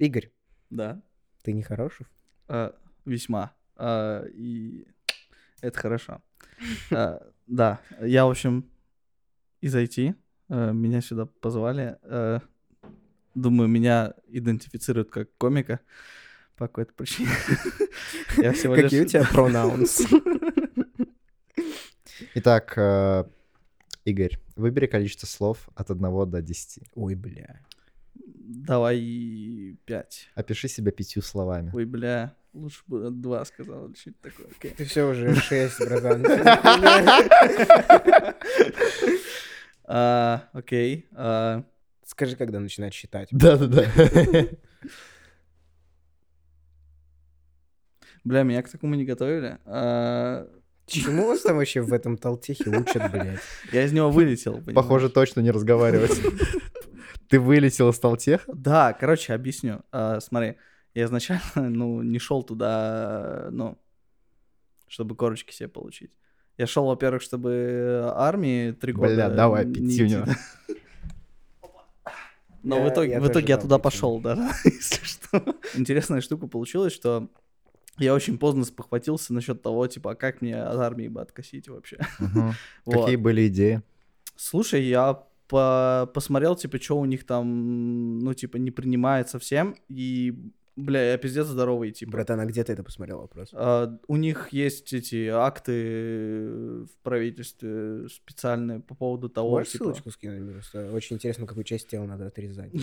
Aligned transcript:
Игорь, 0.00 0.30
Да. 0.70 1.00
ты 1.42 1.52
не 1.52 1.62
хороший? 1.62 2.06
А, 2.48 2.74
весьма. 3.04 3.52
А, 3.76 4.24
и 4.32 4.86
это 5.60 5.78
хорошо. 5.78 6.22
А, 6.90 7.20
да, 7.46 7.80
я, 8.00 8.24
в 8.26 8.30
общем, 8.30 8.68
из 9.60 9.74
IT. 9.76 10.14
а, 10.48 10.72
Меня 10.72 11.00
сюда 11.02 11.26
позвали. 11.26 11.98
а, 12.02 12.40
Думаю, 13.34 13.68
меня 13.68 14.14
идентифицируют 14.26 15.10
как 15.10 15.28
комика 15.38 15.78
по 16.56 16.66
какой-то 16.66 16.92
причине. 16.94 17.28
Я 18.38 18.52
всего 18.52 18.74
лишь- 18.74 18.84
Какие 18.84 19.02
у 19.02 19.06
тебя 19.06 19.24
пронаунс? 19.24 20.00
Итак, 22.34 22.74
э, 22.76 23.24
Игорь, 24.04 24.38
выбери 24.56 24.86
количество 24.86 25.26
слов 25.26 25.68
от 25.74 25.90
1 25.90 26.30
до 26.30 26.42
10. 26.42 26.84
Ой, 26.94 27.14
бля. 27.14 27.60
Давай 28.52 29.76
пять. 29.84 30.28
Опиши 30.34 30.66
себя 30.66 30.90
пятью 30.90 31.22
словами. 31.22 31.70
Ой, 31.72 31.84
бля, 31.84 32.34
лучше 32.52 32.82
бы 32.88 33.10
два 33.10 33.44
сказал 33.44 33.86
или 33.86 33.94
что-то 33.94 34.28
такое. 34.30 34.46
окей. 34.48 34.70
Ты 34.76 34.84
все 34.86 35.08
уже 35.08 35.36
6, 35.36 35.78
братан. 35.80 36.24
А, 39.92 40.48
Окей. 40.52 41.08
а, 41.12 41.64
Скажи, 42.04 42.36
когда 42.36 42.60
начинать 42.60 42.94
считать. 42.94 43.28
Да-да-да. 43.32 43.84
Бля, 48.22 48.42
меня 48.44 48.62
к 48.62 48.68
такому 48.68 48.94
не 48.94 49.04
готовили. 49.04 49.58
А, 49.64 50.48
Чему 50.86 51.26
вас 51.26 51.42
там 51.42 51.56
вообще 51.56 51.80
в 51.80 51.92
этом 51.92 52.16
толтехе 52.18 52.70
учат, 52.70 53.10
блядь? 53.12 53.40
Я 53.72 53.84
из 53.84 53.92
него 53.92 54.10
вылетел. 54.10 54.60
Похоже, 54.74 55.08
точно 55.08 55.40
не 55.40 55.50
разговаривать. 55.50 56.20
Ты 57.30 57.38
вылетел 57.38 57.88
из 57.90 57.98
Талтеха? 58.00 58.52
Да, 58.52 58.92
короче, 58.92 59.32
объясню. 59.32 59.82
А, 59.92 60.18
Смотри, 60.20 60.56
я 60.94 61.04
изначально, 61.04 61.42
ну, 61.54 62.02
не 62.02 62.18
шел 62.18 62.42
туда, 62.42 63.48
ну, 63.52 63.78
чтобы 64.88 65.14
корочки 65.14 65.54
себе 65.54 65.68
получить. 65.68 66.10
Я 66.58 66.66
шел, 66.66 66.86
во-первых, 66.86 67.22
чтобы 67.22 68.12
армии 68.16 68.72
три 68.72 68.92
года... 68.92 69.14
Бля, 69.14 69.30
давай, 69.30 69.64
пятюню. 69.64 70.26
Но 72.62 72.76
Я- 72.78 72.84
в 72.84 72.88
итоге, 72.92 73.12
я 73.12 73.20
в 73.20 73.28
итоге 73.28 73.46
я 73.48 73.56
туда 73.58 73.78
пятюню. 73.78 73.82
пошел, 73.82 74.20
да, 74.20 74.52
если 74.64 75.04
что. 75.04 75.56
Интересная 75.74 76.20
штука 76.20 76.48
получилась, 76.48 76.92
что 76.92 77.30
я 77.96 78.12
очень 78.12 78.38
поздно 78.38 78.64
спохватился 78.64 79.32
насчет 79.32 79.62
того, 79.62 79.86
типа, 79.86 80.10
а 80.12 80.14
как 80.16 80.42
мне 80.42 80.60
от 80.60 80.76
армии 80.78 81.06
бы 81.08 81.20
откосить 81.22 81.68
вообще. 81.68 81.98
Мгм. 82.18 82.54
Вот. 82.84 83.00
Какие 83.04 83.16
были 83.16 83.46
идеи? 83.46 83.82
Слушай, 84.36 84.82
я 84.82 85.22
по- 85.50 86.08
посмотрел, 86.14 86.56
типа, 86.56 86.80
что 86.80 86.98
у 86.98 87.04
них 87.04 87.26
там, 87.26 88.18
ну, 88.20 88.34
типа, 88.34 88.56
не 88.56 88.70
принимает 88.70 89.28
совсем, 89.28 89.74
и, 89.88 90.32
бля, 90.76 91.12
я 91.12 91.18
пиздец 91.18 91.46
здоровый, 91.46 91.90
типа. 91.92 92.12
Братан, 92.12 92.40
а 92.40 92.46
где 92.46 92.64
ты 92.64 92.72
это 92.72 92.82
посмотрел 92.82 93.20
вопрос? 93.20 93.50
А, 93.52 93.98
у 94.08 94.16
них 94.16 94.48
есть 94.52 94.92
эти 94.92 95.28
акты 95.28 96.84
в 96.84 96.90
правительстве 97.02 98.08
специальные 98.08 98.80
по 98.80 98.94
поводу 98.94 99.28
того, 99.28 99.50
Можешь 99.50 99.72
типа... 99.72 99.84
ссылочку 99.84 100.10
скинуть? 100.10 100.52
Просто 100.52 100.90
очень 100.92 101.16
интересно, 101.16 101.46
какую 101.46 101.64
часть 101.64 101.88
тела 101.88 102.06
надо 102.06 102.26
отрезать. 102.26 102.72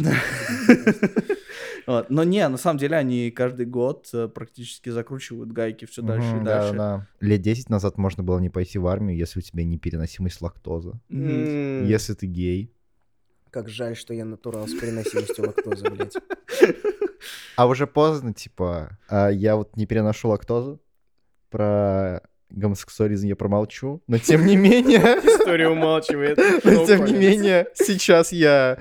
Вот. 1.87 2.09
Но 2.09 2.25
не, 2.25 2.45
на 2.49 2.57
самом 2.57 2.77
деле 2.79 2.97
они 2.97 3.31
каждый 3.31 3.65
год 3.65 4.09
э, 4.13 4.27
практически 4.27 4.89
закручивают 4.89 5.53
гайки 5.53 5.85
все 5.85 6.01
дальше 6.01 6.35
и 6.35 6.43
дальше. 6.43 7.07
Лет 7.21 7.41
10 7.41 7.69
назад 7.69 7.97
можно 7.97 8.23
было 8.23 8.39
не 8.39 8.49
пойти 8.49 8.77
в 8.77 8.87
армию, 8.87 9.17
если 9.17 9.39
у 9.39 9.41
тебя 9.41 9.63
непереносимость. 9.63 10.41
М, 11.09 11.85
Если 11.85 12.13
ты 12.13 12.25
гей. 12.27 12.73
Как 13.51 13.69
жаль, 13.69 13.95
что 13.95 14.13
я 14.13 14.25
натурал 14.25 14.67
с 14.67 14.73
переносимостью 14.73 15.45
лактозы, 15.47 15.89
блядь. 15.89 16.15
А 17.55 17.67
уже 17.67 17.87
поздно, 17.87 18.33
типа, 18.33 18.97
а 19.09 19.29
я 19.29 19.55
вот 19.55 19.75
не 19.77 19.85
переношу 19.85 20.29
лактозу. 20.29 20.81
Про 21.49 22.21
гомосексуализм 22.49 23.27
я 23.27 23.35
промолчу. 23.35 24.01
Но 24.07 24.17
тем 24.19 24.45
не 24.45 24.55
менее, 24.55 24.99
История 24.99 25.67
умалчивает. 25.69 26.37
но 26.63 26.85
тем 26.85 27.03
не 27.05 27.13
менее, 27.13 27.67
сейчас 27.73 28.31
я, 28.31 28.77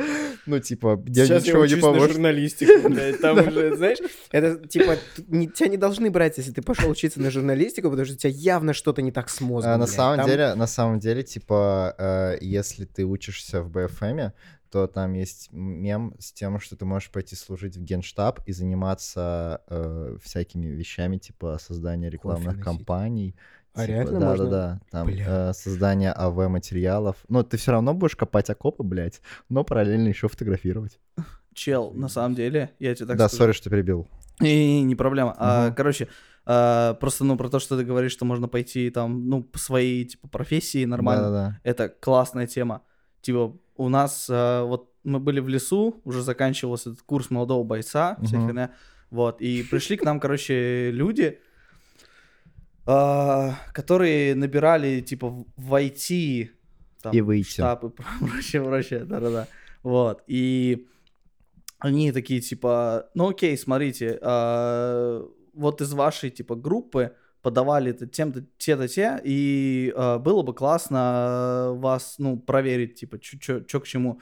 ну, 0.47 0.61
типа, 0.61 1.03
я 1.09 1.25
Сейчас 1.27 1.45
я 1.47 1.53
ничего 1.53 1.67
не 1.67 1.73
учусь 1.75 1.83
на 1.83 1.89
поможет. 1.89 2.13
журналистику, 2.13 2.89
блядь. 2.89 3.21
Там 3.21 3.39
уже, 3.49 3.77
знаешь, 3.77 3.99
это 4.31 4.69
типа, 4.69 4.97
не- 5.27 5.49
тебя 5.49 5.69
не 5.69 5.77
должны 5.77 6.11
брать, 6.11 6.39
если 6.39 6.53
ты 6.53 6.63
пошел 6.63 6.89
учиться 6.91 7.21
на 7.21 7.31
журналистику, 7.31 7.89
потому 7.91 8.05
что 8.07 8.15
у 8.15 8.19
тебя 8.19 8.31
явно 8.31 8.73
что-то 8.73 9.03
не 9.03 9.11
так 9.11 9.29
с 9.29 9.41
мозгом. 9.41 9.73
А, 9.73 9.77
на 9.79 9.85
блядь. 9.87 9.97
самом 9.97 10.17
Там- 10.19 10.27
деле, 10.29 10.55
на 10.55 10.67
самом 10.69 10.99
деле, 11.01 11.23
типа, 11.25 11.95
э, 11.99 12.39
если 12.41 12.85
ты 12.85 13.05
учишься 13.05 13.63
в 13.63 13.71
БФМе, 13.71 14.33
то 14.77 14.87
там 14.89 15.15
есть 15.15 15.49
мем 15.53 16.15
с 16.19 16.33
тем, 16.33 16.61
что 16.61 16.77
ты 16.77 16.85
можешь 16.85 17.11
пойти 17.11 17.35
служить 17.35 17.79
в 17.79 17.83
генштаб 17.83 18.41
и 18.45 18.53
заниматься 18.53 19.63
э, 19.69 20.19
всякими 20.23 20.67
вещами, 20.67 21.17
типа 21.17 21.57
создания 21.59 22.11
рекламных 22.11 22.61
кампаний. 22.61 23.35
А 23.73 23.87
типа, 23.87 23.91
реально 23.91 24.21
да, 24.21 24.27
можно? 24.27 24.45
Да, 24.45 24.51
да, 24.51 24.81
там 24.91 25.07
Бля. 25.07 25.25
э, 25.27 25.53
создание 25.55 26.13
АВ-материалов. 26.13 27.17
Но 27.31 27.43
ты 27.43 27.57
все 27.57 27.73
равно 27.73 27.95
будешь 27.95 28.17
копать 28.17 28.51
окопы, 28.51 28.83
блядь, 28.83 29.23
но 29.49 29.65
параллельно 29.65 30.09
еще 30.09 30.29
фотографировать. 30.29 31.01
Чел, 31.55 31.93
на 31.93 32.09
самом 32.09 32.35
деле, 32.35 32.73
я 32.79 32.95
тебе 32.95 33.07
так 33.07 33.17
да, 33.17 33.29
скажу. 33.29 33.45
сори, 33.45 33.53
что 33.53 33.71
перебил. 33.71 34.07
Не, 34.41 34.83
не 34.83 34.95
проблема. 34.95 35.35
А, 35.39 35.69
Мгм. 35.69 35.75
короче, 35.75 36.09
а, 36.45 36.93
просто, 37.01 37.25
ну, 37.25 37.39
про 37.39 37.49
то, 37.49 37.61
что 37.61 37.79
ты 37.79 37.85
говоришь, 37.85 38.13
что 38.13 38.27
можно 38.27 38.47
пойти 38.47 38.91
там, 38.91 39.27
ну, 39.31 39.43
по 39.43 39.59
своей, 39.59 40.05
типа, 40.05 40.29
профессии 40.29 40.85
нормально. 40.85 41.31
Да-да-да. 41.31 41.61
Это 41.63 41.89
классная 41.89 42.47
тема. 42.47 42.83
Типа, 43.27 43.53
у 43.77 43.89
нас, 43.89 44.29
а, 44.31 44.63
вот, 44.65 44.89
мы 45.03 45.19
были 45.19 45.41
в 45.41 45.49
лесу, 45.49 46.01
уже 46.05 46.23
заканчивался 46.23 46.91
этот 46.91 47.03
курс 47.03 47.29
молодого 47.29 47.65
бойца, 47.65 48.17
вся 48.23 48.37
Мгм. 48.39 48.47
херня. 48.47 48.71
Вот, 49.11 49.41
и 49.41 49.65
пришли 49.65 49.97
к 49.97 50.05
нам, 50.05 50.21
короче, 50.21 50.93
люди, 50.93 51.41
а, 52.87 53.55
которые 53.73 54.37
набирали, 54.37 55.01
типа, 55.01 55.45
в- 55.57 55.75
IT, 55.75 56.51
там, 57.03 57.13
И 57.13 57.21
выйти. 57.21 57.49
штаб 57.51 57.85
и 57.85 57.89
прочее, 58.21 58.63
прочее, 58.63 59.05
да-да-да. 59.05 59.49
Вот, 59.83 60.23
и 60.29 60.87
они 61.81 62.13
такие, 62.13 62.41
типа, 62.41 63.09
ну 63.15 63.31
окей, 63.31 63.59
смотрите, 63.59 64.19
а, 64.23 65.27
вот 65.53 65.81
из 65.81 65.93
вашей, 65.95 66.31
типа, 66.31 66.55
группы 66.55 67.11
подавали 67.47 67.93
это 67.93 68.09
тем-то, 68.09 68.45
те-то, 68.59 68.89
те, 68.89 69.21
и 69.23 69.93
а, 69.95 70.19
было 70.19 70.43
бы 70.43 70.53
классно 70.53 71.71
вас, 71.75 72.17
ну, 72.19 72.37
проверить, 72.37 72.97
типа, 72.97 73.21
что 73.23 73.81
к 73.81 73.87
чему. 73.87 74.21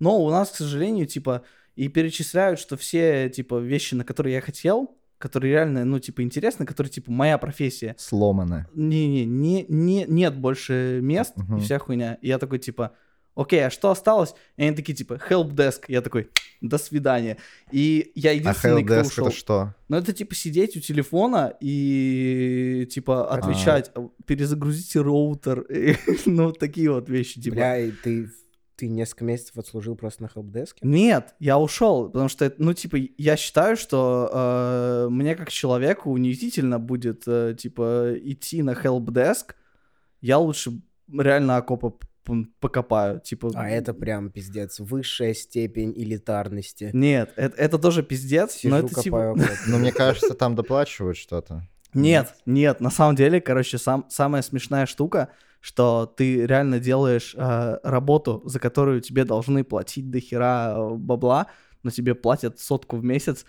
Но 0.00 0.20
у 0.20 0.28
нас, 0.30 0.50
к 0.50 0.56
сожалению, 0.56 1.06
типа, 1.06 1.42
и 1.76 1.86
перечисляют, 1.86 2.58
что 2.58 2.76
все, 2.76 3.30
типа, 3.30 3.60
вещи, 3.60 3.94
на 3.94 4.02
которые 4.02 4.34
я 4.34 4.40
хотел, 4.40 4.98
которые 5.18 5.52
реально, 5.52 5.84
ну, 5.84 6.00
типа, 6.00 6.22
интересны, 6.22 6.66
которые, 6.66 6.90
типа, 6.90 7.12
моя 7.12 7.38
профессия, 7.38 7.94
Сломаны. 7.98 8.66
не-не, 8.74 9.24
не, 9.26 9.64
не, 9.68 10.04
нет 10.08 10.36
больше 10.36 10.98
мест 11.00 11.36
Мгм. 11.36 11.58
и 11.58 11.60
вся 11.60 11.78
хуйня. 11.78 12.18
И 12.20 12.26
я 12.26 12.38
такой, 12.38 12.58
типа, 12.58 12.96
окей, 13.36 13.64
а 13.64 13.70
что 13.70 13.90
осталось? 13.90 14.34
И 14.56 14.64
они 14.64 14.74
такие, 14.74 14.94
типа, 14.94 15.20
helpdesk. 15.30 15.84
Я 15.88 16.00
такой, 16.02 16.30
до 16.60 16.78
свидания. 16.78 17.36
И 17.70 18.10
я 18.16 18.30
А 18.30 18.32
единственный, 18.32 18.82
кто 18.82 18.94
helpdesk 18.94 19.06
ушел. 19.06 19.26
это 19.28 19.36
что? 19.36 19.74
Ну, 19.88 19.96
это, 19.98 20.12
типа, 20.12 20.34
сидеть 20.34 20.76
у 20.76 20.80
телефона 20.80 21.54
и, 21.60 22.88
типа, 22.90 23.30
отвечать, 23.32 23.92
перезагрузите 24.26 25.00
роутер. 25.00 25.60
и, 25.60 25.96
ну, 26.26 26.52
такие 26.52 26.90
вот 26.90 27.08
вещи, 27.08 27.40
типа. 27.40 27.56
Бля, 27.56 27.78
и 27.78 27.90
ты, 27.92 28.30
ты 28.76 28.88
несколько 28.88 29.24
месяцев 29.24 29.56
отслужил 29.58 29.96
просто 29.96 30.22
на 30.22 30.28
хелпдеске? 30.28 30.80
Нет, 30.82 31.34
я 31.38 31.58
ушел, 31.58 32.06
потому 32.10 32.28
что, 32.28 32.52
ну, 32.58 32.72
типа, 32.74 32.96
я 33.18 33.36
считаю, 33.36 33.76
что 33.76 34.30
э, 34.32 35.08
мне 35.10 35.34
как 35.34 35.50
человеку 35.50 36.10
унизительно 36.10 36.78
будет, 36.78 37.22
э, 37.26 37.54
типа, 37.58 38.14
идти 38.22 38.62
на 38.62 38.72
helpdesk. 38.72 39.52
Я 40.20 40.38
лучше 40.38 40.72
реально 41.12 41.56
окопы 41.58 41.90
п- 41.90 42.06
покопаю, 42.60 43.20
типа. 43.20 43.50
А 43.54 43.68
это 43.68 43.94
прям 43.94 44.30
пиздец. 44.30 44.80
Высшая 44.80 45.34
степень 45.34 45.92
элитарности. 45.96 46.90
Нет, 46.92 47.32
это, 47.36 47.56
это 47.56 47.78
тоже 47.78 48.02
пиздец, 48.02 48.62
но 48.64 48.78
Сижу, 48.78 48.86
это 48.86 49.02
типа... 49.02 49.16
копаю 49.16 49.32
окоп. 49.34 49.56
Ну, 49.68 49.78
мне 49.78 49.92
кажется, 49.92 50.34
там 50.34 50.54
доплачивают 50.54 51.16
что-то. 51.16 51.66
Нет, 51.94 52.34
нет, 52.44 52.80
на 52.80 52.90
самом 52.90 53.16
деле, 53.16 53.40
короче, 53.40 53.78
сам, 53.78 54.04
самая 54.10 54.42
смешная 54.42 54.84
штука, 54.84 55.30
что 55.60 56.06
ты 56.06 56.46
реально 56.46 56.78
делаешь 56.78 57.34
э, 57.36 57.78
работу, 57.82 58.42
за 58.44 58.60
которую 58.60 59.00
тебе 59.00 59.24
должны 59.24 59.64
платить 59.64 60.10
до 60.10 60.20
хера 60.20 60.74
э, 60.76 60.94
бабла, 60.94 61.46
но 61.82 61.90
тебе 61.90 62.14
платят 62.14 62.60
сотку 62.60 62.96
в 62.96 63.04
месяц, 63.04 63.46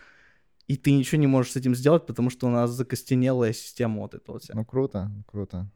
и 0.67 0.77
ты 0.77 0.91
ничего 0.91 1.19
не 1.19 1.27
можешь 1.27 1.53
с 1.53 1.55
этим 1.57 1.75
сделать, 1.75 2.05
потому 2.05 2.29
что 2.29 2.47
у 2.47 2.49
нас 2.49 2.71
закостенелая 2.71 3.53
система 3.53 4.01
вот 4.01 4.13
эта 4.13 4.31
вот 4.31 4.43
вся. 4.43 4.53
Ну, 4.55 4.63
круто, 4.63 5.11
круто. 5.27 5.69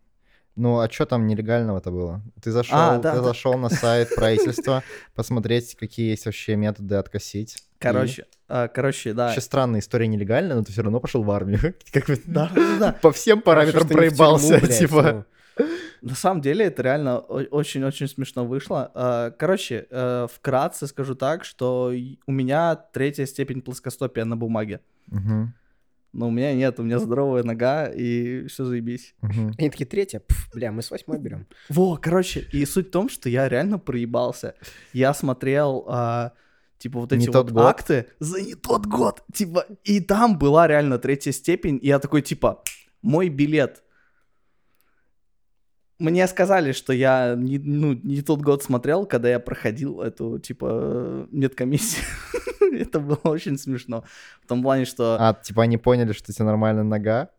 Ну, 0.56 0.80
а 0.80 0.90
что 0.90 1.06
там 1.06 1.28
нелегального-то 1.28 1.92
было? 1.92 2.22
Ты 2.42 2.52
зашел, 2.52 2.78
А, 2.78 2.98
да, 2.98 3.12
ты 3.14 3.18
да. 3.20 3.24
зашел 3.24 3.58
на 3.58 3.70
сайт 3.70 4.10
правительства, 4.16 4.84
посмотреть, 5.16 5.76
какие 5.76 6.10
есть 6.10 6.26
вообще 6.26 6.56
методы 6.56 6.96
откосить. 6.96 7.58
Короче, 7.80 8.26
э, 8.50 8.68
короче, 8.68 9.14
да. 9.14 9.28
Вообще 9.28 9.42
странная 9.42 9.80
история 9.80 10.08
нелегальная, 10.08 10.56
но 10.58 10.64
ты 10.64 10.72
все 10.72 10.82
равно 10.84 11.00
пошел 11.00 11.24
в 11.24 11.32
армию. 11.32 11.74
Как 11.94 12.06
бы 12.08 12.20
Да, 12.26 12.52
да, 12.54 12.78
да. 12.80 12.92
По 13.02 13.12
всем 13.12 13.42
параметрам 13.42 13.84
Хорошо, 13.84 13.86
в 13.88 13.90
тюрьму, 13.90 14.08
проебался, 14.10 14.58
блядь, 14.60 14.78
типа. 14.80 15.26
ну. 15.58 15.68
На 16.02 16.16
самом 16.16 16.42
деле 16.42 16.66
это 16.66 16.82
реально 16.82 17.20
очень-очень 17.20 18.08
смешно 18.08 18.46
вышло. 18.46 18.92
А, 18.96 19.32
Короче, 19.32 19.88
э, 19.90 20.28
вкратце 20.34 20.88
скажу 20.88 21.16
так, 21.16 21.46
что 21.46 21.92
и- 21.92 22.18
у 22.28 22.32
меня 22.32 22.76
третья 22.76 23.26
степень 23.26 23.62
плоскостопия 23.62 24.26
на 24.26 24.36
бумаге. 24.36 24.80
Мгм, 25.08 25.54
Но 26.14 26.28
у 26.28 26.32
меня 26.32 26.54
нет, 26.54 26.80
у 26.80 26.84
меня 26.84 27.00
здоровая 27.00 27.44
нога, 27.44 27.88
и 27.88 28.46
все 28.48 28.66
заебись. 28.66 29.16
Они 29.22 29.70
такие, 29.70 29.86
третья, 29.86 30.20
пф, 30.20 30.50
бля, 30.54 30.72
мы 30.72 30.82
с 30.82 30.92
восьмой 30.92 31.20
берем. 31.20 31.48
Во, 31.70 31.96
короче, 31.98 32.46
и 32.52 32.66
суть 32.66 32.90
в 32.90 32.92
том, 32.92 33.08
что 33.08 33.30
я 33.30 33.48
реально 33.48 33.80
проебался. 33.80 34.56
Я 34.92 35.14
смотрел, 35.14 35.86
а, 35.88 36.34
типа, 36.80 37.00
вот 37.00 37.14
эти 37.14 37.28
вот 37.30 37.52
год? 37.52 37.64
акты 37.64 38.08
за 38.20 38.42
не 38.42 38.56
тот 38.56 38.86
год. 38.88 39.24
Типа, 39.34 39.66
и 39.86 40.02
там 40.02 40.38
была 40.38 40.68
реально 40.68 40.98
третья 41.00 41.32
степень, 41.32 41.80
и 41.82 41.88
я 41.88 42.00
такой, 42.00 42.22
типа, 42.22 42.62
мой 43.02 43.30
билет. 43.30 43.82
Мне 46.02 46.28
сказали, 46.28 46.72
что 46.72 46.94
я 46.94 47.36
не, 47.38 47.60
ну, 47.60 47.94
не 47.94 48.22
тот 48.22 48.42
год 48.42 48.64
смотрел, 48.64 49.06
когда 49.06 49.30
я 49.30 49.40
проходил 49.40 50.02
эту, 50.02 50.40
типа, 50.40 51.28
медкомиссию. 51.32 52.04
Это 52.80 53.00
было 53.00 53.20
очень 53.24 53.58
смешно. 53.58 54.04
В 54.44 54.48
том 54.48 54.64
плане, 54.64 54.86
что... 54.86 55.18
А, 55.20 55.34
типа 55.34 55.62
они 55.64 55.78
поняли, 55.78 56.14
что 56.14 56.32
у 56.32 56.34
тебя 56.34 56.46
нормальная 56.46 56.84
нога? 56.84 57.30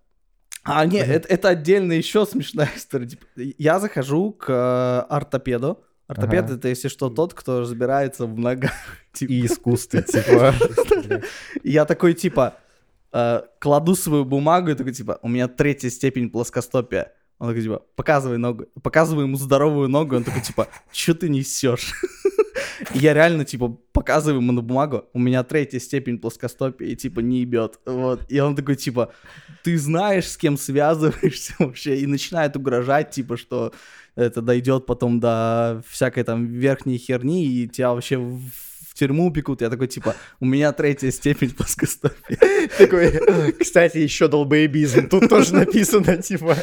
А, 0.63 0.87
нет, 0.87 1.09
это, 1.09 1.27
это 1.29 1.49
отдельно 1.49 1.93
еще 1.93 2.25
смешная 2.25 2.71
история. 2.77 3.09
Типа, 3.09 3.27
я 3.37 3.81
захожу 3.81 4.33
к 4.33 4.49
э, 4.49 5.13
ортопеду. 5.13 5.83
Ортопед 6.07 6.45
Ага. 6.45 6.55
это, 6.55 6.69
если 6.69 6.87
что, 6.89 7.11
тот, 7.11 7.35
кто 7.35 7.63
разбирается 7.63 8.27
в 8.27 8.39
ногах. 8.39 8.73
Типа. 9.13 9.33
И 9.33 9.45
искусстве, 9.45 10.03
типа. 10.03 10.55
Я 11.65 11.85
такой, 11.85 12.15
типа, 12.15 12.55
э, 13.13 13.43
кладу 13.59 13.97
свою 13.97 14.25
бумагу 14.25 14.71
и 14.71 14.75
такой, 14.75 14.93
типа, 14.93 15.19
у 15.23 15.29
меня 15.29 15.49
третья 15.49 15.91
степень 15.91 16.31
плоскостопия. 16.31 17.13
Он 17.43 17.49
такой, 17.49 17.63
типа, 17.63 17.83
показывай 17.97 18.39
ногу. 18.39 18.67
Показываю 18.85 19.27
ему 19.27 19.37
здоровую 19.37 19.89
ногу, 19.89 20.15
он 20.15 20.23
такой, 20.23 20.43
типа, 20.43 20.69
что 20.93 21.13
ты 21.13 21.29
несешь? 21.29 21.93
И 22.95 22.99
я 22.99 23.15
реально, 23.15 23.45
типа, 23.45 23.77
показываю 23.93 24.41
ему 24.41 24.53
на 24.53 24.63
бумагу, 24.63 25.07
у 25.13 25.19
меня 25.19 25.43
третья 25.43 25.81
степень 25.81 26.19
плоскостопия, 26.19 26.87
и, 26.87 26.95
типа, 26.95 27.19
не 27.19 27.41
ебет. 27.41 27.81
Вот. 27.85 28.31
И 28.31 28.39
он 28.39 28.55
такой, 28.55 28.77
типа, 28.77 29.13
ты 29.65 29.77
знаешь, 29.77 30.29
с 30.29 30.37
кем 30.37 30.57
связываешься 30.57 31.55
вообще? 31.59 31.99
И 31.99 32.07
начинает 32.07 32.57
угрожать, 32.57 33.11
типа, 33.11 33.37
что 33.37 33.73
это 34.15 34.41
дойдет 34.41 34.87
потом 34.87 35.19
до 35.19 35.83
всякой 35.89 36.23
там 36.23 36.47
верхней 36.47 36.97
херни, 36.97 37.45
и 37.45 37.67
тебя 37.67 37.93
вообще 37.93 38.21
тюрьму 39.03 39.27
упекут. 39.27 39.61
Я 39.63 39.71
такой, 39.71 39.89
типа, 39.89 40.15
у 40.41 40.47
меня 40.47 40.73
третья 40.73 41.11
степень 41.11 41.51
плоскостопия. 41.51 42.39
Такой, 42.79 43.53
кстати, 43.53 43.99
еще 43.99 44.29
долбоебизм. 44.29 45.09
Тут 45.09 45.29
тоже 45.29 45.55
написано, 45.55 46.17
типа. 46.23 46.57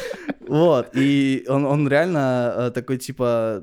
Вот, 0.48 0.88
и 0.94 1.44
он, 1.48 1.66
он 1.66 1.86
реально 1.88 2.54
э, 2.56 2.70
такой, 2.72 2.96
типа, 2.98 3.62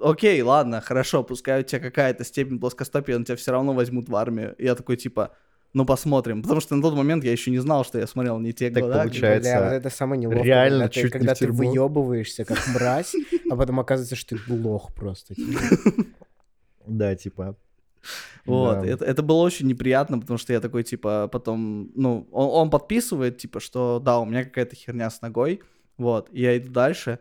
окей, 0.00 0.42
ладно, 0.42 0.80
хорошо, 0.80 1.24
пускай 1.24 1.60
у 1.60 1.62
тебя 1.64 1.80
какая-то 1.80 2.24
степень 2.24 2.60
плоскостопия, 2.60 3.18
но 3.18 3.24
тебя 3.24 3.36
все 3.36 3.52
равно 3.52 3.72
возьмут 3.72 4.08
в 4.08 4.14
армию. 4.14 4.54
И 4.58 4.64
я 4.64 4.74
такой, 4.74 4.96
типа, 4.96 5.30
ну 5.72 5.84
посмотрим. 5.84 6.42
Потому 6.42 6.60
что 6.60 6.76
на 6.76 6.82
тот 6.82 6.94
момент 6.94 7.24
я 7.24 7.32
еще 7.32 7.50
не 7.50 7.58
знал, 7.58 7.84
что 7.84 7.98
я 7.98 8.06
смотрел 8.06 8.38
не 8.38 8.52
те 8.52 8.70
Так 8.70 8.82
года. 8.84 8.98
получается, 8.98 9.50
Бля, 9.50 9.62
вот 9.64 9.72
это 9.72 9.90
самое 9.90 10.20
неловкое. 10.20 10.44
реально 10.44 10.84
когда 10.84 10.88
ты, 10.88 10.94
чуть 11.00 11.04
не 11.04 11.10
когда 11.10 11.34
в 11.34 11.38
ты 11.38 11.50
выебываешься, 11.50 12.44
как 12.44 12.58
мразь, 12.68 13.14
а 13.50 13.56
потом 13.56 13.80
оказывается, 13.80 14.14
что 14.14 14.36
ты 14.36 14.52
лох 14.52 14.94
просто. 14.94 15.34
типа. 15.34 15.60
Да, 16.86 17.14
типа. 17.16 17.56
Вот, 18.46 18.80
Да. 18.82 18.86
это, 18.86 19.04
это 19.04 19.22
было 19.22 19.42
очень 19.42 19.66
неприятно, 19.66 20.18
потому 20.18 20.38
что 20.38 20.52
я 20.52 20.60
такой, 20.60 20.82
типа, 20.82 21.28
потом, 21.32 21.90
ну, 21.94 22.28
он, 22.30 22.48
он 22.50 22.70
подписывает, 22.70 23.38
типа, 23.38 23.58
что 23.60 24.00
да, 24.04 24.18
у 24.18 24.26
меня 24.26 24.44
какая-то 24.44 24.76
херня 24.76 25.08
с 25.10 25.22
ногой, 25.22 25.62
вот, 25.96 26.28
я 26.32 26.56
иду 26.58 26.70
дальше, 26.70 27.18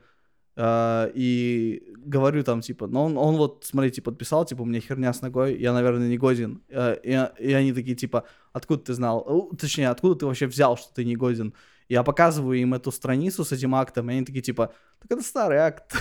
а, 0.55 1.09
и 1.15 1.93
говорю 1.97 2.43
там, 2.43 2.61
типа, 2.61 2.87
ну, 2.87 3.03
он, 3.03 3.17
он 3.17 3.35
вот, 3.37 3.63
смотрите, 3.65 4.01
подписал, 4.01 4.45
типа, 4.45 4.61
у 4.61 4.65
меня 4.65 4.81
херня 4.81 5.13
с 5.13 5.21
ногой, 5.21 5.57
я, 5.57 5.73
наверное, 5.73 6.09
не 6.09 6.17
годен, 6.17 6.61
А, 6.71 6.93
и, 6.93 7.11
и 7.39 7.53
они 7.53 7.73
такие, 7.73 7.95
типа, 7.95 8.25
откуда 8.51 8.83
ты 8.83 8.93
знал, 8.93 9.49
точнее, 9.57 9.89
откуда 9.89 10.15
ты 10.15 10.25
вообще 10.25 10.45
взял, 10.47 10.77
что 10.77 10.93
ты 10.93 11.05
не 11.05 11.15
годен? 11.15 11.53
Я 11.89 12.03
показываю 12.03 12.59
им 12.59 12.73
эту 12.73 12.91
страницу 12.91 13.43
с 13.43 13.51
этим 13.51 13.75
актом, 13.75 14.09
и 14.09 14.13
они 14.13 14.25
такие, 14.25 14.41
типа, 14.41 14.73
так 15.01 15.11
это 15.11 15.21
старый 15.21 15.57
акт. 15.57 15.93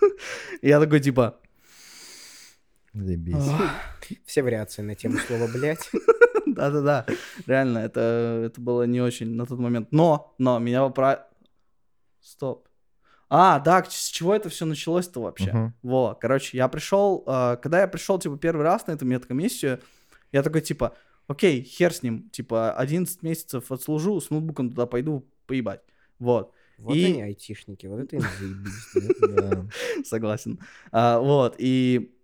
Я 0.62 0.80
такой, 0.80 1.00
типа, 1.00 1.38
Заебись. 3.04 3.36
Все 4.24 4.42
вариации 4.42 4.82
на 4.82 4.94
тему 4.94 5.18
слова 5.18 5.48
«блядь». 5.52 5.90
Да-да-да, 6.46 7.06
реально, 7.46 7.78
это, 7.78 8.44
это 8.46 8.60
было 8.60 8.84
не 8.84 9.00
очень 9.00 9.34
на 9.34 9.44
тот 9.46 9.58
момент. 9.58 9.88
Но, 9.90 10.34
но, 10.38 10.58
меня 10.58 10.82
поправ... 10.82 11.20
Стоп. 12.20 12.68
А, 13.28 13.58
да, 13.58 13.84
с 13.84 14.08
чего 14.08 14.34
это 14.34 14.48
все 14.48 14.64
началось-то 14.64 15.20
вообще? 15.20 15.52
Мгм. 15.52 15.74
Во, 15.82 16.14
короче, 16.14 16.56
я 16.56 16.68
пришел, 16.68 17.24
э, 17.26 17.56
когда 17.60 17.80
я 17.80 17.88
пришел, 17.88 18.18
типа, 18.18 18.38
первый 18.38 18.62
раз 18.62 18.86
на 18.86 18.92
эту 18.92 19.04
медкомиссию, 19.04 19.80
я 20.32 20.42
такой, 20.42 20.60
типа, 20.60 20.96
окей, 21.26 21.62
хер 21.62 21.92
с 21.92 22.02
ним, 22.02 22.30
типа, 22.30 22.72
11 22.72 23.22
месяцев 23.22 23.70
отслужу, 23.70 24.20
с 24.20 24.30
ноутбуком 24.30 24.70
туда 24.70 24.86
пойду 24.86 25.28
поебать. 25.46 25.82
Вот, 26.18 26.52
Вот 26.78 26.94
И- 26.96 27.04
они 27.04 27.22
айтишники, 27.22 27.86
вот 27.86 28.00
это 28.00 28.16
им 28.16 28.22
заебись. 28.22 30.04
согласен. 30.08 30.60
А, 30.92 31.18
вот, 31.18 31.56
и 31.58 32.15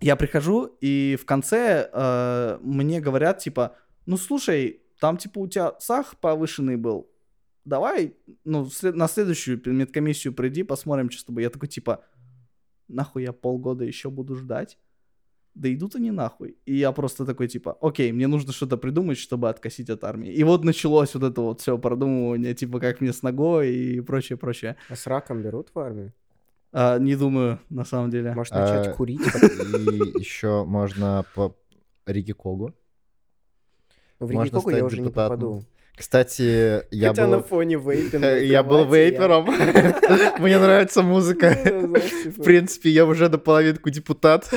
я 0.00 0.16
прихожу, 0.16 0.76
и 0.80 1.16
в 1.20 1.24
конце 1.24 1.88
э, 1.92 2.58
мне 2.62 3.00
говорят, 3.00 3.38
типа, 3.38 3.76
ну, 4.04 4.16
слушай, 4.16 4.82
там, 5.00 5.16
типа, 5.16 5.38
у 5.38 5.48
тебя 5.48 5.74
сах 5.78 6.16
повышенный 6.16 6.76
был, 6.76 7.10
давай, 7.64 8.16
ну, 8.44 8.68
на 8.82 9.08
следующую 9.08 9.60
медкомиссию 9.66 10.32
приди, 10.32 10.62
посмотрим, 10.62 11.10
что 11.10 11.20
с 11.20 11.24
тобой. 11.24 11.42
Я 11.42 11.50
такой, 11.50 11.68
типа, 11.68 12.04
нахуй 12.88 13.22
я 13.22 13.32
полгода 13.32 13.84
еще 13.84 14.10
буду 14.10 14.34
ждать? 14.36 14.78
Да 15.54 15.72
идут 15.72 15.96
они 15.96 16.10
нахуй. 16.10 16.58
И 16.66 16.76
я 16.76 16.92
просто 16.92 17.24
такой, 17.24 17.48
типа, 17.48 17.78
окей, 17.80 18.12
мне 18.12 18.26
нужно 18.26 18.52
что-то 18.52 18.76
придумать, 18.76 19.16
чтобы 19.16 19.48
откосить 19.48 19.88
от 19.88 20.04
армии. 20.04 20.30
И 20.30 20.44
вот 20.44 20.64
началось 20.64 21.14
вот 21.14 21.22
это 21.22 21.40
вот 21.40 21.60
все 21.62 21.78
продумывание, 21.78 22.54
типа, 22.54 22.78
как 22.78 23.00
мне 23.00 23.12
с 23.12 23.22
ногой 23.22 23.74
и 23.74 24.00
прочее, 24.00 24.36
прочее. 24.36 24.76
А 24.90 24.96
с 24.96 25.06
раком 25.06 25.42
берут 25.42 25.70
в 25.74 25.78
армию? 25.78 26.12
А, 26.78 26.98
не 26.98 27.16
думаю, 27.16 27.58
на 27.70 27.86
самом 27.86 28.10
деле. 28.10 28.34
Может 28.34 28.52
начать 28.52 28.88
А, 28.88 28.92
курить? 28.92 29.22
И 29.22 30.18
еще 30.18 30.62
можно 30.64 31.24
по 31.34 31.56
Риги 32.04 32.32
Когу. 32.32 32.74
Ну, 34.20 34.26
В 34.26 34.32
можно 34.32 34.44
Ригикогу 34.44 34.70
я 34.70 34.84
уже 34.84 35.00
не 35.00 35.08
попаду. 35.08 35.64
Кстати, 35.96 36.84
я 36.90 37.08
Хотя 37.08 37.26
на 37.28 37.38
был... 37.38 37.44
фоне 37.44 37.76
вейпинга. 37.76 38.38
Я 38.44 38.62
был 38.62 38.84
вейпером. 38.84 39.46
Мне 40.38 40.58
нравится 40.58 41.00
музыка. 41.00 41.54
типа. 41.54 41.98
В 42.38 42.44
принципе, 42.44 42.90
я 42.90 43.06
уже 43.06 43.30
наполовинку 43.30 43.88
депутат. 43.88 44.52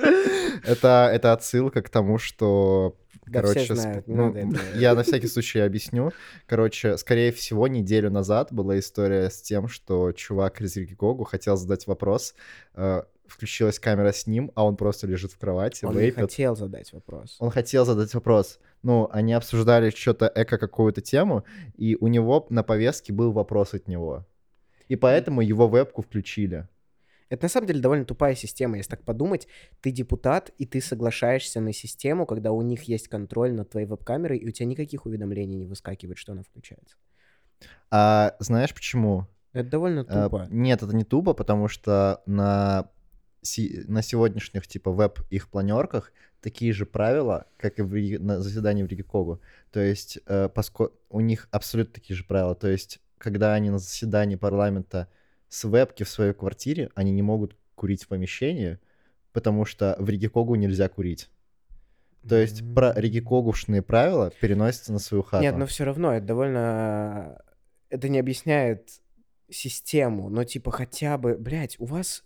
Это, 0.64 1.08
это 1.12 1.32
отсылка 1.32 1.82
к 1.82 1.88
тому, 1.88 2.18
что... 2.18 2.96
Да 3.30 3.42
Короче, 3.42 3.60
все 3.60 3.74
знают, 3.76 4.08
не 4.08 4.14
ну, 4.14 4.26
надо 4.26 4.38
это. 4.40 4.78
я 4.78 4.94
на 4.94 5.04
всякий 5.04 5.28
случай 5.28 5.60
объясню. 5.60 6.10
Короче, 6.46 6.96
скорее 6.98 7.30
всего, 7.30 7.68
неделю 7.68 8.10
назад 8.10 8.52
была 8.52 8.78
история 8.78 9.30
с 9.30 9.40
тем, 9.40 9.68
что 9.68 10.10
чувак 10.12 10.60
из 10.60 10.76
Рикигогу 10.76 11.22
хотел 11.24 11.56
задать 11.56 11.86
вопрос. 11.86 12.34
э, 12.74 13.02
Включилась 13.26 13.78
камера 13.78 14.10
с 14.10 14.26
ним, 14.26 14.50
а 14.56 14.64
он 14.64 14.76
просто 14.76 15.06
лежит 15.06 15.30
в 15.30 15.38
кровати, 15.38 15.84
Он 15.84 15.94
не 15.94 16.00
вейпит. 16.00 16.22
хотел 16.22 16.56
задать 16.56 16.92
вопрос. 16.92 17.36
Он 17.38 17.50
хотел 17.52 17.84
задать 17.86 18.12
вопрос. 18.12 18.58
Ну, 18.82 19.08
они 19.12 19.32
обсуждали 19.34 19.90
что-то 19.90 20.32
эко 20.34 20.58
какую-то 20.58 21.00
тему, 21.00 21.44
и 21.76 21.96
у 22.00 22.08
него 22.08 22.44
на 22.50 22.64
повестке 22.64 23.12
был 23.12 23.30
вопрос 23.30 23.72
от 23.74 23.86
него. 23.86 24.26
И 24.88 24.96
поэтому 24.96 25.40
его 25.42 25.68
вебку 25.68 26.02
включили. 26.02 26.66
Это 27.30 27.44
на 27.44 27.48
самом 27.48 27.68
деле 27.68 27.80
довольно 27.80 28.04
тупая 28.04 28.34
система, 28.34 28.76
если 28.76 28.90
так 28.90 29.04
подумать. 29.04 29.46
Ты 29.80 29.92
депутат, 29.92 30.50
и 30.58 30.66
ты 30.66 30.80
соглашаешься 30.80 31.60
на 31.60 31.72
систему, 31.72 32.26
когда 32.26 32.50
у 32.52 32.60
них 32.60 32.82
есть 32.82 33.08
контроль 33.08 33.52
над 33.52 33.70
твоей 33.70 33.86
веб-камерой, 33.86 34.36
и 34.36 34.46
у 34.48 34.50
тебя 34.50 34.66
никаких 34.66 35.06
уведомлений 35.06 35.56
не 35.56 35.66
выскакивает, 35.66 36.18
что 36.18 36.32
она 36.32 36.42
включается. 36.42 36.96
А 37.90 38.34
знаешь 38.40 38.74
почему? 38.74 39.26
Это 39.52 39.70
довольно 39.70 40.04
А, 40.08 40.24
тупо. 40.24 40.46
нет, 40.50 40.82
это 40.82 40.94
не 40.94 41.04
тупо, 41.04 41.32
потому 41.32 41.68
что 41.68 42.20
на, 42.26 42.90
си- 43.42 43.84
на 43.86 44.02
сегодняшних 44.02 44.66
типа 44.66 44.90
веб 44.92 45.20
их 45.30 45.48
планерках 45.48 46.12
такие 46.40 46.72
же 46.72 46.84
правила, 46.86 47.46
как 47.58 47.78
и 47.78 47.82
в 47.82 48.22
на 48.22 48.40
заседании 48.40 48.82
в 48.82 48.86
Ригикогу. 48.86 49.40
То 49.70 49.80
есть 49.80 50.18
э, 50.26 50.48
поско- 50.48 50.90
у 51.10 51.20
них 51.20 51.48
абсолютно 51.52 51.94
такие 51.94 52.16
же 52.16 52.24
правила. 52.24 52.54
То 52.54 52.68
есть 52.68 53.00
когда 53.18 53.54
они 53.54 53.70
на 53.70 53.78
заседании 53.78 54.36
парламента 54.36 55.08
с 55.50 55.64
вебки 55.64 56.04
в 56.04 56.08
своей 56.08 56.32
квартире, 56.32 56.90
они 56.94 57.12
не 57.12 57.20
могут 57.20 57.56
курить 57.74 58.04
в 58.04 58.08
помещении, 58.08 58.78
потому 59.32 59.66
что 59.66 59.96
в 59.98 60.08
Ригикогу 60.08 60.54
нельзя 60.54 60.88
курить. 60.88 61.28
То 62.26 62.36
есть 62.36 62.62
про 62.74 62.92
ригикогушные 62.94 63.82
правила 63.82 64.30
переносятся 64.40 64.92
на 64.92 64.98
свою 64.98 65.22
хату. 65.22 65.42
Нет, 65.42 65.56
но 65.56 65.66
все 65.66 65.84
равно 65.84 66.12
это 66.14 66.26
довольно... 66.26 67.42
Это 67.88 68.08
не 68.08 68.18
объясняет 68.20 69.00
систему, 69.50 70.28
но 70.28 70.44
типа 70.44 70.70
хотя 70.70 71.18
бы, 71.18 71.36
блядь, 71.36 71.80
у 71.80 71.86
вас 71.86 72.24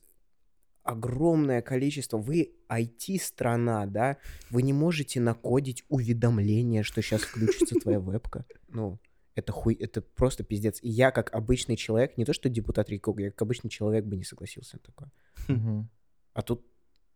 огромное 0.83 1.63
количество, 1.63 2.19
вы 2.19 2.53
IT-страна, 2.69 3.87
да, 3.87 4.19
вы 4.51 4.63
не 4.63 4.75
можете 4.75 5.21
накодить 5.21 5.85
уведомление, 5.89 6.83
что 6.83 7.01
сейчас 7.01 7.23
включится 7.23 7.77
твоя 7.77 8.01
вебка. 8.01 8.45
Ну, 8.69 8.99
Это 9.35 9.53
хуй, 9.53 9.75
это 9.75 10.01
просто 10.01 10.45
пиздец. 10.45 10.79
И 10.83 10.89
я 10.89 11.11
как 11.11 11.35
обычный 11.35 11.77
человек, 11.77 12.17
не 12.17 12.25
то 12.25 12.33
что 12.33 12.49
депутат 12.49 12.89
РИКО, 12.89 13.15
я 13.19 13.31
как 13.31 13.43
обычный 13.43 13.71
человек 13.71 14.05
бы 14.05 14.17
не 14.17 14.25
согласился 14.25 14.77
на 14.77 14.81
такое. 14.81 15.11
Мгм. 15.49 15.91
А 16.35 16.43
тут 16.43 16.65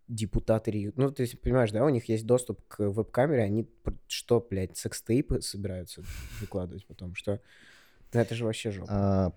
депутаты 0.09 0.71
РИКО, 0.71 0.93
ну, 1.01 1.11
ты 1.11 1.29
понимаешь, 1.37 1.71
да, 1.71 1.85
у 1.85 1.89
них 1.89 2.09
есть 2.09 2.27
доступ 2.27 2.67
к 2.67 2.89
веб-камере, 2.89 3.43
они 3.43 3.69
что, 4.07 4.45
блядь, 4.49 4.77
секс-тейпы 4.77 5.43
собираются 5.43 6.03
выкладывать 6.41 6.87
потом, 6.87 7.15
что... 7.15 7.41
Да 8.11 8.23
это 8.23 8.35
же 8.35 8.47
вообще 8.47 8.71
жопа. 8.71 8.89
А, 8.91 9.33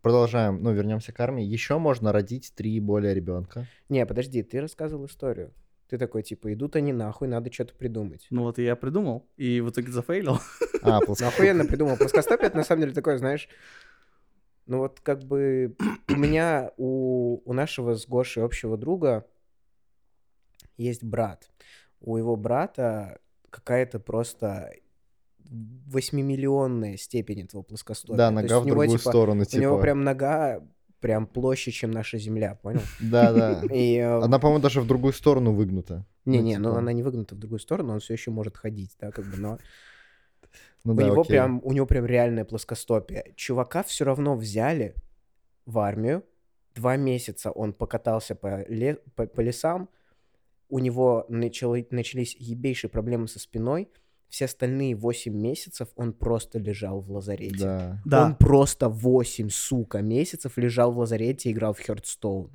Продолжаем, 0.00 0.62
ну, 0.62 0.72
вернемся 0.72 1.12
к 1.12 1.20
армии. 1.20 1.44
Еще 1.44 1.78
можно 1.78 2.12
родить 2.12 2.52
три 2.54 2.80
более 2.80 3.14
ребенка. 3.14 3.66
Не, 3.88 4.06
подожди, 4.06 4.42
ты 4.42 4.60
рассказывал 4.60 5.06
историю. 5.06 5.52
Ты 5.88 5.98
такой, 5.98 6.22
типа, 6.22 6.52
идут 6.52 6.76
они 6.76 6.92
нахуй, 6.92 7.28
надо 7.28 7.52
что-то 7.52 7.74
придумать. 7.74 8.26
Ну 8.30 8.42
вот 8.42 8.58
и 8.58 8.64
я 8.64 8.74
придумал, 8.74 9.28
и 9.36 9.60
в 9.60 9.70
итоге 9.70 9.92
зафейлил. 9.92 10.38
А, 10.82 10.98
охуенно 11.26 11.66
придумал. 11.66 11.96
Плоскостопие 11.96 12.48
это 12.48 12.56
на 12.56 12.64
самом 12.64 12.82
деле 12.82 12.94
такое, 12.94 13.18
знаешь, 13.18 13.48
ну 14.66 14.78
вот 14.78 15.00
как 15.00 15.22
бы 15.24 15.76
у 16.08 16.16
меня, 16.16 16.72
у, 16.76 17.42
у 17.44 17.52
нашего 17.52 17.94
с 17.94 18.06
Гошей 18.06 18.42
общего 18.42 18.76
друга 18.76 19.26
есть 20.76 21.04
брат. 21.04 21.50
У 22.00 22.16
его 22.16 22.36
брата 22.36 23.18
какая-то 23.50 24.00
просто 24.00 24.72
восьмимиллионная 25.50 26.96
степень 26.96 27.42
этого 27.42 27.62
плоскостопия. 27.62 28.16
Да, 28.16 28.28
То 28.28 28.34
нога 28.34 28.42
есть 28.42 28.54
в 28.54 28.62
у 28.62 28.64
него, 28.64 28.76
другую 28.76 28.98
типа, 28.98 29.10
сторону, 29.10 29.44
У 29.52 29.56
него 29.56 29.74
типа. 29.74 29.82
прям 29.82 30.02
нога 30.02 30.62
прям 31.04 31.26
площадь, 31.26 31.74
чем 31.74 31.90
наша 31.90 32.16
земля, 32.18 32.54
понял? 32.62 32.80
Да, 33.00 33.30
да. 33.32 33.62
И, 33.70 33.96
э, 33.98 34.22
Она, 34.22 34.38
по-моему, 34.38 34.62
даже 34.62 34.80
в 34.80 34.86
другую 34.86 35.12
сторону 35.12 35.52
выгнута. 35.52 36.06
не-не, 36.24 36.56
ну, 36.56 36.62
но 36.62 36.70
типа. 36.70 36.78
она 36.78 36.92
не 36.94 37.02
выгнута 37.02 37.34
в 37.34 37.38
другую 37.38 37.58
сторону, 37.58 37.92
он 37.92 37.98
все 38.00 38.14
еще 38.14 38.30
может 38.30 38.56
ходить, 38.56 38.96
да, 38.98 39.10
как 39.10 39.26
бы, 39.26 39.36
но 39.36 39.58
Ну 40.84 40.92
у 40.94 40.96
да, 40.96 41.04
него 41.04 41.20
окей. 41.20 41.28
прям, 41.32 41.60
у 41.62 41.72
него 41.72 41.84
прям 41.86 42.06
реальное 42.06 42.46
плоскостопие. 42.46 43.32
Чувака 43.36 43.82
все 43.82 44.04
равно 44.04 44.34
взяли 44.34 44.94
в 45.66 45.78
армию. 45.78 46.22
Два 46.74 46.96
месяца 46.96 47.50
он 47.50 47.74
покатался 47.74 48.34
по, 48.34 48.64
ле- 48.68 48.98
по, 49.14 49.26
по 49.26 49.42
лесам. 49.42 49.88
У 50.70 50.78
него 50.78 51.26
начало- 51.28 51.86
начались 51.90 52.34
ебейшие 52.40 52.90
проблемы 52.90 53.28
со 53.28 53.38
спиной. 53.38 53.88
Все 54.34 54.46
остальные 54.46 54.96
8 54.96 55.32
месяцев 55.32 55.90
он 55.94 56.12
просто 56.12 56.58
лежал 56.58 57.00
в 57.00 57.08
лазарете. 57.12 57.56
Да. 57.64 58.02
Да. 58.04 58.24
Он 58.24 58.34
просто 58.34 58.88
8, 58.88 59.48
сука, 59.48 60.02
месяцев 60.02 60.58
лежал 60.58 60.90
в 60.90 60.98
лазарете 60.98 61.50
и 61.50 61.52
играл 61.52 61.72
в 61.72 61.78
Хёрдстоун. 61.78 62.50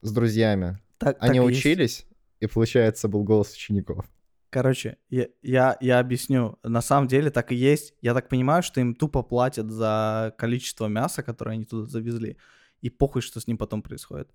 С 0.00 0.10
друзьями. 0.10 0.78
Так- 0.98 1.18
Они 1.20 1.38
так 1.38 1.46
и 1.46 1.52
есть. 1.52 1.60
учились, 1.60 2.06
и, 2.40 2.48
получается, 2.48 3.06
был 3.06 3.22
голос 3.22 3.54
учеников. 3.54 4.04
Короче, 4.50 4.96
я, 5.10 5.28
я, 5.42 5.76
я 5.80 6.00
объясню. 6.00 6.58
На 6.64 6.82
самом 6.82 7.06
деле 7.06 7.30
так 7.30 7.52
и 7.52 7.54
есть. 7.54 7.94
Я 8.02 8.14
так 8.14 8.28
понимаю, 8.28 8.64
что 8.64 8.80
им 8.80 8.92
тупо 8.92 9.22
платят 9.22 9.70
за 9.70 10.34
количество 10.36 10.88
мяса, 10.88 11.22
которое 11.22 11.52
они 11.52 11.64
туда 11.64 11.88
завезли. 11.88 12.36
И 12.80 12.90
похуй, 12.90 13.22
что 13.22 13.38
с 13.38 13.46
ним 13.46 13.58
потом 13.58 13.82
происходит. 13.82 14.28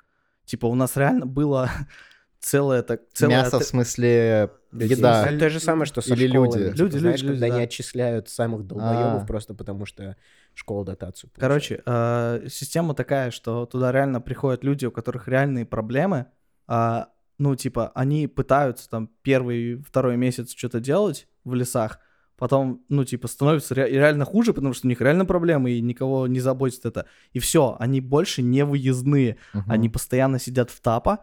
Типа 0.46 0.68
у 0.68 0.74
нас 0.76 0.96
реально 0.96 1.26
было 1.26 1.70
целое 2.48 2.82
так... 2.82 3.02
Целое 3.14 3.38
Мясо, 3.38 3.60
в 3.60 3.62
отр- 3.62 3.66
смысле, 3.66 4.50
еда. 4.74 5.28
Это 5.28 5.40
то 5.40 5.50
же 5.50 5.60
самое, 5.60 5.86
что 5.86 6.02
со 6.02 6.14
Или 6.14 6.28
школами. 6.28 6.46
люди. 6.54 6.66
Типа, 6.72 6.78
Люди, 6.84 6.98
знаешь, 6.98 7.22
люди, 7.22 7.32
когда 7.34 7.46
люди, 7.48 7.54
они 7.56 7.62
да. 7.62 7.68
отчисляют 7.68 8.30
самых 8.30 8.66
долбоебов 8.68 9.24
А. 9.24 9.26
просто 9.26 9.54
потому, 9.54 9.86
что 9.86 10.16
школа 10.54 10.86
дотацию 10.86 11.30
получает. 11.30 11.40
Короче, 11.42 11.82
э, 11.86 12.48
система 12.50 12.94
такая, 12.94 13.32
что 13.32 13.66
туда 13.66 13.92
реально 13.92 14.22
приходят 14.22 14.64
люди, 14.64 14.86
у 14.86 14.92
которых 14.92 15.28
реальные 15.28 15.66
проблемы. 15.66 16.26
а, 16.68 17.10
ну, 17.40 17.56
типа, 17.56 17.92
они 17.94 18.28
пытаются 18.28 18.90
там 18.90 19.10
первый, 19.22 19.76
второй 19.88 20.18
месяц 20.18 20.54
что-то 20.56 20.80
делать 20.80 21.28
в 21.46 21.54
лесах, 21.54 22.00
потом, 22.36 22.84
ну, 22.90 23.04
типа, 23.06 23.28
становится 23.28 23.74
ре- 23.76 23.90
реально 23.90 24.26
хуже, 24.26 24.54
потому 24.54 24.74
что 24.74 24.88
у 24.88 24.90
них 24.90 25.00
реально 25.02 25.24
проблемы, 25.26 25.72
и 25.72 25.82
никого 25.82 26.28
не 26.28 26.40
заботит 26.40 26.86
это. 26.86 27.06
И 27.34 27.40
все, 27.40 27.76
они 27.80 28.02
больше 28.02 28.42
не 28.42 28.66
выездные. 28.66 29.38
Мгм. 29.54 29.72
Они 29.72 29.88
постоянно 29.90 30.40
сидят 30.40 30.72
в 30.72 30.82
тапа, 30.82 31.20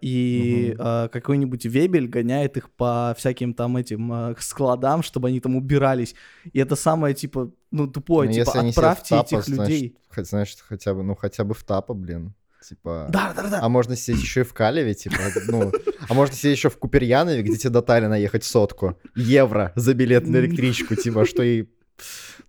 и 0.00 0.72
Мгм. 0.74 0.80
а, 0.84 1.08
какой-нибудь 1.08 1.66
вебель 1.66 2.06
гоняет 2.08 2.56
их 2.56 2.70
по 2.70 3.14
всяким 3.18 3.52
там 3.54 3.76
этим 3.76 4.12
а, 4.12 4.34
складам, 4.38 5.02
чтобы 5.02 5.28
они 5.28 5.40
там 5.40 5.56
убирались. 5.56 6.14
И 6.52 6.58
это 6.60 6.76
самое, 6.76 7.14
типа, 7.14 7.50
ну, 7.72 7.86
тупое, 7.88 8.28
Ну, 8.28 8.34
типа, 8.34 8.60
отправьте 8.60 9.16
тапа, 9.16 9.26
этих 9.26 9.44
значит, 9.44 9.68
людей. 9.68 9.96
хоть- 10.08 10.28
значит, 10.28 10.60
хотя 10.60 10.94
бы, 10.94 11.02
ну, 11.02 11.14
хотя 11.16 11.44
бы 11.44 11.54
в 11.54 11.64
тапа, 11.64 11.94
блин. 11.94 12.34
Типа... 12.68 13.06
Да, 13.10 13.32
да, 13.36 13.48
да. 13.48 13.58
А 13.62 13.68
можно 13.68 13.94
сидеть 13.94 14.22
еще 14.22 14.40
и 14.40 14.44
в 14.44 14.52
Калеве, 14.52 14.94
типа, 14.94 15.16
ну, 15.48 15.70
а 16.08 16.14
можно 16.14 16.34
сидеть 16.34 16.56
еще 16.58 16.68
в 16.68 16.76
Куперьянове, 16.78 17.42
где 17.42 17.56
тебе 17.56 17.70
до 17.70 17.80
Таллина 17.82 18.14
ехать 18.14 18.42
сотку 18.44 18.98
евро 19.14 19.72
за 19.76 19.94
билет 19.94 20.26
на 20.26 20.38
электричку, 20.38 20.96
типа, 20.96 21.24
что 21.26 21.42
и... 21.44 21.66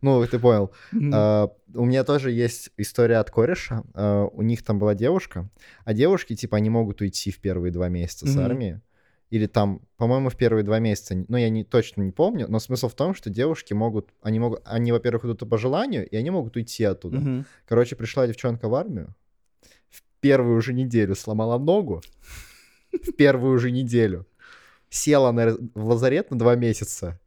Ну, 0.01 0.25
ты 0.27 0.39
понял. 0.39 0.71
А, 1.13 1.51
у 1.73 1.85
меня 1.85 2.03
тоже 2.03 2.31
есть 2.31 2.71
история 2.77 3.17
от 3.17 3.31
кореша. 3.31 3.83
А, 3.93 4.25
у 4.25 4.41
них 4.41 4.63
там 4.63 4.79
была 4.79 4.95
девушка, 4.95 5.49
а 5.85 5.93
девушки, 5.93 6.35
типа, 6.35 6.57
они 6.57 6.69
могут 6.69 7.01
уйти 7.01 7.31
в 7.31 7.39
первые 7.39 7.71
два 7.71 7.89
месяца 7.89 8.27
с 8.27 8.37
армии. 8.37 8.81
Или 9.29 9.45
там, 9.45 9.81
по-моему, 9.97 10.29
в 10.29 10.37
первые 10.37 10.63
два 10.63 10.79
месяца, 10.79 11.13
ну, 11.27 11.35
я 11.35 11.49
не, 11.49 11.65
точно 11.65 12.01
не 12.01 12.11
помню, 12.11 12.45
но 12.47 12.59
смысл 12.59 12.87
в 12.87 12.93
том, 12.93 13.13
что 13.13 13.29
девушки 13.29 13.73
могут, 13.73 14.09
они 14.21 14.39
могут, 14.39 14.61
они, 14.63 14.93
во-первых, 14.93 15.25
идут 15.25 15.49
по 15.49 15.57
желанию, 15.57 16.07
и 16.07 16.15
они 16.15 16.29
могут 16.29 16.55
уйти 16.55 16.85
оттуда. 16.85 17.19
Мгм. 17.19 17.45
Короче, 17.67 17.97
пришла 17.97 18.25
девчонка 18.25 18.69
в 18.69 18.75
армию, 18.75 19.13
в 19.89 20.01
первую 20.21 20.61
же 20.61 20.73
неделю 20.73 21.13
сломала 21.13 21.57
ногу, 21.57 22.01
в 22.93 23.11
первую 23.13 23.59
же 23.59 23.69
неделю 23.69 24.25
села 24.89 25.31
на, 25.31 25.57
в 25.75 25.85
лазарет 25.89 26.31
на 26.31 26.39
два 26.39 26.55
месяца, 26.55 27.19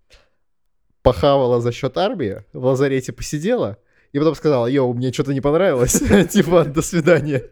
похавала 1.02 1.60
за 1.60 1.72
счет 1.72 1.96
армии, 1.96 2.44
в 2.52 2.64
лазарете 2.64 3.12
посидела, 3.12 3.78
и 4.12 4.18
потом 4.18 4.34
сказала, 4.34 4.66
йоу, 4.66 4.92
мне 4.94 5.12
что-то 5.12 5.32
не 5.32 5.40
понравилось, 5.40 6.02
типа, 6.30 6.64
до 6.64 6.82
свидания. 6.82 7.44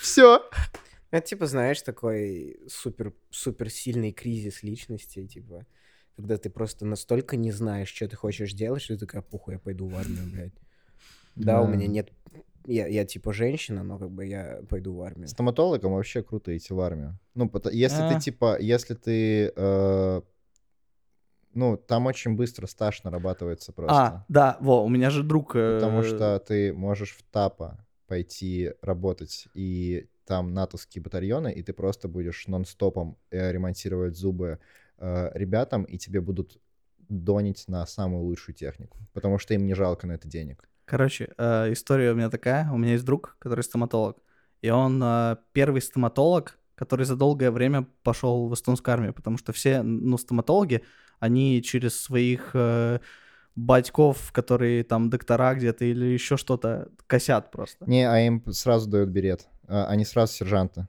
Все. 0.00 0.42
Это 1.10 1.26
типа, 1.26 1.46
знаешь, 1.46 1.80
такой 1.82 2.58
супер, 2.68 3.12
супер 3.30 3.70
сильный 3.70 4.12
кризис 4.12 4.62
личности, 4.62 5.26
типа, 5.26 5.64
когда 6.16 6.36
ты 6.36 6.50
просто 6.50 6.84
настолько 6.86 7.36
не 7.36 7.52
знаешь, 7.52 7.88
что 7.88 8.08
ты 8.08 8.16
хочешь 8.16 8.52
делать, 8.52 8.82
что 8.82 8.94
ты 8.94 9.06
такая, 9.06 9.22
похуй, 9.22 9.54
я 9.54 9.60
пойду 9.60 9.86
в 9.86 9.96
армию, 9.96 10.24
блядь. 10.32 10.52
Да, 11.36 11.62
у 11.62 11.68
меня 11.68 11.86
нет... 11.86 12.10
Я, 12.66 12.86
я 12.86 13.04
типа 13.04 13.32
женщина, 13.34 13.82
но 13.82 13.98
как 13.98 14.10
бы 14.10 14.24
я 14.24 14.60
пойду 14.70 14.94
в 14.94 15.02
армию. 15.02 15.28
Стоматологам 15.28 15.92
вообще 15.92 16.22
круто 16.22 16.56
идти 16.56 16.72
в 16.72 16.80
армию. 16.80 17.18
Ну, 17.34 17.50
если 17.70 18.00
А. 18.00 18.14
ты, 18.14 18.20
типа, 18.20 18.56
если 18.58 18.94
ты... 18.94 19.52
э, 21.54 21.58
ну, 21.58 21.76
там 21.76 22.06
очень 22.06 22.36
быстро 22.36 22.66
стаж 22.66 23.04
нарабатывается 23.04 23.72
просто. 23.72 23.96
А, 23.96 24.24
да, 24.28 24.56
во, 24.60 24.84
у 24.84 24.88
меня 24.88 25.10
же 25.10 25.22
друг... 25.22 25.56
э, 25.56 25.78
Потому 25.80 26.02
что 26.02 26.38
ты 26.38 26.72
можешь 26.72 27.12
в 27.12 27.22
ТАПа 27.22 27.84
пойти 28.06 28.72
работать, 28.82 29.48
и 29.54 30.08
там 30.26 30.54
натовские 30.54 31.02
батальоны, 31.02 31.52
и 31.52 31.62
ты 31.62 31.72
просто 31.72 32.08
будешь 32.08 32.46
нон-стопом 32.46 33.16
э, 33.30 33.52
ремонтировать 33.52 34.16
зубы 34.16 34.58
э, 34.98 35.30
ребятам, 35.34 35.84
и 35.84 35.98
тебе 35.98 36.20
будут 36.20 36.60
донить 37.08 37.64
на 37.68 37.86
самую 37.86 38.24
лучшую 38.24 38.54
технику, 38.54 38.98
потому 39.12 39.38
что 39.38 39.54
им 39.54 39.66
не 39.66 39.74
жалко 39.74 40.06
на 40.06 40.12
это 40.12 40.28
денег. 40.28 40.68
Короче, 40.84 41.32
э, 41.38 41.72
история 41.72 42.12
у 42.12 42.14
меня 42.14 42.30
такая. 42.30 42.70
У 42.70 42.76
меня 42.76 42.92
есть 42.92 43.04
друг, 43.04 43.36
который 43.38 43.64
стоматолог. 43.64 44.18
И 44.60 44.70
он 44.70 45.02
э, 45.02 45.36
первый 45.52 45.80
стоматолог, 45.80 46.58
который 46.74 47.06
за 47.06 47.16
долгое 47.16 47.50
время 47.50 47.86
пошел 48.02 48.48
в 48.48 48.54
эстонскую 48.54 48.92
армию, 48.92 49.14
потому 49.14 49.38
что 49.38 49.52
все, 49.52 49.82
ну, 49.82 50.18
стоматологи, 50.18 50.82
они 51.24 51.62
через 51.62 52.00
своих 52.00 52.50
э, 52.54 52.98
батьков, 53.56 54.30
которые 54.32 54.84
там 54.84 55.10
доктора 55.10 55.54
где-то 55.54 55.84
или 55.84 56.04
еще 56.06 56.36
что-то, 56.36 56.88
косят 57.06 57.50
просто. 57.50 57.84
Не, 57.88 58.08
а 58.08 58.18
им 58.20 58.42
сразу 58.52 58.88
дают 58.90 59.10
берет. 59.10 59.46
А, 59.68 59.86
Они 59.86 60.04
сразу 60.04 60.32
сержанты. 60.34 60.86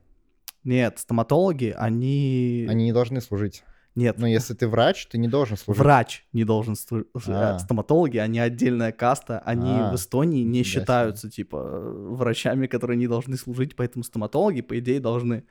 Нет, 0.64 0.98
стоматологи, 1.00 1.74
они... 1.78 2.66
Они 2.70 2.86
не 2.86 2.94
должны 2.94 3.22
служить. 3.22 3.64
Нет, 3.94 4.18
Но 4.18 4.28
если 4.28 4.54
ты 4.56 4.68
врач, 4.68 5.08
ты 5.08 5.18
не 5.18 5.30
должен 5.30 5.56
служить. 5.58 5.80
врач 5.82 6.26
не 6.34 6.44
должен 6.44 6.74
слу- 6.74 7.06
А. 7.28 7.58
Стоматологи, 7.60 8.18
они 8.18 8.40
отдельная 8.40 8.92
каста, 8.92 9.40
они 9.46 9.72
А, 9.72 9.92
в 9.92 9.96
Эстонии 9.96 10.44
не 10.44 10.64
себе. 10.66 10.82
считаются, 10.82 11.30
типа, 11.30 11.62
врачами, 12.10 12.68
которые 12.68 12.98
не 12.98 13.08
должны 13.08 13.38
служить, 13.38 13.76
поэтому 13.78 14.04
стоматологи, 14.04 14.62
по 14.62 14.78
идее, 14.80 15.00
должны. 15.00 15.44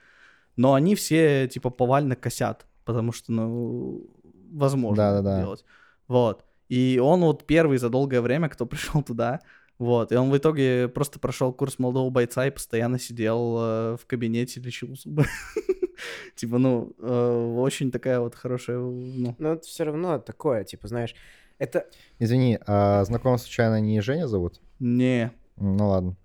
Но 0.57 0.75
они 0.75 0.95
все, 0.95 1.49
типа, 1.49 1.71
повально 1.71 2.17
косят, 2.17 2.67
потому 2.85 3.13
что, 3.13 3.33
ну, 3.33 4.07
возможно 4.55 4.97
Да-да-да. 4.97 5.41
делать. 5.41 5.65
Вот. 6.09 6.45
И 6.69 7.01
он 7.03 7.21
вот 7.21 7.45
первый 7.47 7.79
за 7.79 7.91
долгое 7.91 8.21
время, 8.21 8.49
кто 8.49 8.67
пришел 8.67 9.03
туда, 9.03 9.41
вот, 9.79 10.13
и 10.13 10.15
он 10.17 10.31
в 10.31 10.37
итоге 10.37 10.89
просто 10.89 11.19
прошел 11.19 11.53
курс 11.53 11.79
молодого 11.81 12.09
бойца 12.09 12.47
и 12.47 12.51
постоянно 12.51 12.99
сидел 12.99 13.57
э, 13.59 13.97
в 14.01 14.07
кабинете, 14.07 14.61
лечил 14.61 14.95
зубы. 14.95 15.25
Типа, 16.37 16.59
ну, 16.59 16.95
э, 16.99 17.55
очень 17.57 17.91
такая 17.91 18.21
вот 18.21 18.35
хорошая, 18.37 18.79
ну, 18.79 19.35
Но 19.39 19.55
это 19.55 19.67
все 19.67 19.85
равно 19.85 20.19
такое, 20.19 20.65
типа, 20.65 20.87
знаешь, 20.87 21.15
это... 21.59 21.87
Извини, 22.19 22.59
а 22.67 23.05
знакомого 23.05 23.39
случайно 23.39 23.81
не 23.81 24.01
Женя 24.01 24.27
зовут? 24.29 24.61
не, 24.79 25.33
Ну 25.57 25.89
ладно. 25.89 26.17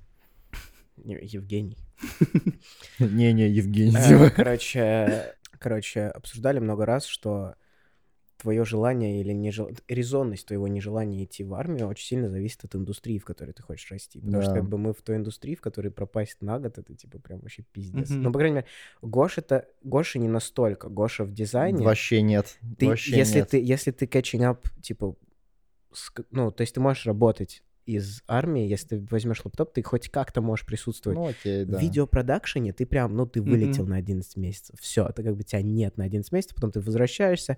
Не, 0.97 1.17
Евгений. 1.21 1.77
Не-не, 2.99 3.49
Евгений. 3.49 3.95
Э, 3.97 4.29
Короче, 4.29 5.35
короче, 5.57 6.07
обсуждали 6.07 6.59
много 6.59 6.85
раз, 6.85 7.05
что 7.05 7.55
твое 8.39 8.63
желание 8.65 9.21
или 9.21 9.33
не 9.33 9.51
резонность 9.87 10.47
твоего 10.47 10.67
нежелания 10.67 11.23
идти 11.25 11.43
в 11.43 11.53
армию 11.53 11.87
очень 11.87 12.05
сильно 12.07 12.29
зависит 12.29 12.63
от 12.63 12.73
индустрии, 12.75 13.17
в 13.19 13.25
которой 13.25 13.51
ты 13.51 13.61
хочешь 13.61 13.91
расти. 13.91 14.19
Потому 14.21 14.41
что 14.41 14.51
Да. 14.53 14.59
как 14.61 14.69
бы 14.69 14.77
мы 14.77 14.93
в 14.93 15.01
той 15.01 15.17
индустрии, 15.17 15.55
в 15.55 15.61
которой 15.61 15.89
пропасть 15.91 16.41
на 16.41 16.57
год, 16.59 16.77
это 16.77 16.95
типа 16.95 17.19
прям 17.19 17.39
вообще 17.41 17.63
пиздец. 17.71 18.09
Мгм. 18.11 18.23
Ну, 18.23 18.31
по 18.31 18.39
крайней 18.39 18.55
мере, 18.55 18.67
Гоша 19.01 19.41
это 19.41 19.67
Гоша 19.83 20.19
не 20.19 20.27
настолько. 20.29 20.89
Гоша 20.89 21.25
в 21.25 21.33
дизайне. 21.33 21.83
Вообще 21.85 22.21
нет. 22.21 22.57
ты, 22.77 22.87
Вообще 22.87 23.17
если 23.17 23.39
нет. 23.39 23.49
ты 23.49 23.61
если 23.61 23.91
ты 23.91 24.05
catching 24.05 24.41
up, 24.41 24.65
типа, 24.81 25.15
с 25.91 26.11
ну, 26.31 26.51
то 26.51 26.61
есть 26.61 26.73
ты 26.73 26.79
можешь 26.79 27.05
работать 27.05 27.63
из 27.85 28.21
армии, 28.27 28.67
если 28.67 28.99
ты 28.99 29.07
возьмешь 29.09 29.43
лаптоп, 29.43 29.73
ты 29.73 29.81
хоть 29.81 30.09
как-то 30.09 30.41
можешь 30.41 30.65
присутствовать. 30.65 31.17
Ну 31.17 31.27
окей, 31.27 31.65
да. 31.65 31.77
В 31.77 31.81
видеопродакшене 31.81 32.71
ты 32.71 32.85
прям, 32.85 33.15
ну, 33.15 33.25
ты 33.25 33.41
вылетел 33.41 33.83
Мгм. 33.83 33.91
на 33.91 33.97
11 33.97 34.37
месяцев. 34.37 34.79
Все, 34.79 35.07
это 35.07 35.23
как 35.23 35.35
бы 35.35 35.43
тебя 35.43 35.63
нет 35.63 35.97
на 35.97 36.03
11 36.05 36.31
месяцев, 36.31 36.53
потом 36.55 36.71
ты 36.71 36.81
возвращаешься, 36.81 37.57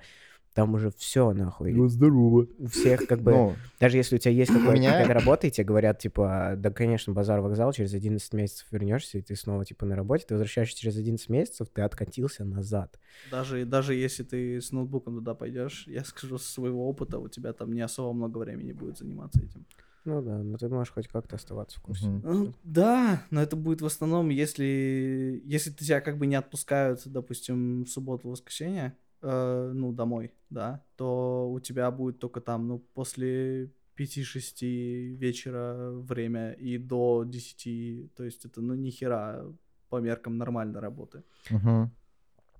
там 0.54 0.74
уже 0.74 0.92
все 0.92 1.32
нахуй. 1.34 1.74
здорово. 1.90 2.48
У 2.60 2.68
всех 2.68 3.06
как 3.08 3.22
бы, 3.22 3.32
Ну, 3.32 3.56
даже 3.80 3.98
если 3.98 4.16
у 4.16 4.20
тебя 4.20 4.32
есть 4.34 4.52
какая- 4.52 4.74
меня- 4.76 4.92
какая-то 4.92 5.14
работа, 5.14 5.48
и 5.48 5.52
тебе 5.52 5.66
говорят, 5.66 6.00
типа, 6.00 6.56
да, 6.58 6.72
конечно, 6.72 7.14
базар 7.14 7.40
вокзал, 7.42 7.72
через 7.74 7.94
11 7.94 8.34
месяцев 8.34 8.68
вернешься, 8.72 9.18
и 9.18 9.22
ты 9.22 9.36
снова, 9.36 9.64
типа, 9.66 9.86
на 9.86 9.96
работе, 9.96 10.26
ты 10.28 10.34
возвращаешься 10.34 10.78
через 10.80 10.98
11 10.98 11.30
месяцев, 11.30 11.68
ты 11.74 11.82
откатился 11.82 12.44
назад. 12.44 13.00
Даже, 13.30 13.66
даже 13.66 13.94
если 13.96 14.24
ты 14.24 14.60
с 14.62 14.72
ноутбуком 14.72 15.16
туда 15.16 15.34
пойдешь, 15.36 15.86
я 15.88 16.04
скажу 16.04 16.38
со 16.38 16.52
своего 16.52 16.88
опыта, 16.90 17.18
у 17.20 17.28
тебя 17.30 17.54
там 17.54 17.72
не 17.74 17.82
особо 17.82 18.12
много 18.14 18.40
времени 18.40 18.74
будет 18.74 18.98
заниматься 18.98 19.40
этим. 19.42 19.66
Ну 20.04 20.22
да, 20.24 20.40
но 20.40 20.58
ты 20.58 20.68
можешь 20.68 20.92
хоть 20.92 21.08
как-то 21.08 21.36
оставаться 21.36 21.78
в 21.80 21.84
курсе. 21.84 22.08
Ну, 22.08 22.54
да, 22.64 23.24
но 23.30 23.40
это 23.42 23.56
будет 23.56 23.82
в 23.82 23.86
основном, 23.86 24.30
если, 24.30 25.42
если 25.46 25.70
тебя 25.70 26.02
как 26.02 26.18
бы 26.18 26.26
не 26.26 26.34
отпускают, 26.36 27.02
допустим, 27.06 27.84
в 27.84 27.88
субботу, 27.88 28.30
воскресенье, 28.30 28.98
э, 29.22 29.72
ну, 29.74 29.92
домой, 29.94 30.34
да, 30.50 30.84
то 30.96 31.50
у 31.52 31.60
тебя 31.60 31.92
будет 31.92 32.20
только 32.20 32.42
там, 32.42 32.68
ну, 32.68 32.80
после 32.80 33.72
5-6 33.96 35.16
вечера 35.16 35.92
время 35.92 36.54
и 36.54 36.78
до 36.78 37.24
10, 37.24 38.14
то 38.16 38.24
есть 38.24 38.46
это, 38.46 38.62
ну, 38.62 38.76
ни 38.76 38.90
хера 38.90 39.46
по 39.90 40.00
меркам 40.00 40.38
нормальной 40.38 40.80
работы. 40.80 41.24
мгм. 41.50 41.92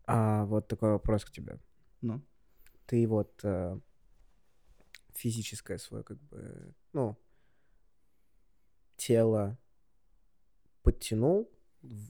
А 0.06 0.46
вот 0.46 0.68
такой 0.68 0.92
вопрос 0.92 1.24
к 1.26 1.32
тебе. 1.32 1.60
Ну, 2.02 2.22
Ты 2.86 3.08
вот 3.08 3.40
э, 3.44 3.80
физическое 5.14 5.78
свое, 5.78 6.04
как 6.04 6.18
бы, 6.18 6.74
ну, 6.94 7.16
тело 8.98 9.58
подтянул 10.84 11.50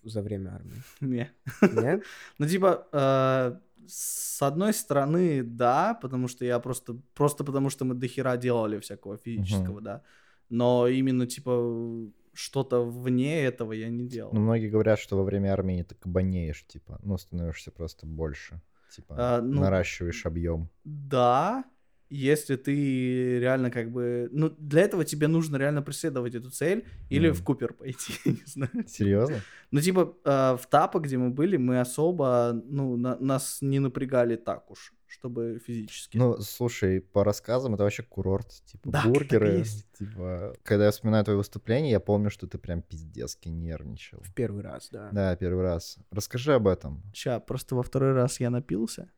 за 0.03 0.21
время 0.21 0.55
армии? 0.55 0.83
не. 1.01 1.31
Нет? 1.61 2.03
Ну, 2.39 2.47
типа, 2.47 2.87
э, 2.91 3.59
с 3.87 4.41
одной 4.41 4.73
стороны, 4.73 5.43
да, 5.43 5.93
потому 6.01 6.27
что 6.27 6.45
я 6.45 6.59
просто, 6.59 6.97
просто 7.13 7.43
потому 7.43 7.69
что 7.69 7.85
мы 7.85 7.95
дохера 7.95 8.37
делали 8.37 8.79
всякого 8.79 9.17
физического, 9.17 9.81
да. 9.81 10.01
Но 10.49 10.87
именно, 10.87 11.25
типа, 11.27 12.11
что-то 12.33 12.83
вне 12.85 13.43
этого 13.43 13.73
я 13.73 13.89
не 13.89 14.07
делал. 14.07 14.31
Ну, 14.33 14.39
многие 14.41 14.69
говорят, 14.69 14.99
что 14.99 15.17
во 15.17 15.23
время 15.23 15.53
армии 15.53 15.83
ты 15.83 15.95
кабанеешь, 15.95 16.65
типа, 16.67 16.99
ну, 17.03 17.17
становишься 17.17 17.71
просто 17.71 18.05
больше. 18.05 18.61
Типа, 18.95 19.15
А, 19.17 19.41
ну- 19.41 19.61
наращиваешь 19.61 20.25
объем. 20.25 20.69
Да, 20.83 21.63
если 22.11 22.55
ты 22.57 23.39
реально 23.39 23.71
как 23.71 23.91
бы... 23.91 24.29
Ну, 24.31 24.49
для 24.59 24.81
этого 24.81 25.03
тебе 25.05 25.27
нужно 25.27 25.57
реально 25.57 25.81
преследовать 25.81 26.35
эту 26.35 26.49
цель 26.51 26.83
или 27.09 27.27
Мгм. 27.29 27.35
в 27.37 27.43
Купер 27.43 27.73
пойти, 27.73 28.13
не 28.25 28.43
знаю. 28.45 28.71
Серьезно? 28.87 29.37
Ну, 29.71 29.79
типа, 29.81 30.13
э, 30.25 30.57
в 30.57 30.67
Тапо, 30.69 30.99
где 30.99 31.17
мы 31.17 31.29
были, 31.29 31.57
мы 31.57 31.79
особо, 31.79 32.51
ну, 32.65 32.97
на- 32.97 33.17
нас 33.19 33.59
не 33.61 33.79
напрягали 33.79 34.35
так 34.35 34.69
уж, 34.71 34.93
чтобы 35.11 35.61
физически. 35.65 36.17
Ну, 36.17 36.37
слушай, 36.41 37.01
по 37.01 37.23
рассказам 37.23 37.73
это 37.73 37.83
вообще 37.83 38.03
курорт, 38.03 38.47
типа 38.65 38.89
Да, 38.89 39.01
так 39.01 39.05
и 39.05 39.13
бургеры, 39.13 39.57
есть. 39.57 39.85
типа. 39.97 40.55
Когда 40.63 40.85
я 40.85 40.91
вспоминаю 40.91 41.23
твое 41.25 41.37
выступление, 41.37 41.91
я 41.91 41.99
помню, 41.99 42.29
что 42.29 42.47
ты 42.47 42.57
прям 42.57 42.81
пиздецки 42.81 43.49
нервничал. 43.49 44.21
В 44.21 44.33
первый 44.33 44.63
раз, 44.63 44.89
да. 44.91 45.09
Да, 45.11 45.35
первый 45.35 45.63
раз. 45.63 45.97
Расскажи 46.11 46.53
об 46.53 46.67
этом. 46.67 47.03
Ща, 47.13 47.39
просто 47.39 47.75
во 47.75 47.83
второй 47.83 48.13
раз 48.13 48.39
я 48.39 48.49
напился. 48.49 49.09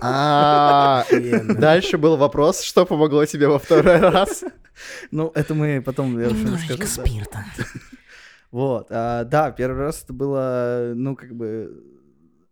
А, 0.00 1.04
дальше 1.58 1.98
был 1.98 2.16
вопрос, 2.16 2.60
что 2.62 2.86
помогло 2.86 3.26
тебе 3.26 3.48
во 3.48 3.58
второй 3.58 3.98
раз? 3.98 4.44
Ну, 5.10 5.32
это 5.34 5.54
мы 5.54 5.82
потом... 5.84 6.20
я 6.20 6.28
вообще 6.28 6.44
расскажу, 6.44 6.78
да. 6.78 6.86
спирта. 6.86 7.44
Вот, 8.50 8.86
а, 8.90 9.24
да, 9.24 9.50
первый 9.50 9.78
раз 9.80 10.04
это 10.04 10.12
было, 10.12 10.92
ну, 10.94 11.16
как 11.16 11.34
бы, 11.34 11.97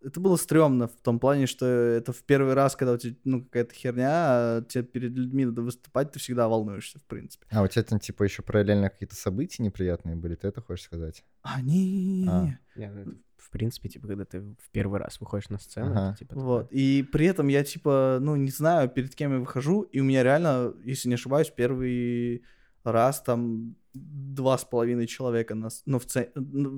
это 0.07 0.19
было 0.19 0.37
стрёмно 0.37 0.87
в 0.87 0.95
том 1.01 1.19
плане, 1.19 1.47
что 1.47 1.65
это 1.65 2.11
в 2.13 2.23
первый 2.23 2.53
раз, 2.53 2.75
когда 2.75 2.93
у 2.93 2.97
тебя, 2.97 3.15
ну, 3.25 3.43
какая-то 3.43 3.73
херня, 3.75 4.09
а 4.11 4.61
тебе 4.61 4.83
перед 4.83 5.11
людьми 5.11 5.45
надо 5.45 5.61
выступать, 5.61 6.11
ты 6.11 6.19
всегда 6.19 6.47
волнуешься, 6.47 6.99
в 6.99 7.03
принципе. 7.03 7.45
А 7.51 7.61
у 7.63 7.67
тебя 7.67 7.83
там, 7.83 7.99
типа, 7.99 8.23
еще 8.23 8.41
параллельно 8.41 8.89
какие-то 8.89 9.15
события 9.15 9.63
неприятные 9.63 10.15
были, 10.15 10.35
ты 10.35 10.47
это 10.47 10.61
хочешь 10.61 10.85
сказать? 10.85 11.23
А, 11.43 11.61
не 11.61 12.25
А. 12.29 12.57
Не, 12.75 12.89
ну, 12.91 13.01
это 13.01 13.11
в 13.37 13.49
принципе, 13.49 13.87
типа, 13.89 14.07
когда 14.07 14.25
ты 14.25 14.39
в 14.39 14.69
первый 14.71 14.99
раз 14.99 15.21
выходишь 15.21 15.49
на 15.49 15.57
сцену, 15.59 15.91
Ага. 15.91 16.09
это, 16.09 16.17
типа, 16.19 16.35
Вот, 16.39 16.67
и 16.71 17.03
при 17.03 17.25
этом 17.27 17.47
я, 17.49 17.63
типа, 17.63 18.17
ну, 18.21 18.35
не 18.35 18.51
знаю, 18.51 18.89
перед 18.89 19.15
кем 19.15 19.31
я 19.33 19.39
выхожу, 19.39 19.81
и 19.83 20.01
у 20.01 20.03
меня 20.03 20.23
реально, 20.23 20.73
если 20.83 21.09
не 21.09 21.15
ошибаюсь, 21.15 21.49
первый 21.57 22.41
раз 22.83 23.21
там 23.21 23.75
два 23.93 24.57
с 24.57 24.65
половиной 24.65 25.07
человека, 25.07 25.55
на, 25.55 25.67
с- 25.69 25.83
ну, 25.85 25.97
в, 25.97 26.05
це- 26.05 26.31
ну, 26.35 26.69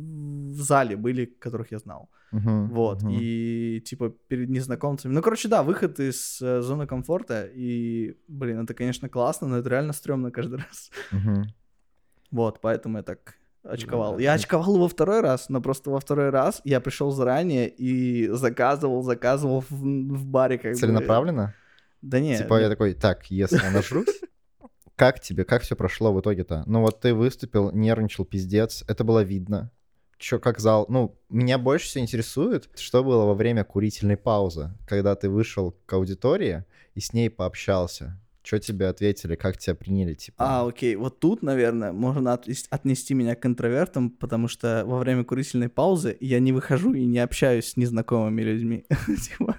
в 0.54 0.62
зале 0.62 0.96
были, 0.96 1.26
которых 1.26 1.72
я 1.72 1.80
знал. 1.80 2.10
Мгм, 2.32 2.70
Вот, 2.72 3.02
мгм. 3.02 3.12
и 3.12 3.82
типа 3.86 4.10
перед 4.28 4.50
незнакомцами. 4.50 5.14
Ну, 5.14 5.22
короче, 5.22 5.48
да, 5.48 5.64
выход 5.64 6.00
из 6.00 6.42
э, 6.42 6.62
зоны 6.62 6.86
комфорта. 6.86 7.50
И, 7.52 8.18
блин, 8.28 8.64
это, 8.64 8.74
конечно, 8.74 9.10
классно, 9.10 9.48
но 9.48 9.58
это 9.58 9.70
реально 9.70 9.94
стрёмно 9.94 10.32
каждый 10.32 10.60
раз. 10.70 10.92
Мгм. 11.12 11.46
Вот, 12.32 12.62
поэтому 12.62 12.98
я 12.98 13.04
так 13.04 13.36
очковал. 13.64 14.16
да. 14.16 14.22
Я 14.22 14.34
очковал 14.34 14.78
во 14.78 14.88
второй 14.88 15.22
раз, 15.22 15.50
но 15.50 15.62
просто 15.62 15.90
во 15.90 16.00
второй 16.00 16.30
раз 16.30 16.62
я 16.64 16.80
пришел 16.80 17.12
заранее 17.12 17.70
и 17.70 18.28
заказывал, 18.28 19.02
заказывал 19.02 19.62
в, 19.62 19.72
в 19.72 20.26
баре 20.26 20.58
как 20.58 20.74
бы. 20.74 20.78
Целенаправленно? 20.78 21.56
Да 22.02 22.20
нет. 22.20 22.44
Типа 22.44 22.60
я 22.62 22.70
такой, 22.70 22.94
так, 22.94 23.26
если 23.32 23.58
я 23.58 23.72
нажрусь, 23.72 24.22
как 24.96 25.20
тебе, 25.20 25.46
как 25.46 25.64
все 25.64 25.76
прошло 25.76 26.14
в 26.14 26.22
итоге-то? 26.22 26.64
Ну 26.66 26.82
вот 26.82 27.02
ты 27.02 27.14
выступил, 27.14 27.72
нервничал, 27.72 28.26
пиздец, 28.26 28.84
это 28.88 29.04
было 29.04 29.24
видно. 29.24 29.72
Чё, 30.20 30.38
как 30.38 30.60
зал? 30.60 30.86
Ну, 30.90 31.18
меня 31.30 31.58
больше 31.58 31.88
всего 31.88 32.04
интересует, 32.04 32.70
что 32.78 33.04
было 33.06 33.24
во 33.26 33.34
время 33.34 33.64
курительной 33.64 34.18
паузы, 34.18 34.72
когда 34.86 35.16
ты 35.16 35.30
вышел 35.30 35.74
к 35.86 35.94
аудитории 35.94 36.66
и 36.94 37.00
с 37.00 37.14
ней 37.14 37.30
пообщался. 37.30 38.20
Что 38.44 38.60
тебе 38.60 38.88
ответили, 38.88 39.36
как 39.36 39.58
тебя 39.58 39.76
приняли, 39.76 40.14
типа? 40.16 40.36
А, 40.40 40.68
окей, 40.68 40.96
вот 40.98 41.20
тут, 41.20 41.42
наверное, 41.42 41.94
можно 41.94 42.34
отлес- 42.34 42.68
отнести 42.70 43.14
меня 43.14 43.36
к 43.36 43.46
интровертам, 43.46 44.10
потому 44.10 44.50
что 44.50 44.84
во 44.86 44.98
время 44.98 45.24
курительной 45.24 45.70
паузы 45.70 46.18
я 46.20 46.40
не 46.40 46.52
выхожу 46.52 46.94
и 46.94 47.06
не 47.06 47.20
общаюсь 47.20 47.70
с 47.72 47.78
незнакомыми 47.78 48.42
людьми. 48.42 48.86
Типа, 49.08 49.56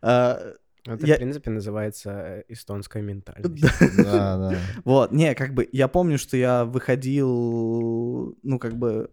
а, 0.00 0.54
Это, 0.86 1.06
Я- 1.06 1.16
в 1.16 1.18
принципе, 1.18 1.50
называется 1.50 2.10
э, 2.10 2.42
эстонская 2.48 3.02
ментальность. 3.02 3.62
Да, 3.98 4.38
да. 4.38 4.58
Вот, 4.84 5.12
не, 5.12 5.34
как 5.34 5.52
бы, 5.52 5.68
я 5.72 5.88
помню, 5.88 6.16
что 6.16 6.38
я 6.38 6.64
выходил, 6.64 8.34
ну, 8.42 8.58
как 8.58 8.76
бы, 8.78 9.10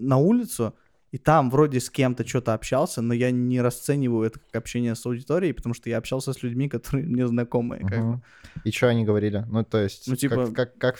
на 0.00 0.16
улицу, 0.16 0.74
и 1.12 1.18
там 1.18 1.50
вроде 1.50 1.80
с 1.80 1.90
кем-то 1.90 2.26
что-то 2.26 2.54
общался, 2.54 3.02
но 3.02 3.14
я 3.14 3.30
не 3.30 3.60
расцениваю 3.60 4.26
это 4.26 4.38
как 4.38 4.54
общение 4.56 4.94
с 4.94 5.04
аудиторией, 5.06 5.52
потому 5.52 5.74
что 5.74 5.90
я 5.90 5.98
общался 5.98 6.32
с 6.32 6.42
людьми, 6.42 6.68
которые 6.76 7.06
мне 7.06 7.26
знакомые. 7.26 7.80
как 7.82 7.98
бы. 7.98 8.04
Мгм. 8.04 8.22
И 8.64 8.70
что 8.70 8.88
они 8.88 9.04
говорили? 9.04 9.44
Ну, 9.48 9.64
то 9.64 9.78
есть, 9.78 10.06
Ну, 10.08 10.16
типа- 10.16 10.46
как, 10.52 10.76
как, 10.76 10.78
как, 10.78 10.96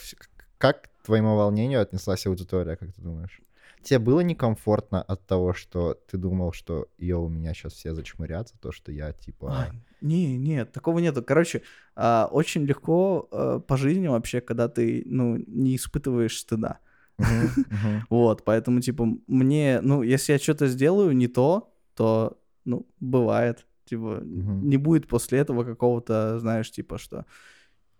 как 0.59 0.83
к 0.83 1.07
твоему 1.07 1.37
волнению 1.37 1.81
отнеслась 1.81 2.27
аудитория, 2.27 2.77
как 2.77 2.93
ты 2.93 3.01
думаешь? 3.03 3.41
Тебе 3.83 3.99
было 3.99 4.21
некомфортно 4.21 5.01
от 5.01 5.27
того, 5.27 5.55
что 5.55 5.95
ты 6.11 6.19
думал, 6.19 6.53
что, 6.53 6.89
йоу, 6.99 7.29
меня 7.29 7.55
сейчас 7.55 7.73
все 7.73 7.95
зачмырят 7.95 8.49
за 8.51 8.59
то, 8.59 8.73
что 8.73 8.93
я, 8.93 9.13
типа... 9.13 9.53
А, 9.53 9.71
не, 10.03 10.37
нет, 10.37 10.73
такого 10.73 10.99
нету. 10.99 11.23
Короче, 11.23 11.63
а, 11.97 12.29
очень 12.31 12.65
легко 12.67 13.27
а, 13.31 13.59
по 13.61 13.79
жизни 13.79 14.07
вообще, 14.09 14.43
когда 14.43 14.69
ты, 14.69 15.03
ну, 15.07 15.37
не 15.47 15.77
испытываешь 15.77 16.39
стыда. 16.39 16.81
Вот, 18.11 18.45
поэтому, 18.45 18.81
типа, 18.81 19.07
мне, 19.27 19.81
ну, 19.83 20.03
если 20.03 20.33
я 20.33 20.39
что-то 20.39 20.67
сделаю 20.69 21.13
не 21.17 21.29
то, 21.29 21.73
то, 21.95 22.39
ну, 22.65 22.87
бывает. 23.01 23.67
Типа, 23.85 24.21
не 24.23 24.77
будет 24.77 25.09
после 25.09 25.41
этого 25.41 25.65
какого-то, 25.65 26.39
знаешь, 26.39 26.71
типа, 26.71 26.99
что 26.99 27.25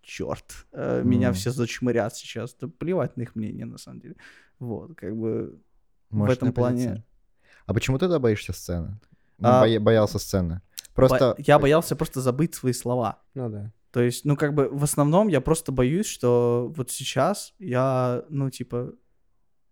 черт, 0.01 0.65
меня 0.73 1.29
Мгм. 1.29 1.33
все 1.35 1.51
зачмырят 1.51 2.15
сейчас. 2.15 2.55
Да 2.59 2.67
плевать 2.67 3.17
на 3.17 3.23
их 3.23 3.35
мнение, 3.35 3.65
на 3.65 3.77
самом 3.77 3.99
деле. 3.99 4.15
Вот, 4.59 4.95
как 4.95 5.15
бы, 5.15 5.59
Можешь 6.09 6.37
этом 6.37 6.47
не 6.49 6.53
плане- 6.53 6.75
позиция. 6.87 7.05
А 7.65 7.73
почему 7.73 7.97
ты 7.97 8.01
тогда 8.05 8.19
боишься 8.19 8.53
сцены? 8.53 8.99
Ну, 9.37 9.47
А, 9.49 9.61
боя- 9.61 9.79
боялся 9.79 10.19
сцены. 10.19 10.61
Просто... 10.95 11.35
бо- 11.37 11.43
я 11.45 11.57
боялся 11.59 11.95
просто 11.95 12.21
забыть 12.21 12.55
свои 12.55 12.73
слова. 12.73 13.21
Ну 13.33 13.49
да. 13.49 13.71
То 13.91 14.01
есть, 14.01 14.23
ну, 14.25 14.35
как 14.37 14.53
бы, 14.53 14.69
в 14.71 14.83
основном 14.83 15.27
я 15.27 15.41
просто 15.41 15.71
боюсь, 15.71 16.05
что 16.05 16.71
вот 16.75 16.91
сейчас 16.91 17.53
я, 17.59 18.23
ну, 18.29 18.49
типа, 18.49 18.93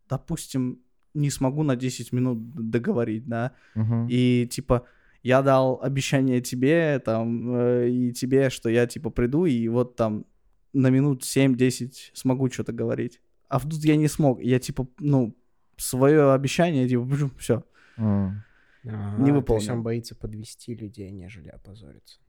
допустим, 0.10 0.80
не 1.14 1.30
смогу 1.30 1.64
на 1.64 1.76
10 1.76 2.12
минут 2.14 2.38
договорить, 2.72 3.28
да, 3.28 3.52
Мгм. 3.76 4.08
и, 4.10 4.48
типа, 4.52 4.86
я 5.24 5.42
дал 5.42 5.80
обещание 5.82 6.42
тебе, 6.42 7.00
там, 7.00 7.56
э, 7.56 7.90
и 7.90 8.14
тебе, 8.14 8.50
что 8.50 8.70
я, 8.70 8.86
типа, 8.88 9.10
приду, 9.10 9.46
и 9.46 9.68
вот 9.68 9.96
там 9.96 10.26
на 10.74 10.90
минут 10.90 11.24
7-10 11.24 12.12
смогу 12.14 12.50
что-то 12.50 12.72
говорить. 12.74 13.22
А 13.50 13.60
тут 13.60 13.84
я 13.86 13.96
не 13.96 14.08
смог. 14.08 14.40
Я, 14.42 14.60
типа, 14.60 14.88
ну, 15.00 15.36
свое 15.78 16.32
обещание, 16.34 16.88
типа, 16.88 17.08
все. 17.38 17.64
М, 17.98 18.44
Ага, 18.86 19.18
Не 19.22 19.32
То 19.32 19.36
есть 19.36 19.36
выполнил. 19.36 19.74
он 19.74 19.84
боится 19.84 20.16
подвести 20.16 20.74
людей, 20.74 21.12
нежели 21.12 21.50
опозориться. 21.50 22.20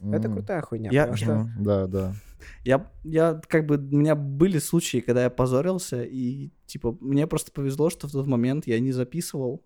Это 0.00 0.28
крутая 0.28 0.60
хуйня, 0.62 0.90
Я- 0.90 1.02
потому 1.06 1.16
что... 1.16 1.50
Да, 1.58 1.86
да. 1.86 2.14
Я, 2.64 2.90
я, 3.04 3.40
как 3.48 3.66
бы, 3.66 3.76
у 3.76 3.96
меня 3.96 4.14
были 4.16 4.58
случаи, 4.58 5.00
когда 5.00 5.22
я 5.22 5.30
позорился, 5.30 6.02
и, 6.02 6.50
типа, 6.70 6.96
мне 7.00 7.26
просто 7.26 7.52
повезло, 7.52 7.90
что 7.90 8.08
в 8.08 8.12
тот 8.12 8.26
момент 8.26 8.66
я 8.66 8.80
не 8.80 8.92
записывал. 8.92 9.62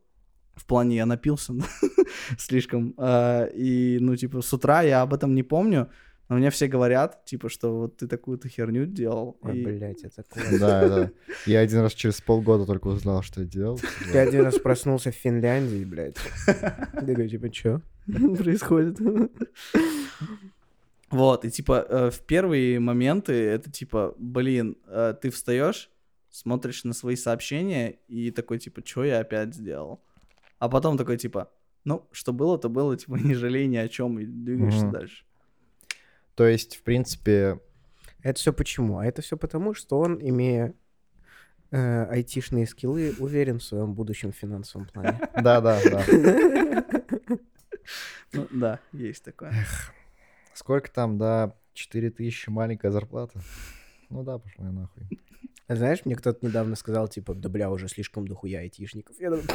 В 0.57 0.65
плане, 0.67 0.97
я 0.97 1.07
напился 1.07 1.53
слишком. 2.39 2.95
а, 2.97 3.47
И, 3.47 3.99
ну, 4.01 4.17
типа, 4.17 4.41
с 4.43 4.53
утра 4.53 4.83
я 4.83 5.03
об 5.03 5.13
этом 5.13 5.35
не 5.35 5.43
помню, 5.43 5.89
но 6.29 6.37
мне 6.37 6.49
все 6.51 6.69
говорят, 6.69 7.25
типа, 7.25 7.49
что 7.49 7.77
вот 7.81 7.97
ты 7.99 8.07
такую-то 8.07 8.49
херню 8.49 8.87
делал. 8.87 9.37
Ой, 9.43 9.59
и- 9.59 9.65
блядь, 9.65 10.05
это 10.05 10.23
классно. 10.29 10.59
Да, 10.59 10.89
да. 10.89 11.11
Я 11.47 11.61
один 11.61 11.81
раз 11.81 11.93
через 11.93 12.21
полгода 12.21 12.67
только 12.67 12.87
узнал, 12.89 13.23
что 13.23 13.41
я 13.41 13.47
делал. 13.47 13.81
Я 14.13 14.23
один 14.23 14.43
раз 14.45 14.59
проснулся 14.59 15.11
в 15.11 15.15
Финляндии, 15.15 15.85
блядь. 15.85 16.17
Такой, 16.95 17.29
типа, 17.29 17.51
чё 17.51 17.81
происходит? 18.07 18.99
Вот, 21.11 21.45
и 21.45 21.51
типа 21.51 21.87
э, 21.89 22.11
в 22.11 22.21
первые 22.21 22.81
моменты 22.81 23.33
это 23.35 23.71
типа, 23.71 24.15
блин, 24.19 24.77
э, 24.87 25.15
ты 25.21 25.31
встаешь, 25.31 25.91
смотришь 26.35 26.83
на 26.83 26.93
свои 26.95 27.15
сообщения 27.15 28.01
и 28.09 28.33
такой 28.33 28.59
типа, 28.59 28.83
что 28.85 29.05
я 29.05 29.21
опять 29.21 29.55
сделал? 29.55 30.03
А 30.59 30.69
потом 30.69 30.99
такой 30.99 31.17
типа, 31.17 31.53
ну, 31.85 32.09
что 32.11 32.33
было, 32.33 32.59
то 32.59 32.69
было, 32.69 32.97
типа, 32.97 33.15
не 33.23 33.35
жалей 33.35 33.69
ни 33.69 33.77
о 33.77 33.87
чем 33.89 34.19
и 34.19 34.27
двигаешься 34.27 34.87
Мгм. 34.87 34.93
дальше. 34.93 35.25
То 36.35 36.45
есть, 36.49 36.77
в 36.77 36.83
принципе, 36.83 37.61
Это 38.23 38.41
все 38.41 38.53
почему? 38.53 38.99
А 38.99 39.07
это 39.07 39.23
все 39.23 39.37
потому, 39.37 39.75
что 39.75 40.01
он, 40.01 40.19
имея 40.21 40.75
э, 41.71 42.05
айтишные 42.07 42.67
скиллы, 42.67 43.15
уверен 43.19 43.61
в 43.61 43.63
своем 43.63 43.95
будущем 43.95 44.33
финансовом 44.33 44.89
плане. 44.89 45.21
да, 45.37 45.61
да, 45.61 45.81
да. 45.85 46.05
Ну, 48.33 48.49
да, 48.51 48.81
есть 48.93 49.23
такое. 49.23 49.53
Сколько 50.55 50.91
там, 50.91 51.19
да, 51.19 51.55
4000 51.75 52.49
маленькая 52.49 52.91
зарплата? 52.91 53.41
Ну 54.11 54.25
да, 54.25 54.39
пошла 54.39 54.65
я 54.65 54.73
нахуй. 54.73 55.05
Знаешь, 55.69 56.01
мне 56.05 56.15
кто-то 56.15 56.45
недавно 56.47 56.77
сказал, 56.77 57.09
типа, 57.09 57.35
да 57.35 57.49
бля, 57.49 57.71
уже 57.71 57.89
слишком 57.89 58.29
дохуя 58.29 58.61
айтишников. 58.61 59.17
Я 59.19 59.31
думаю, 59.31 59.47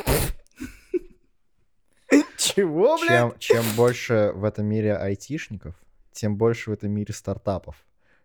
Чего, 2.38 2.98
блядь? 2.98 3.40
Чем, 3.40 3.64
чем 3.64 3.76
больше 3.76 4.32
в 4.34 4.44
этом 4.44 4.66
мире 4.66 4.96
айтишников, 4.96 5.76
тем 6.12 6.36
больше 6.38 6.72
в 6.72 6.74
этом 6.74 6.92
мире 6.92 7.14
стартапов. 7.14 7.76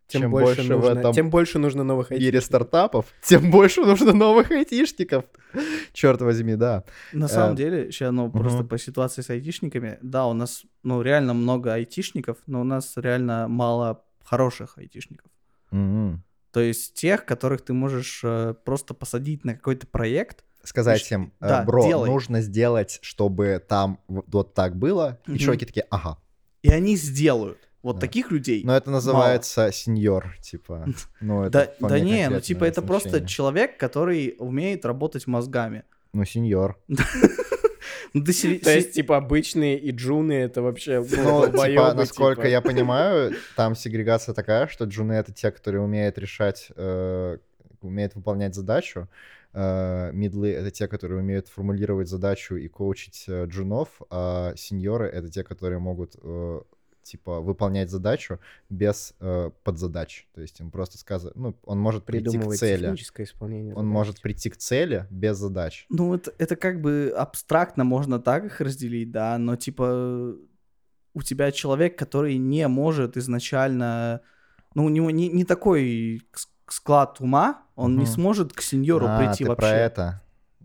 Тем 0.06 0.22
чем 0.22 0.30
больше, 0.30 0.56
больше 0.56 0.74
в 0.76 0.80
нужно, 0.80 0.98
этом 0.98 1.12
тем 1.14 1.30
больше 1.30 1.58
нужно 1.58 1.82
новых 1.82 2.10
мире 2.10 2.24
айтишников. 2.26 2.44
стартапов, 2.46 3.06
тем 3.22 3.50
больше 3.50 3.80
нужно 3.82 4.12
новых 4.12 4.50
айтишников. 4.50 5.24
Черт 5.92 6.20
возьми, 6.20 6.56
да. 6.56 6.84
На 7.12 7.26
самом 7.26 7.54
Э, 7.54 7.56
деле, 7.56 7.90
сейчас, 7.90 8.12
ну, 8.12 8.30
просто 8.30 8.64
по 8.64 8.76
ситуации 8.78 9.22
с 9.22 9.30
айтишниками, 9.30 9.98
да, 10.02 10.26
у 10.26 10.34
нас, 10.34 10.64
ну, 10.82 11.00
реально 11.00 11.32
много 11.32 11.72
айтишников, 11.72 12.36
но 12.46 12.60
у 12.60 12.64
нас 12.64 12.92
реально 12.96 13.48
мало 13.48 14.04
хороших 14.22 14.76
айтишников. 14.78 15.30
То 16.54 16.60
есть 16.60 16.94
тех, 16.94 17.26
которых 17.26 17.62
ты 17.62 17.72
можешь 17.72 18.20
э, 18.22 18.54
просто 18.64 18.94
посадить 18.94 19.44
на 19.44 19.54
какой-то 19.54 19.86
проект, 19.88 20.44
Сказать 20.62 21.02
Ш- 21.04 21.16
им, 21.16 21.32
э, 21.40 21.48
да, 21.48 21.62
бро, 21.64 21.84
делай. 21.84 22.08
нужно 22.08 22.40
сделать, 22.40 22.98
чтобы 23.02 23.62
там 23.68 23.98
вот, 24.08 24.54
так 24.54 24.76
было. 24.76 25.18
И 25.26 25.32
Мгм. 25.32 25.38
чуваки 25.38 25.66
такие, 25.66 25.84
ага. 25.90 26.16
и 26.62 26.70
они 26.70 26.96
сделают. 26.96 27.58
Вот 27.82 27.96
Да. 27.96 28.00
таких 28.00 28.30
людей. 28.30 28.62
Но 28.64 28.74
это 28.74 28.90
называется 28.90 29.70
сеньор, 29.72 30.34
типа. 30.40 30.86
Ну, 31.20 31.42
это 31.42 31.74
Да, 31.80 31.88
да 31.88 31.98
не, 32.00 32.30
ну 32.30 32.40
типа 32.40 32.64
это 32.64 32.80
просто 32.82 33.08
значение. 33.10 33.28
человек, 33.28 33.76
который 33.76 34.36
умеет 34.38 34.86
работать 34.86 35.26
мозгами. 35.26 35.82
Ну, 36.14 36.24
сеньор. 36.24 36.78
Ну, 38.14 38.22
То 38.24 38.30
есть, 38.30 38.92
типа, 38.92 39.16
обычные 39.16 39.76
и 39.76 39.90
джуны 39.90 40.34
это 40.34 40.62
вообще 40.62 41.00
Ну, 41.00 41.46
типа, 41.46 41.94
насколько 41.94 42.42
типа. 42.42 42.50
я 42.50 42.60
понимаю, 42.60 43.34
там 43.56 43.74
сегрегация 43.74 44.34
такая, 44.34 44.68
что 44.68 44.84
джуны— 44.84 45.12
это 45.14 45.32
те, 45.32 45.50
которые 45.50 45.82
умеют 45.82 46.16
решать, 46.16 46.68
э, 46.76 47.38
умеют 47.82 48.14
выполнять 48.14 48.54
задачу. 48.54 49.08
Э, 49.52 50.12
Мидлы— 50.12 50.52
это 50.52 50.70
те, 50.70 50.86
которые 50.86 51.20
умеют 51.20 51.48
формулировать 51.48 52.08
задачу 52.08 52.54
и 52.54 52.68
коучить 52.68 53.24
э, 53.26 53.46
джунов, 53.46 54.00
а 54.10 54.54
сеньоры— 54.56 55.08
это 55.12 55.28
те, 55.28 55.42
которые 55.42 55.80
могут 55.80 56.14
типа 57.04 57.40
выполнять 57.40 57.90
задачу 57.90 58.40
без 58.68 59.14
э, 59.20 59.50
подзадач. 59.62 60.26
То 60.34 60.40
есть 60.40 60.58
им 60.60 60.70
просто 60.70 60.98
сказать, 60.98 61.34
ну, 61.36 61.54
он 61.64 61.78
может 61.78 62.04
прийти 62.04 62.38
к 62.38 62.54
цели. 62.54 62.82
техническое 62.82 63.24
исполнение. 63.24 63.74
Он 63.74 63.84
задач. 63.84 63.92
может 63.92 64.20
прийти 64.20 64.50
к 64.50 64.56
цели 64.56 65.06
без 65.10 65.36
задач. 65.36 65.86
Ну, 65.90 66.14
это, 66.14 66.32
это 66.38 66.56
как 66.56 66.80
бы 66.80 67.14
абстрактно 67.16 67.84
можно 67.84 68.18
так 68.18 68.44
их 68.44 68.60
разделить, 68.60 69.10
да, 69.10 69.38
но 69.38 69.56
типа 69.56 70.34
у 71.14 71.22
тебя 71.22 71.52
человек, 71.52 71.96
который 71.96 72.36
не 72.38 72.66
может 72.68 73.16
изначально, 73.16 74.20
ну, 74.74 74.84
у 74.86 74.88
него 74.88 75.10
не, 75.10 75.28
не 75.28 75.44
такой 75.44 76.22
склад 76.68 77.20
ума, 77.20 77.62
он 77.76 77.96
не 77.96 78.04
Мгм. 78.04 78.12
сможет 78.12 78.52
к 78.52 78.60
сеньору 78.60 79.06
а, 79.08 79.18
прийти 79.18 79.44
ты 79.44 79.50
вообще. 79.50 79.60
про 79.60 79.70
это? 79.70 80.20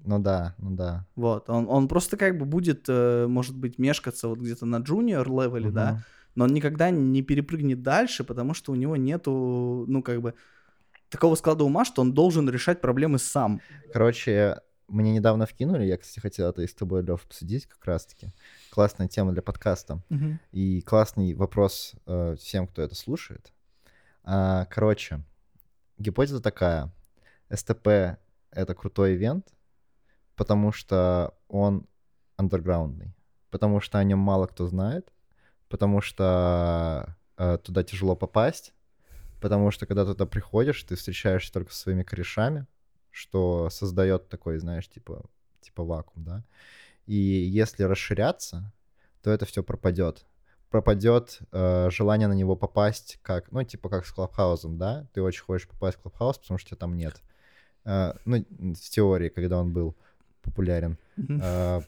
Ну 0.06 0.19
да, 0.19 0.56
ну 0.58 0.71
да. 0.71 1.06
Вот, 1.15 1.49
он, 1.49 1.67
он 1.69 1.88
просто 1.88 2.17
как 2.17 2.38
бы 2.38 2.45
будет, 2.45 2.86
э, 2.88 3.28
может 3.28 3.56
быть, 3.56 3.78
мешкаться 3.78 4.28
вот 4.28 4.39
где-то 4.39 4.65
на 4.65 4.78
джуниор 4.78 5.28
левеле, 5.30 5.71
да, 5.71 5.91
Мгм. 5.91 6.04
Но 6.35 6.45
он 6.45 6.53
никогда 6.53 6.89
не 6.89 7.21
перепрыгнет 7.21 7.81
дальше, 7.81 8.23
потому 8.23 8.53
что 8.53 8.71
у 8.71 8.75
него 8.75 8.95
нету, 8.95 9.85
ну, 9.87 10.01
как 10.01 10.21
бы, 10.21 10.33
такого 11.09 11.35
склада 11.35 11.63
ума, 11.63 11.85
что 11.85 12.01
он 12.01 12.13
должен 12.13 12.49
решать 12.49 12.81
проблемы 12.81 13.19
сам. 13.19 13.61
Короче, 13.91 14.57
мне 14.87 15.11
недавно 15.11 15.45
вкинули, 15.45 15.85
я, 15.85 15.97
кстати, 15.97 16.19
хотел 16.19 16.49
это 16.49 16.61
и 16.61 16.67
с 16.67 16.73
тобой, 16.73 17.03
Лев, 17.03 17.25
обсудить 17.25 17.65
как 17.65 17.83
раз-таки. 17.85 18.29
Классная 18.71 19.07
тема 19.07 19.31
для 19.31 19.41
подкаста. 19.41 20.01
И 20.51 20.81
классный 20.81 21.33
вопрос 21.33 21.93
э, 22.05 22.35
всем, 22.39 22.67
кто 22.67 22.81
это 22.81 22.95
слушает. 22.95 23.51
А, 24.23 24.65
короче, 24.65 25.21
гипотеза 25.97 26.41
такая. 26.41 26.91
СТП— 27.51 28.19
это 28.51 28.75
крутой 28.75 29.15
ивент, 29.15 29.47
потому 30.35 30.71
что 30.71 31.35
он 31.47 31.87
андерграундный, 32.37 33.15
потому 33.49 33.79
что 33.81 33.97
о 33.97 34.03
нем 34.03 34.19
мало 34.19 34.47
кто 34.47 34.67
знает, 34.67 35.11
потому 35.69 36.01
что 36.01 37.15
э, 37.38 37.58
туда 37.63 37.84
тяжело 37.84 38.15
попасть, 38.15 38.73
потому 39.39 39.71
что 39.71 39.86
когда 39.86 40.05
туда 40.05 40.25
приходишь, 40.25 40.84
ты 40.84 40.95
встречаешься 40.95 41.53
только 41.53 41.71
со 41.71 41.79
своими 41.79 42.03
корешами, 42.03 42.65
что 43.12 43.69
создает 43.69 44.29
такой, 44.29 44.58
знаешь, 44.58 44.89
типа, 44.89 45.23
типа 45.62 45.84
вакуум, 45.84 46.25
да. 46.25 46.43
И 47.05 47.15
если 47.15 47.84
расширяться, 47.84 48.71
то 49.23 49.32
это 49.32 49.45
все 49.45 49.63
пропадет. 49.63 50.25
Пропадет 50.69 51.39
э, 51.51 51.89
желание 51.89 52.27
на 52.27 52.34
него 52.34 52.55
попасть, 52.55 53.19
как, 53.23 53.51
ну, 53.51 53.63
типа 53.63 53.89
как 53.89 54.05
с 54.05 54.12
Клабхаусом, 54.12 54.77
да? 54.77 55.08
Ты 55.13 55.21
очень 55.21 55.43
хочешь 55.43 55.67
попасть 55.67 55.97
в 55.97 56.01
Клабхаус, 56.01 56.38
потому 56.38 56.60
что 56.60 56.69
тебя 56.69 56.77
там 56.77 56.95
нет. 56.95 57.21
Э, 57.86 58.13
ну, 58.25 58.45
в 58.73 58.89
теории, 58.89 59.29
когда 59.29 59.60
он 59.60 59.73
был 59.73 59.95
популярен. 60.41 60.97
Э, 61.17 61.82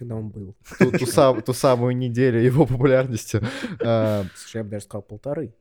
Когда 0.00 0.16
он 0.16 0.30
был. 0.30 0.56
ту, 0.78 0.90
ту 0.98 1.06
сам- 1.06 1.42
ту 1.42 1.52
самую 1.52 1.96
неделю 1.96 2.40
его 2.40 2.66
популярности. 2.66 3.40
Э, 3.80 4.24
Слушай, 4.34 4.56
я 4.56 4.64
бы 4.64 4.70
даже 4.70 4.84
сказал 4.84 5.02
полторы. 5.02 5.52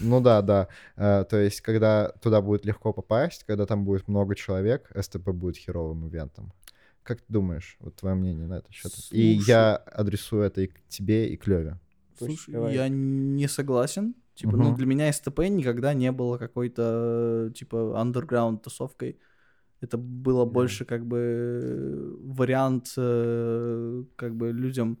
ну 0.00 0.20
да, 0.20 0.42
да. 0.42 0.68
Э, 0.96 1.24
то 1.30 1.36
есть, 1.36 1.60
когда 1.60 2.08
туда 2.20 2.40
будет 2.42 2.66
легко 2.66 2.92
попасть, 2.92 3.44
когда 3.44 3.66
там 3.66 3.84
будет 3.84 4.08
много 4.08 4.34
человек, 4.34 4.90
СТП 5.00 5.30
будет 5.30 5.56
херовым 5.56 6.06
ивентом. 6.08 6.52
Как 7.04 7.18
ты 7.20 7.26
думаешь? 7.28 7.76
Вот 7.80 7.94
твое 7.96 8.14
мнение 8.16 8.46
на 8.46 8.54
этот 8.58 8.72
счет? 8.72 8.92
И 9.12 9.38
я 9.46 9.76
адресую 9.76 10.42
это 10.42 10.60
и 10.62 10.66
к 10.66 10.80
тебе, 10.88 11.28
и 11.28 11.36
к 11.36 11.46
Леве. 11.46 11.78
Слушай, 12.18 12.52
давай. 12.52 12.74
я 12.74 12.88
не 12.88 13.48
согласен. 13.48 14.14
Типа, 14.34 14.56
ну, 14.56 14.64
Мгм. 14.70 14.76
для 14.76 14.86
меня 14.86 15.12
СТП 15.12 15.38
никогда 15.48 15.94
не 15.94 16.10
было 16.10 16.38
какой-то, 16.38 17.52
типа, 17.54 18.00
андерграунд 18.00 18.62
тусовкой. 18.62 19.18
Это 19.84 19.96
было 19.98 20.44
Да. 20.44 20.50
больше, 20.52 20.84
как 20.84 21.06
бы, 21.06 22.16
вариант, 22.22 22.92
э, 22.96 24.04
как 24.16 24.34
бы, 24.34 24.50
людям 24.52 24.98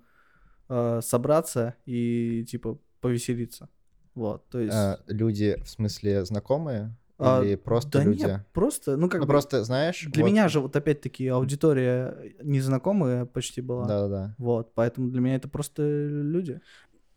э, 0.68 1.00
собраться 1.02 1.74
и, 1.86 2.44
типа, 2.48 2.78
повеселиться. 3.00 3.68
Вот, 4.14 4.48
то 4.48 4.60
есть... 4.60 4.74
Э, 4.74 4.98
люди, 5.08 5.56
в 5.64 5.68
смысле, 5.68 6.24
знакомые? 6.24 6.96
а, 7.18 7.42
Или 7.42 7.54
просто 7.56 7.98
да 7.98 8.04
люди? 8.04 8.22
нет, 8.24 8.40
просто, 8.52 8.96
ну, 8.96 9.08
как 9.08 9.20
Ну, 9.20 9.26
бы... 9.26 9.32
просто, 9.32 9.62
знаешь... 9.64 10.06
Для 10.10 10.22
вот- 10.24 10.30
меня 10.30 10.48
же, 10.48 10.60
вот 10.60 10.74
опять-таки, 10.76 11.28
аудитория 11.28 12.34
незнакомая 12.42 13.24
почти 13.24 13.60
была. 13.60 13.86
Да-да-да. 13.86 14.34
Вот, 14.38 14.74
поэтому 14.74 15.10
для 15.10 15.20
меня 15.20 15.36
это 15.36 15.48
просто 15.48 15.82
люди. 15.82 16.60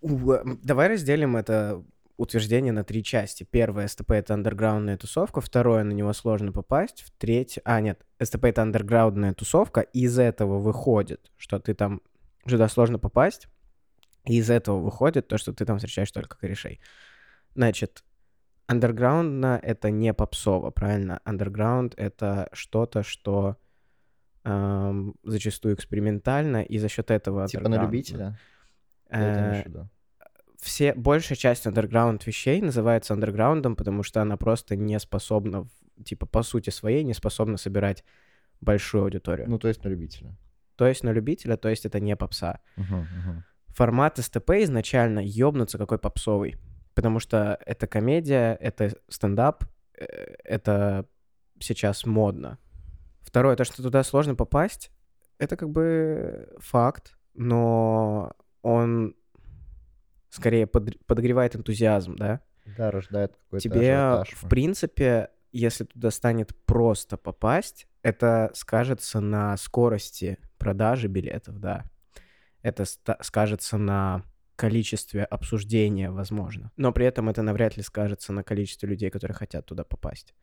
Э, 0.02 0.44
Давай 0.64 0.88
разделим 0.90 1.36
это 1.36 1.84
утверждение 2.18 2.74
на 2.74 2.84
три 2.84 3.04
части. 3.04 3.44
Первое, 3.50 3.88
СТП— 3.88 4.12
это 4.14 4.34
андерграундная 4.34 4.98
тусовка. 4.98 5.40
Второе, 5.40 5.84
на 5.84 5.92
него 5.92 6.12
сложно 6.14 6.52
попасть. 6.52 7.04
В 7.04 7.12
третье... 7.12 7.62
А, 7.64 7.80
нет, 7.80 8.06
СТП— 8.22 8.44
это 8.46 8.64
андерграундная 8.64 9.34
тусовка. 9.34 9.82
и 9.82 10.02
Из 10.02 10.18
этого 10.20 10.60
выходит, 10.60 11.32
что 11.38 11.60
ты 11.60 11.74
там 11.74 12.02
туда 12.46 12.68
сложно 12.68 12.98
попасть, 12.98 13.48
и 14.26 14.38
из 14.38 14.50
этого 14.50 14.80
выходит 14.80 15.28
то, 15.28 15.38
что 15.38 15.54
ты 15.54 15.66
там 15.66 15.78
встречаешь 15.78 16.12
только 16.12 16.38
корешей. 16.38 16.80
Значит, 17.56 18.04
андерграундно 18.66 19.60
это 19.62 19.92
не 19.92 20.14
попсово, 20.14 20.72
правильно? 20.72 21.22
Андерграунд— 21.24 21.94
это 21.98 22.50
что-то, 22.52 23.04
что 23.04 23.58
эм, 24.44 25.16
зачастую 25.24 25.76
экспериментально, 25.76 26.64
и 26.64 26.78
за 26.78 26.90
счет 26.90 27.12
этого... 27.12 27.48
Типа 27.48 27.70
на 27.70 27.82
любителя? 27.82 28.40
Это 29.10 29.64
Э? 29.86 29.88
Все, 30.58 30.94
большая 30.94 31.38
часть 31.38 31.68
андерграунд 31.68 32.26
вещей 32.26 32.62
называется 32.62 33.14
андерграундом, 33.14 33.76
потому 33.76 34.04
что 34.04 34.22
она 34.22 34.38
просто 34.38 34.76
не 34.76 35.00
способна, 35.00 35.68
типа, 36.04 36.26
по 36.26 36.44
сути 36.44 36.70
своей, 36.72 37.04
не 37.04 37.14
способна 37.14 37.58
собирать 37.58 38.04
большую 38.60 39.04
аудиторию. 39.04 39.50
Ну, 39.50 39.60
то 39.60 39.68
есть 39.68 39.84
на 39.84 39.90
любителя. 39.90 40.36
то 40.76 40.86
есть 40.88 41.04
на 41.04 41.12
любителя, 41.12 41.58
то 41.58 41.70
есть 41.70 41.86
это 41.86 42.00
не 42.00 42.16
попса. 42.16 42.60
Мгм, 42.76 43.00
мгм. 43.00 43.44
Формат 43.70 44.18
СТП 44.18 44.52
изначально 44.64 45.20
ёбнуться 45.24 45.78
какой 45.78 45.98
попсовый, 45.98 46.56
потому 46.94 47.20
что 47.20 47.60
это 47.66 47.88
комедия, 47.88 48.56
это 48.60 48.96
стендап, 49.10 49.64
э, 49.98 50.06
это 50.44 51.08
сейчас 51.60 52.06
модно. 52.06 52.58
Второе, 53.22 53.56
то, 53.56 53.64
что 53.66 53.84
туда 53.84 54.04
сложно 54.04 54.36
попасть, 54.36 54.92
это 55.38 55.56
как 55.58 55.70
бы 55.70 56.48
факт, 56.60 57.18
но 57.34 58.34
скорее 60.38 60.66
подр- 60.66 60.98
подогревает 61.06 61.56
энтузиазм, 61.56 62.16
да? 62.16 62.42
Да, 62.78 62.92
рождает 62.92 63.36
какой-то 63.38 63.64
Тебе, 63.64 63.96
ажиотаж. 63.98 64.30
в 64.36 64.48
принципе, 64.50 65.30
если 65.52 65.86
туда 65.86 66.12
станет 66.12 66.56
просто 66.66 67.18
попасть, 67.18 67.88
это 68.04 68.52
скажется 68.54 69.20
на 69.20 69.56
скорости 69.58 70.38
продажи 70.58 71.08
билетов, 71.08 71.60
да. 71.60 71.86
Это 72.62 72.84
скажется 73.22 73.78
на 73.78 74.24
количестве 74.56 75.24
обсуждения, 75.24 76.10
возможно. 76.12 76.72
Но 76.78 76.92
при 76.92 77.06
этом 77.06 77.30
это 77.30 77.42
навряд 77.44 77.78
ли 77.78 77.84
скажется 77.84 78.34
на 78.34 78.44
количестве 78.44 78.90
людей, 78.90 79.10
которые 79.10 79.36
хотят 79.36 79.66
туда 79.66 79.84
попасть. 79.84 80.34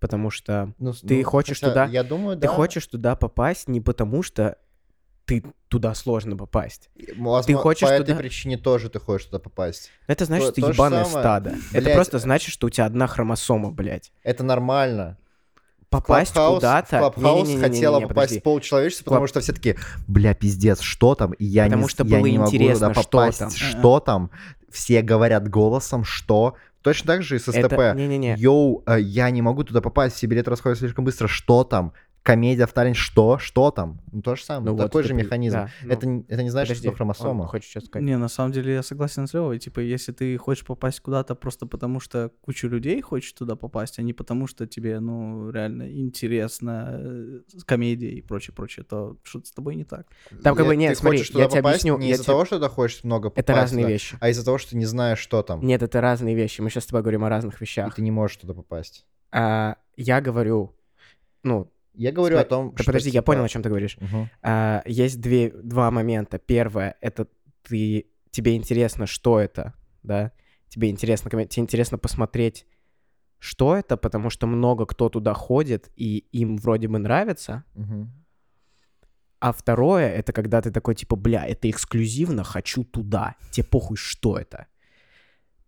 Потому 0.00 0.30
что 0.30 0.74
Ну, 0.78 0.92
ты 0.92 1.18
ну, 1.18 1.24
хочешь 1.24 1.60
туда- 1.60 1.86
Я 1.86 2.02
думаю, 2.02 2.36
ты 2.36 2.42
да. 2.42 2.48
хочешь 2.48 2.86
туда 2.86 3.14
попасть 3.16 3.68
не 3.68 3.80
потому, 3.80 4.22
что 4.22 4.58
ты 5.24 5.42
туда 5.68 5.94
сложно 5.94 6.36
попасть. 6.36 6.90
Возможно, 7.16 7.56
хочешь 7.58 7.88
по 7.88 7.92
этой 7.92 8.06
туда- 8.06 8.18
причине 8.18 8.56
тоже 8.56 8.88
ты 8.90 9.00
хочешь 9.00 9.26
туда 9.26 9.38
попасть. 9.38 9.90
Это 10.06 10.24
значит, 10.24 10.54
То- 10.54 10.60
что 10.60 10.66
ты 10.68 10.72
ебаное 10.74 11.04
самое. 11.04 11.22
стадо. 11.22 11.50
Это 11.72 11.82
Блядь, 11.82 11.94
просто 11.94 12.16
э, 12.18 12.20
значит, 12.20 12.52
что 12.52 12.66
у 12.66 12.70
тебя 12.70 12.84
одна 12.86 13.06
хромосома, 13.06 13.70
блядь. 13.70 14.12
Это 14.22 14.44
нормально. 14.44 15.16
Попасть 15.88 16.34
куда-то... 16.34 16.98
Clubhouse 16.98 17.60
хотела 17.60 18.00
попасть 18.00 18.38
в 18.38 18.42
полчеловечества, 18.42 19.04
потому 19.04 19.26
Club- 19.26 19.28
что 19.28 19.40
все 19.40 19.52
таки 19.52 19.76
бля, 20.08 20.34
пиздец, 20.34 20.80
что 20.80 21.14
там? 21.14 21.32
И 21.32 21.44
я 21.44 21.64
Потому 21.64 21.82
не, 21.82 21.88
что 21.88 22.04
я 22.04 22.16
было 22.18 22.26
не 22.26 22.38
могу 22.38 22.50
интересно, 22.50 22.88
туда 22.88 23.02
что 23.02 23.10
попасть. 23.18 23.38
там. 23.38 23.50
Что 23.50 24.00
там? 24.00 24.30
Все 24.70 25.02
говорят 25.02 25.48
голосом, 25.48 26.04
что? 26.04 26.56
Точно 26.82 27.06
так 27.06 27.22
же 27.22 27.36
и 27.36 27.38
с 27.38 27.44
СТП. 27.44 27.54
Это... 27.54 27.94
Не-не-не. 27.94 28.34
Йоу, 28.36 28.82
э, 28.86 29.00
я 29.00 29.30
не 29.30 29.40
могу 29.40 29.62
туда 29.64 29.80
попасть, 29.80 30.16
все 30.16 30.26
билеты 30.26 30.50
расходятся 30.50 30.84
слишком 30.84 31.04
быстро. 31.04 31.28
Что 31.28 31.62
там? 31.64 31.92
Комедия 32.24 32.64
в 32.66 32.72
Таллине, 32.72 32.94
что? 32.94 33.36
Что 33.38 33.70
там? 33.70 34.00
Ну, 34.10 34.22
то 34.22 34.34
же 34.34 34.42
самое. 34.42 34.70
Ну 34.70 34.76
вот 34.78 34.84
Такой 34.84 35.02
ты 35.02 35.08
же 35.08 35.14
механизм. 35.14 35.56
да, 35.56 35.70
ну, 35.82 35.92
это, 35.92 36.06
не- 36.06 36.24
это 36.26 36.42
не 36.42 36.48
значит, 36.48 36.70
Подожди, 36.70 36.88
что 36.88 36.96
хромосома. 36.96 37.46
сказать. 37.46 37.96
Не, 37.96 38.16
на 38.16 38.28
самом 38.28 38.50
деле 38.52 38.72
я 38.72 38.82
согласен 38.82 39.26
с 39.26 39.34
Левой. 39.34 39.58
Типа, 39.58 39.80
если 39.80 40.10
ты 40.12 40.38
хочешь 40.38 40.64
попасть 40.64 41.00
куда-то 41.00 41.34
просто 41.34 41.66
потому, 41.66 42.00
что 42.00 42.32
куча 42.40 42.66
людей 42.66 43.02
хочет 43.02 43.36
туда 43.36 43.56
попасть, 43.56 43.98
а 43.98 44.02
не 44.02 44.14
потому, 44.14 44.46
что 44.46 44.66
тебе, 44.66 45.00
ну, 45.00 45.50
реально 45.50 45.86
интересно 46.00 46.96
э, 46.98 47.40
комедия 47.66 48.08
и 48.12 48.22
прочее, 48.22 48.54
прочее, 48.54 48.86
то 48.88 49.18
что-то 49.22 49.46
с 49.46 49.52
тобой 49.52 49.74
не 49.76 49.84
так. 49.84 50.06
Там 50.42 50.56
как 50.56 50.66
бы, 50.66 50.76
нет, 50.76 50.94
ты 50.94 51.00
смотри, 51.00 51.18
хочешь 51.18 51.30
туда 51.30 51.44
я 51.44 51.50
тебе 51.50 51.60
попасть 51.62 51.82
объясню, 51.82 51.98
не 51.98 52.08
я 52.08 52.14
из-за 52.14 52.24
тебе- 52.24 52.32
того, 52.32 52.44
что 52.46 52.58
ты 52.58 52.68
хочешь 52.70 53.04
много 53.04 53.28
попасть, 53.28 53.44
Это 53.50 53.52
разные 53.52 53.84
туда, 53.84 53.92
вещи. 53.92 54.16
а 54.20 54.30
из-за 54.30 54.42
того, 54.46 54.56
что 54.56 54.70
ты 54.70 54.78
не 54.78 54.86
знаешь, 54.86 55.18
что 55.18 55.42
там. 55.42 55.60
Нет, 55.60 55.82
это 55.82 56.00
разные 56.00 56.34
вещи. 56.34 56.62
Мы 56.62 56.70
сейчас 56.70 56.84
с 56.84 56.86
тобой 56.86 57.02
говорим 57.02 57.22
о 57.24 57.28
разных 57.28 57.56
И 57.60 57.64
вещах. 57.64 57.94
ты 57.94 58.00
не 58.00 58.10
можешь 58.10 58.38
туда 58.38 58.54
попасть. 58.54 59.04
А, 59.30 59.76
я 59.98 60.22
говорю, 60.22 60.74
ну, 61.42 61.70
Я 61.94 62.12
говорю 62.12 62.36
Сма- 62.36 62.40
о 62.40 62.44
том, 62.44 62.74
да 62.74 62.82
что... 62.82 62.92
подожди, 62.92 63.08
я 63.10 63.20
типа, 63.20 63.32
понял, 63.32 63.44
о 63.44 63.48
чем 63.48 63.62
ты 63.62 63.68
говоришь. 63.68 63.96
мгм. 64.00 64.30
А, 64.42 64.82
есть 64.86 65.20
две, 65.20 65.50
два 65.50 65.90
момента. 65.90 66.38
Первое, 66.38 66.96
это 67.00 67.28
ты, 67.62 68.06
тебе 68.30 68.56
интересно, 68.56 69.06
что 69.06 69.40
это, 69.40 69.74
да? 70.02 70.32
Тебе 70.68 70.90
интересно, 70.90 71.30
тебе 71.30 71.62
интересно 71.62 71.98
посмотреть, 71.98 72.66
что 73.38 73.76
это, 73.76 73.96
потому 73.96 74.30
что 74.30 74.46
много 74.46 74.86
кто 74.86 75.08
туда 75.08 75.34
ходит, 75.34 75.90
и 75.96 76.24
им 76.32 76.56
вроде 76.56 76.88
бы 76.88 76.98
нравится. 76.98 77.64
Мгм. 77.74 78.10
А 79.40 79.52
второе, 79.52 80.08
это 80.08 80.32
когда 80.32 80.62
ты 80.62 80.70
такой, 80.70 80.94
типа, 80.94 81.16
бля, 81.16 81.44
это 81.46 81.68
эксклюзивно, 81.68 82.44
хочу 82.44 82.82
туда. 82.82 83.36
Тебе 83.50 83.66
похуй, 83.66 83.96
что 83.96 84.38
это. 84.38 84.66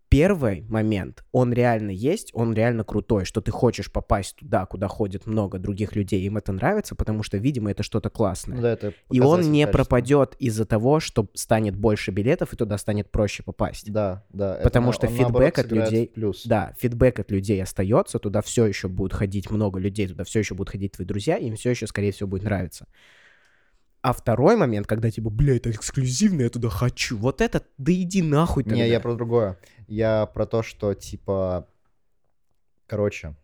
Первый 0.09 0.61
момент, 0.69 1.25
он 1.33 1.51
реально 1.51 1.91
есть, 1.91 2.29
он 2.33 2.53
реально 2.53 2.85
крутой, 2.85 3.25
что 3.25 3.41
ты 3.41 3.51
хочешь 3.51 3.91
попасть 3.91 4.37
туда, 4.37 4.65
куда 4.65 4.87
ходит 4.87 5.25
много 5.25 5.59
других 5.59 5.97
людей, 5.97 6.21
им 6.21 6.37
это 6.37 6.53
нравится, 6.53 6.95
потому 6.95 7.23
что, 7.23 7.35
видимо, 7.37 7.71
это 7.71 7.83
что-то 7.83 8.09
классное. 8.09 8.55
Ну 8.55 8.61
да, 8.61 8.71
это 8.71 8.93
И 9.11 9.19
он 9.19 9.51
не 9.51 9.63
качества. 9.65 9.83
пропадет 9.83 10.35
из-за 10.39 10.65
того, 10.65 11.01
что 11.01 11.27
станет 11.33 11.75
больше 11.75 12.11
билетов, 12.11 12.53
и 12.53 12.55
туда 12.55 12.77
станет 12.77 13.11
проще 13.11 13.43
попасть. 13.43 13.91
Да, 13.91 14.23
да. 14.29 14.55
это 14.55 14.63
Потому 14.63 14.87
на- 14.87 14.93
что 14.93 15.07
он, 15.07 15.15
наоборот, 15.17 15.33
фидбэк 15.55 15.59
от 15.59 15.65
сыграет 15.65 15.89
в 15.89 15.91
людей- 15.91 16.07
Плюс. 16.15 16.45
Да, 16.45 16.73
фидбэк 16.79 17.19
от 17.19 17.31
людей 17.31 17.61
остается, 17.61 18.19
туда 18.19 18.41
все 18.41 18.65
еще 18.65 18.87
будут 18.87 19.11
ходить 19.13 19.51
много 19.51 19.77
людей, 19.77 20.07
туда 20.07 20.23
все 20.23 20.39
еще 20.39 20.55
будут 20.55 20.69
ходить 20.71 20.93
твои 20.93 21.05
друзья, 21.05 21.35
им 21.35 21.57
все 21.57 21.71
еще, 21.71 21.85
скорее 21.85 22.13
всего, 22.13 22.29
будет 22.29 22.43
нравиться. 22.43 22.87
А 24.01 24.13
второй 24.13 24.55
момент, 24.55 24.87
когда 24.87 25.11
типа, 25.11 25.29
бля, 25.29 25.57
это 25.57 25.71
эксклюзивно, 25.71 26.43
я 26.43 26.49
туда 26.49 26.69
хочу. 26.69 27.17
Вот 27.17 27.41
это, 27.41 27.63
да 27.77 27.91
иди 27.91 28.21
нахуй 28.21 28.63
тогда. 28.63 28.77
Не, 28.77 28.87
я 28.87 28.99
про 28.99 29.15
другое. 29.15 29.57
Я 29.87 30.25
про 30.27 30.45
то, 30.45 30.63
что 30.63 30.93
типа... 30.93 31.67
Короче. 32.85 33.35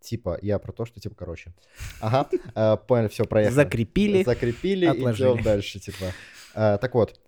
Типа, 0.00 0.38
я 0.42 0.58
про 0.58 0.72
то, 0.72 0.84
что 0.84 1.00
типа, 1.00 1.14
короче. 1.14 1.54
Ага, 2.00 2.28
э, 2.54 2.76
понял, 2.88 3.08
все, 3.08 3.24
проехали. 3.24 3.54
Закрепили. 3.54 4.24
Закрепили, 4.24 4.86
отложили. 4.86 5.32
идем 5.34 5.42
дальше, 5.44 5.78
типа. 5.78 6.06
Э, 6.54 6.78
Так 6.78 6.94
вот. 6.94 7.20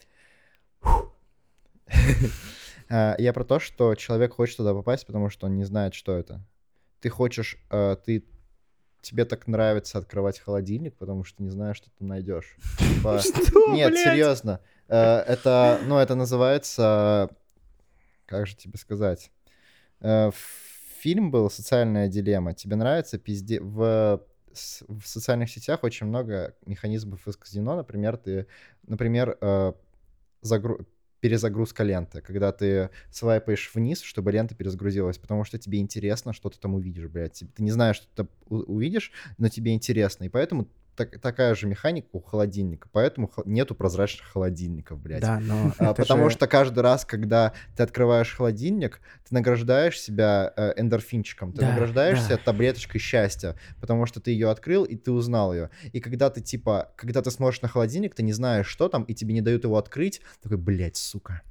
Э, 2.90 3.14
Я 3.18 3.32
про 3.32 3.44
то, 3.44 3.60
что 3.60 3.94
человек 3.94 4.34
хочет 4.34 4.56
туда 4.56 4.74
попасть, 4.74 5.06
потому 5.06 5.30
что 5.30 5.46
он 5.46 5.56
не 5.56 5.64
знает, 5.64 5.94
что 5.94 6.16
это. 6.16 6.44
Ты 7.00 7.08
хочешь, 7.08 7.56
э, 7.70 7.96
ты 8.04 8.24
тебе 9.04 9.24
так 9.24 9.46
нравится 9.46 9.98
открывать 9.98 10.38
холодильник, 10.40 10.94
потому 10.96 11.24
что 11.24 11.42
не 11.42 11.50
знаешь, 11.50 11.76
что 11.76 11.90
ты 11.98 12.04
найдешь. 12.04 12.56
Типа, 12.78 13.20
Нет, 13.72 13.94
серьезно. 13.96 14.60
Э, 14.88 15.18
Это, 15.20 15.78
ну, 15.86 15.98
это 15.98 16.14
называется, 16.14 17.30
как 18.26 18.46
же 18.46 18.56
тебе 18.56 18.78
сказать? 18.78 19.30
Э, 20.00 20.30
Фильм 21.00 21.30
был 21.30 21.50
«Социальная 21.50 22.08
дилемма». 22.08 22.54
Тебе 22.54 22.76
нравится 22.76 23.18
пизде... 23.18 23.60
В, 23.60 24.22
в 24.88 25.06
социальных 25.06 25.50
сетях 25.50 25.82
очень 25.82 26.06
много 26.06 26.54
механизмов 26.64 27.26
из 27.28 27.36
казино. 27.36 27.76
Например, 27.76 28.16
ты, 28.16 28.46
например, 28.86 29.36
э, 29.40 29.72
загру- 30.42 30.86
перезагрузка 31.24 31.84
ленты, 31.84 32.20
когда 32.20 32.52
ты 32.52 32.90
свайпаешь 33.10 33.70
вниз, 33.72 34.02
чтобы 34.02 34.30
лента 34.30 34.54
перезагрузилась, 34.54 35.16
потому 35.16 35.44
что 35.44 35.58
тебе 35.58 35.78
интересно, 35.78 36.34
что 36.34 36.50
ты 36.50 36.58
там 36.58 36.74
увидишь, 36.74 37.08
блядь. 37.08 37.38
Ты 37.38 37.46
ты 37.46 37.62
не 37.62 37.70
знаешь, 37.70 37.96
что 37.96 38.06
ты 38.14 38.28
увидишь, 38.50 39.10
но 39.38 39.48
тебе 39.48 39.72
интересно, 39.72 40.24
и 40.24 40.28
поэтому 40.28 40.68
так- 40.96 41.18
такая 41.20 41.54
же 41.54 41.66
механика 41.66 42.08
у 42.12 42.20
холодильника, 42.20 42.88
поэтому 42.92 43.30
нету 43.44 43.74
прозрачных 43.74 44.28
холодильников, 44.28 44.98
блядь. 45.00 45.22
Да, 45.22 45.40
но 45.40 45.72
А, 45.78 45.94
потому 45.94 46.30
же- 46.30 46.36
что 46.36 46.46
каждый 46.46 46.80
раз, 46.80 47.04
когда 47.04 47.52
ты 47.76 47.82
открываешь 47.82 48.34
холодильник, 48.34 49.00
ты 49.28 49.34
награждаешь 49.34 50.00
себя 50.00 50.52
э, 50.56 50.72
эндорфинчиком, 50.76 51.52
ты 51.52 51.60
Да, 51.62 51.70
награждаешь 51.70 52.20
да. 52.28 52.36
таблеточкой 52.36 53.00
счастья, 53.00 53.56
потому 53.80 54.06
что 54.06 54.20
ты 54.20 54.30
ее 54.30 54.50
открыл 54.50 54.84
и 54.84 54.96
ты 54.96 55.12
узнал 55.12 55.52
ее. 55.52 55.70
И 55.92 56.00
когда 56.00 56.30
ты 56.30 56.40
типа, 56.40 56.92
когда 56.96 57.22
ты 57.22 57.30
смотришь 57.30 57.62
на 57.62 57.68
холодильник, 57.68 58.14
ты 58.14 58.22
не 58.22 58.32
знаешь, 58.32 58.66
что 58.66 58.88
там, 58.88 59.02
и 59.04 59.14
тебе 59.14 59.34
не 59.34 59.40
дают 59.40 59.64
его 59.64 59.76
открыть, 59.76 60.20
такой, 60.42 60.58
блядь, 60.58 60.96
сука, 60.96 61.42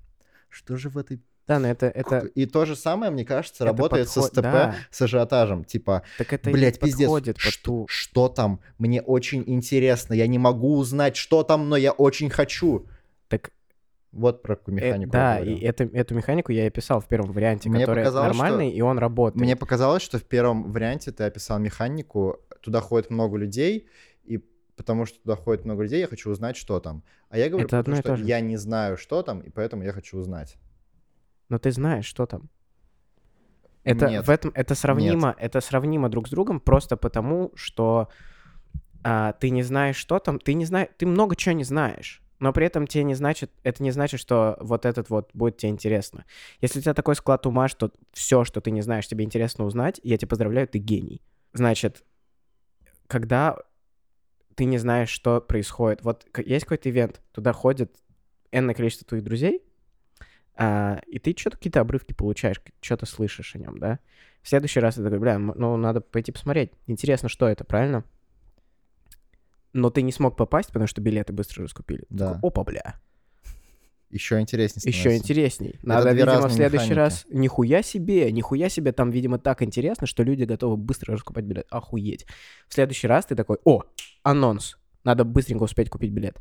что 0.49 0.77
же 0.77 0.89
в 0.89 0.97
этой... 0.97 1.21
Да, 1.47 1.60
но 1.60 1.67
это, 1.67 1.88
это, 1.88 2.19
И 2.36 2.45
то 2.45 2.65
же 2.65 2.75
самое, 2.75 3.12
мне 3.12 3.25
кажется, 3.25 3.63
Это 3.65 3.73
работает 3.73 4.08
подход- 4.08 4.25
СТП, 4.32 4.41
да. 4.41 4.75
с 4.89 5.01
ажиотажем. 5.01 5.65
Типа, 5.65 6.03
так 6.17 6.32
это 6.32 6.49
блядь, 6.49 6.79
пиздец, 6.79 7.10
под 7.10 7.38
что, 7.38 7.86
что 7.88 8.29
там? 8.29 8.62
Мне 8.77 9.01
очень 9.01 9.43
интересно, 9.45 10.13
я 10.13 10.27
не 10.27 10.39
могу 10.39 10.77
узнать, 10.77 11.17
что 11.17 11.43
там, 11.43 11.67
но 11.67 11.75
я 11.75 11.91
очень 11.91 12.29
хочу. 12.29 12.88
Так, 13.27 13.51
Вот 14.13 14.41
про 14.41 14.56
какую 14.56 14.77
э, 14.77 14.86
механику 14.86 15.12
да, 15.12 15.34
я 15.34 15.41
говорю. 15.41 15.58
и 15.58 15.62
это, 15.65 15.84
эту 15.86 16.15
механику 16.15 16.51
я 16.51 16.63
и 16.63 16.67
описал 16.67 17.01
в 17.01 17.08
первом 17.08 17.32
варианте, 17.34 17.67
Мне 17.69 17.82
который 17.82 18.03
показалось, 18.03 18.36
что- 18.36 18.43
нормальный, 18.43 18.69
и 18.71 18.82
он 18.82 18.97
работает. 18.99 19.41
Мне 19.41 19.56
показалось, 19.56 20.03
что 20.03 20.19
в 20.19 20.23
первом 20.23 20.71
варианте 20.71 21.12
ты 21.12 21.23
описал 21.25 21.60
механику, 21.60 22.38
туда 22.62 22.79
ходит 22.79 23.10
много 23.10 23.38
людей, 23.38 23.88
и 24.23 24.38
потому 24.77 25.06
что 25.06 25.19
туда 25.19 25.36
ходит 25.36 25.65
много 25.65 25.84
людей, 25.84 25.99
я 25.99 26.08
хочу 26.08 26.29
узнать, 26.29 26.56
что 26.56 26.79
там. 26.79 27.03
А 27.29 27.38
я 27.38 27.49
говорю, 27.49 27.65
Это 27.65 27.91
и 27.91 27.95
что 27.95 28.15
я 28.15 28.39
не 28.39 28.56
знаю, 28.56 28.95
что 28.97 29.23
там, 29.23 29.41
и 29.41 29.49
поэтому 29.49 29.84
я 29.84 29.91
хочу 29.91 30.17
узнать. 30.17 30.58
Но 31.53 31.59
ты 31.59 31.71
знаешь, 31.71 32.05
что 32.05 32.25
там. 32.25 32.49
Это 33.83 34.09
Нет. 34.09 34.25
в 34.25 34.31
этом 34.31 34.51
это 34.55 34.73
сравнимо, 34.73 35.35
это 35.37 35.61
сравнимо 35.61 36.09
друг 36.09 36.27
с 36.27 36.31
другом 36.31 36.59
просто 36.59 36.97
потому, 36.97 37.51
что 37.53 38.09
а, 39.03 39.33
ты 39.33 39.51
не 39.51 39.61
знаешь, 39.61 39.97
что 39.97 40.17
там, 40.17 40.39
ты 40.39 40.55
не 40.55 40.65
знаешь, 40.65 40.87
ты 40.97 41.05
много 41.05 41.35
чего 41.35 41.53
не 41.53 41.63
знаешь. 41.63 42.23
Но 42.39 42.53
при 42.53 42.65
этом 42.65 42.87
тебе 42.87 43.03
не 43.03 43.13
значит, 43.13 43.51
это 43.61 43.83
не 43.83 43.91
значит, 43.91 44.19
что 44.19 44.57
вот 44.61 44.87
этот 44.87 45.11
вот 45.11 45.29
будет 45.35 45.57
тебе 45.57 45.69
интересно. 45.69 46.25
Если 46.59 46.79
у 46.79 46.81
тебя 46.81 46.95
такой 46.95 47.15
склад 47.15 47.45
ума, 47.45 47.67
что 47.67 47.91
все, 48.13 48.45
что 48.45 48.59
ты 48.59 48.71
не 48.71 48.81
знаешь, 48.81 49.07
тебе 49.07 49.23
интересно 49.23 49.63
узнать, 49.63 49.99
я 50.01 50.17
тебя 50.17 50.29
поздравляю, 50.29 50.67
ты 50.67 50.79
гений. 50.79 51.21
Значит, 51.53 52.03
когда 53.05 53.57
ты 54.55 54.65
не 54.65 54.79
знаешь, 54.79 55.09
что 55.09 55.39
происходит. 55.39 56.03
Вот 56.03 56.25
есть 56.35 56.65
какой-то 56.65 56.89
ивент, 56.89 57.21
туда 57.31 57.53
ходит 57.53 57.95
энное 58.51 58.73
количество 58.73 59.05
твоих 59.05 59.23
друзей, 59.23 59.61
а, 60.55 61.01
и 61.07 61.19
ты 61.19 61.35
что-то 61.37 61.57
какие-то 61.57 61.81
обрывки 61.81 62.13
получаешь, 62.13 62.61
что-то 62.81 63.05
слышишь 63.05 63.55
о 63.55 63.59
нем, 63.59 63.77
да? 63.77 63.99
В 64.41 64.49
следующий 64.49 64.79
раз 64.79 64.95
ты 64.95 65.03
такой, 65.03 65.19
бля, 65.19 65.39
ну 65.39 65.77
надо 65.77 66.01
пойти 66.01 66.31
посмотреть. 66.31 66.71
Интересно, 66.87 67.29
что 67.29 67.47
это, 67.47 67.63
правильно? 67.63 68.03
Но 69.71 69.89
ты 69.89 70.01
не 70.01 70.11
смог 70.11 70.35
попасть, 70.35 70.67
потому 70.67 70.87
что 70.87 71.01
билеты 71.01 71.33
быстро 71.33 71.63
раскупили. 71.63 72.05
Да. 72.09 72.33
такой, 72.33 72.49
Опа, 72.49 72.63
бля. 72.63 72.95
Еще 74.13 74.39
интереснее 74.39 74.81
Еще 74.85 74.99
становится. 74.99 75.23
интересней. 75.23 75.79
Надо, 75.81 76.11
видимо, 76.11 76.47
в 76.47 76.53
следующий 76.53 76.91
механики. 76.91 76.93
раз... 76.93 77.25
Нихуя 77.31 77.81
себе, 77.81 78.31
нихуя 78.31 78.69
себе, 78.69 78.91
там, 78.91 79.09
видимо, 79.09 79.39
так 79.39 79.63
интересно, 79.63 80.05
что 80.05 80.21
люди 80.21 80.43
готовы 80.43 80.77
быстро 80.77 81.13
раскупать 81.13 81.45
билет. 81.45 81.65
Охуеть. 81.71 82.27
В 82.67 82.75
следующий 82.75 83.07
раз 83.07 83.25
ты 83.25 83.35
такой, 83.35 83.57
о, 83.63 83.81
анонс. 84.21 84.77
Надо 85.03 85.23
быстренько 85.25 85.63
успеть 85.63 85.89
купить 85.89 86.11
билет. 86.11 86.39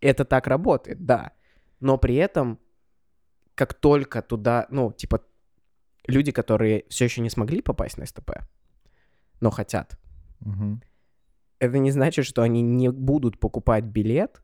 Это 0.00 0.24
так 0.24 0.46
работает, 0.46 1.04
да. 1.04 1.32
Но 1.80 1.98
при 1.98 2.14
этом, 2.14 2.60
как 3.58 3.74
только 3.74 4.22
туда, 4.22 4.66
ну, 4.70 4.92
типа, 4.92 5.20
люди, 6.06 6.30
которые 6.30 6.84
все 6.88 7.04
еще 7.06 7.22
не 7.22 7.30
смогли 7.30 7.60
попасть 7.60 7.98
на 7.98 8.06
СТП, 8.06 8.30
но 9.40 9.50
хотят, 9.50 9.98
Мгм. 10.40 10.80
это 11.58 11.78
не 11.78 11.90
значит, 11.90 12.24
что 12.24 12.42
они 12.42 12.62
не 12.62 12.88
будут 12.92 13.40
покупать 13.40 13.84
билет, 13.84 14.42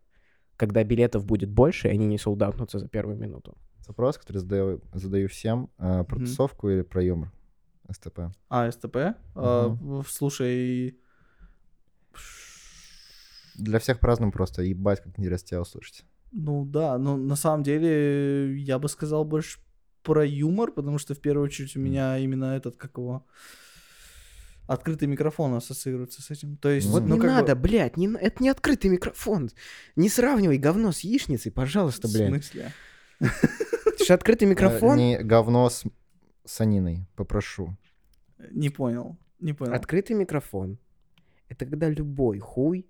когда 0.56 0.82
билетов 0.82 1.24
будет 1.24 1.48
больше, 1.48 1.88
и 1.88 1.92
они 1.92 2.06
не 2.06 2.18
солдатнутся 2.18 2.78
за 2.80 2.88
первую 2.88 3.16
минуту. 3.16 3.56
Вопрос, 3.86 4.18
который 4.18 4.38
задаю, 4.38 4.80
задаю 4.92 5.28
всем. 5.28 5.68
а, 5.78 6.02
Про 6.04 6.16
Мгм. 6.16 6.26
тусовку 6.26 6.68
или 6.70 6.82
про 6.82 7.02
юмор? 7.02 7.32
СТП. 7.90 8.18
А, 8.48 8.68
СТП? 8.70 8.96
А, 9.36 9.68
в- 9.68 10.04
слушай, 10.08 10.98
Для 13.54 13.78
всех 13.78 14.00
по-разному 14.00 14.32
просто. 14.32 14.62
Ебать, 14.62 15.00
как 15.00 15.16
интересно 15.18 15.46
тебя 15.48 15.60
услышать. 15.60 16.04
Ну 16.34 16.64
да, 16.64 16.98
но 16.98 17.16
на 17.16 17.36
самом 17.36 17.62
деле 17.62 18.56
я 18.58 18.78
бы 18.78 18.88
сказал 18.88 19.24
больше 19.24 19.60
про 20.02 20.24
юмор, 20.26 20.72
потому 20.72 20.98
что 20.98 21.14
в 21.14 21.20
первую 21.20 21.44
очередь 21.46 21.76
у 21.76 21.80
меня 21.80 22.18
именно 22.18 22.56
этот, 22.56 22.76
как 22.76 22.98
его, 22.98 23.24
открытый 24.66 25.08
микрофон 25.08 25.54
ассоциируется 25.54 26.22
с 26.22 26.30
этим. 26.30 26.56
То 26.56 26.68
есть, 26.70 26.88
Вот 26.88 27.04
ну 27.04 27.14
не 27.14 27.20
как 27.20 27.30
бы- 27.30 27.36
надо, 27.36 27.54
блядь, 27.56 27.96
не, 27.96 28.08
это 28.18 28.42
не 28.42 28.48
открытый 28.48 28.90
микрофон. 28.90 29.50
Не 29.96 30.08
сравнивай 30.08 30.58
говно 30.58 30.92
с 30.92 31.00
яичницей, 31.00 31.52
пожалуйста, 31.52 32.08
В 32.08 32.12
блядь. 32.12 32.28
смысле? 32.28 32.72
Это 33.20 34.04
же 34.04 34.12
открытый 34.12 34.48
микрофон. 34.48 34.96
Не 34.98 35.18
говно 35.22 35.68
с 35.70 35.84
саниной, 36.44 37.06
попрошу. 37.16 37.76
Не 38.50 38.70
понял, 38.70 39.16
не 39.40 39.52
понял. 39.52 39.72
Открытый 39.74 40.16
микрофон. 40.16 40.78
Это 41.48 41.64
когда 41.66 41.88
любой 41.88 42.38
хуй 42.40 42.86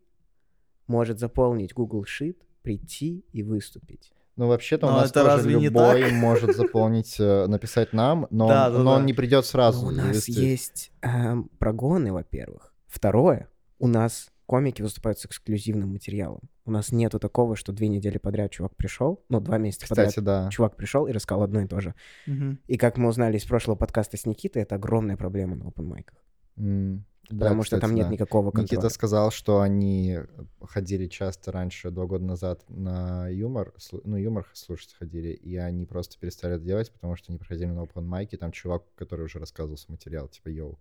может 0.86 1.18
заполнить 1.18 1.74
Google 1.74 2.04
Sheet, 2.04 2.36
прийти 2.64 3.24
и 3.32 3.42
выступить. 3.44 4.10
Ну, 4.36 4.48
вообще-то 4.48 4.86
у 4.88 4.90
Но 4.90 4.96
нас 4.96 5.10
это 5.10 5.24
тоже 5.24 5.48
любой 5.48 6.10
может 6.10 6.56
заполнить, 6.56 7.20
э, 7.20 7.46
написать 7.46 7.92
нам, 7.92 8.26
но, 8.30 8.48
Да, 8.48 8.66
он- 8.66 8.72
да, 8.72 8.78
но 8.80 8.84
да. 8.90 8.96
он 8.96 9.06
не 9.06 9.12
придет 9.12 9.46
сразу. 9.46 9.86
Но 9.86 9.92
у 9.92 10.06
нас 10.06 10.26
есть 10.26 10.90
эм, 11.02 11.48
прогоны, 11.60 12.12
во-первых. 12.12 12.74
Второе, 12.88 13.48
у 13.78 13.86
нас 13.86 14.30
комики 14.46 14.82
выступают 14.82 15.20
с 15.20 15.26
эксклюзивным 15.26 15.92
материалом. 15.92 16.40
У 16.64 16.70
нас 16.72 16.90
нету 16.90 17.18
такого, 17.20 17.54
что 17.54 17.72
две 17.72 17.86
недели 17.88 18.18
подряд 18.18 18.50
чувак 18.50 18.74
пришел, 18.74 19.22
ну, 19.28 19.38
два 19.40 19.58
месяца 19.58 19.84
Кстати, 19.84 20.16
подряд 20.16 20.24
да. 20.44 20.48
чувак 20.50 20.76
пришел 20.76 21.06
и 21.06 21.12
рассказал 21.12 21.44
одно 21.44 21.60
и 21.60 21.66
то 21.68 21.80
же. 21.80 21.94
Мгм. 22.26 22.58
И 22.66 22.76
как 22.76 22.96
мы 22.96 23.08
узнали 23.10 23.36
из 23.36 23.44
прошлого 23.44 23.76
подкаста 23.76 24.16
с 24.16 24.26
Никитой, 24.26 24.62
это 24.62 24.74
огромная 24.74 25.16
проблема 25.16 25.54
на 25.56 25.62
open 25.64 25.84
майках. 25.84 26.18
М, 26.56 27.04
да, 27.30 27.46
Потому 27.46 27.62
что 27.62 27.80
там 27.80 27.90
кстати, 27.90 27.96
нет 27.96 28.06
да. 28.08 28.12
никакого 28.12 28.50
контроля. 28.50 28.64
Никита 28.64 28.88
сказал, 28.90 29.30
что 29.30 29.60
они 29.60 30.18
ходили 30.60 31.06
часто 31.06 31.52
раньше, 31.52 31.90
два 31.90 32.06
года 32.06 32.24
назад, 32.24 32.64
на 32.68 33.28
юмор, 33.28 33.72
ну, 34.04 34.16
юмор 34.16 34.46
слушать 34.52 34.94
ходили, 34.94 35.28
и 35.28 35.56
они 35.56 35.86
просто 35.86 36.18
перестали 36.18 36.56
это 36.56 36.64
делать, 36.64 36.92
потому 36.92 37.16
что 37.16 37.32
они 37.32 37.38
приходили 37.38 37.70
на 37.70 37.80
open 37.80 38.02
майки, 38.02 38.36
там 38.36 38.52
чувак, 38.52 38.82
который 38.94 39.24
уже 39.24 39.38
рассказывал 39.38 39.78
свой 39.78 39.94
материал, 39.94 40.28
типа, 40.28 40.48
йоу, 40.48 40.78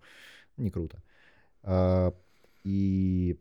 не 0.58 0.69
круто. 0.69 1.01
А, 1.63 2.13
и, 2.63 3.39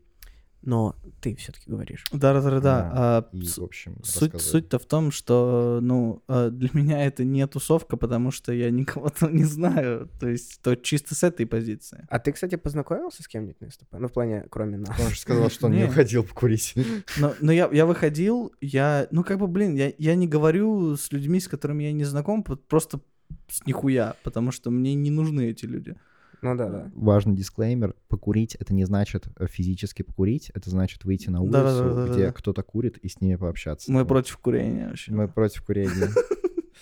Но 0.65 0.95
ты 1.19 1.35
все-таки 1.35 1.69
говоришь. 1.69 2.05
Да-да-да. 2.13 2.59
Да, 2.61 2.91
а, 2.93 3.29
и, 3.33 3.43
с- 3.45 3.57
в 3.57 3.63
общем, 3.63 3.97
Суть, 4.03 4.39
суть-то 4.41 4.79
в 4.79 4.85
том, 4.85 5.11
что, 5.11 5.79
ну, 5.81 6.23
э, 6.29 6.49
для 6.51 6.69
меня 6.73 7.05
это 7.05 7.25
не 7.25 7.45
тусовка, 7.47 7.97
потому 7.97 8.31
что 8.31 8.53
я 8.53 8.69
никого 8.71 9.09
там 9.09 9.35
не 9.35 9.43
знаю. 9.43 10.09
То 10.21 10.29
есть, 10.29 10.61
то 10.61 10.75
чисто 10.75 11.15
с 11.15 11.23
этой 11.23 11.45
позиции. 11.45 12.05
А 12.09 12.17
ты, 12.19 12.31
кстати, 12.31 12.55
познакомился 12.55 13.23
с 13.23 13.27
кем-нибудь 13.27 13.59
на 13.59 13.69
СТП? 13.71 13.93
Ну, 13.99 14.07
в 14.07 14.13
плане, 14.13 14.45
кроме 14.49 14.77
нас. 14.77 14.97
Он 14.99 15.09
же 15.09 15.19
сказал, 15.19 15.49
что 15.49 15.65
он 15.67 15.73
не 15.73 15.83
уходил 15.83 16.23
покурить. 16.23 16.75
Но, 17.17 17.33
но 17.41 17.51
я, 17.51 17.69
я 17.71 17.85
выходил, 17.85 18.53
я, 18.61 19.07
ну, 19.11 19.23
как 19.23 19.39
бы, 19.39 19.47
блин, 19.47 19.75
я, 19.75 19.91
я 19.97 20.15
не 20.15 20.27
говорю 20.27 20.95
с 20.95 21.11
людьми, 21.11 21.39
с 21.41 21.47
которыми 21.49 21.83
я 21.83 21.91
не 21.91 22.05
знаком, 22.05 22.43
просто 22.43 23.01
с 23.49 23.65
нихуя, 23.65 24.15
потому 24.23 24.51
что 24.51 24.71
мне 24.71 24.95
не 24.95 25.11
нужны 25.11 25.49
эти 25.49 25.65
люди. 25.65 25.95
Ну 26.43 26.55
да, 26.55 26.69
да. 26.69 26.91
Важный 26.93 27.35
дисклеймер. 27.35 27.95
Покурить— 28.09 28.55
это 28.59 28.73
не 28.73 28.85
значит 28.85 29.25
э, 29.37 29.47
физически 29.47 30.01
покурить, 30.03 30.51
это 30.53 30.69
значит 30.69 31.03
выйти 31.05 31.29
на 31.29 31.41
улицу, 31.41 31.53
Да-да-да-да-да. 31.63 32.13
где 32.13 32.31
кто-то 32.31 32.61
курит, 32.63 32.97
и 32.97 33.07
с 33.07 33.19
ними 33.21 33.35
пообщаться. 33.35 33.91
Мы 33.91 34.01
Вот. 34.01 34.07
против 34.09 34.37
курения 34.37 34.87
вообще. 34.89 35.11
Мы 35.13 35.27
против 35.27 35.63
курения. 35.63 36.09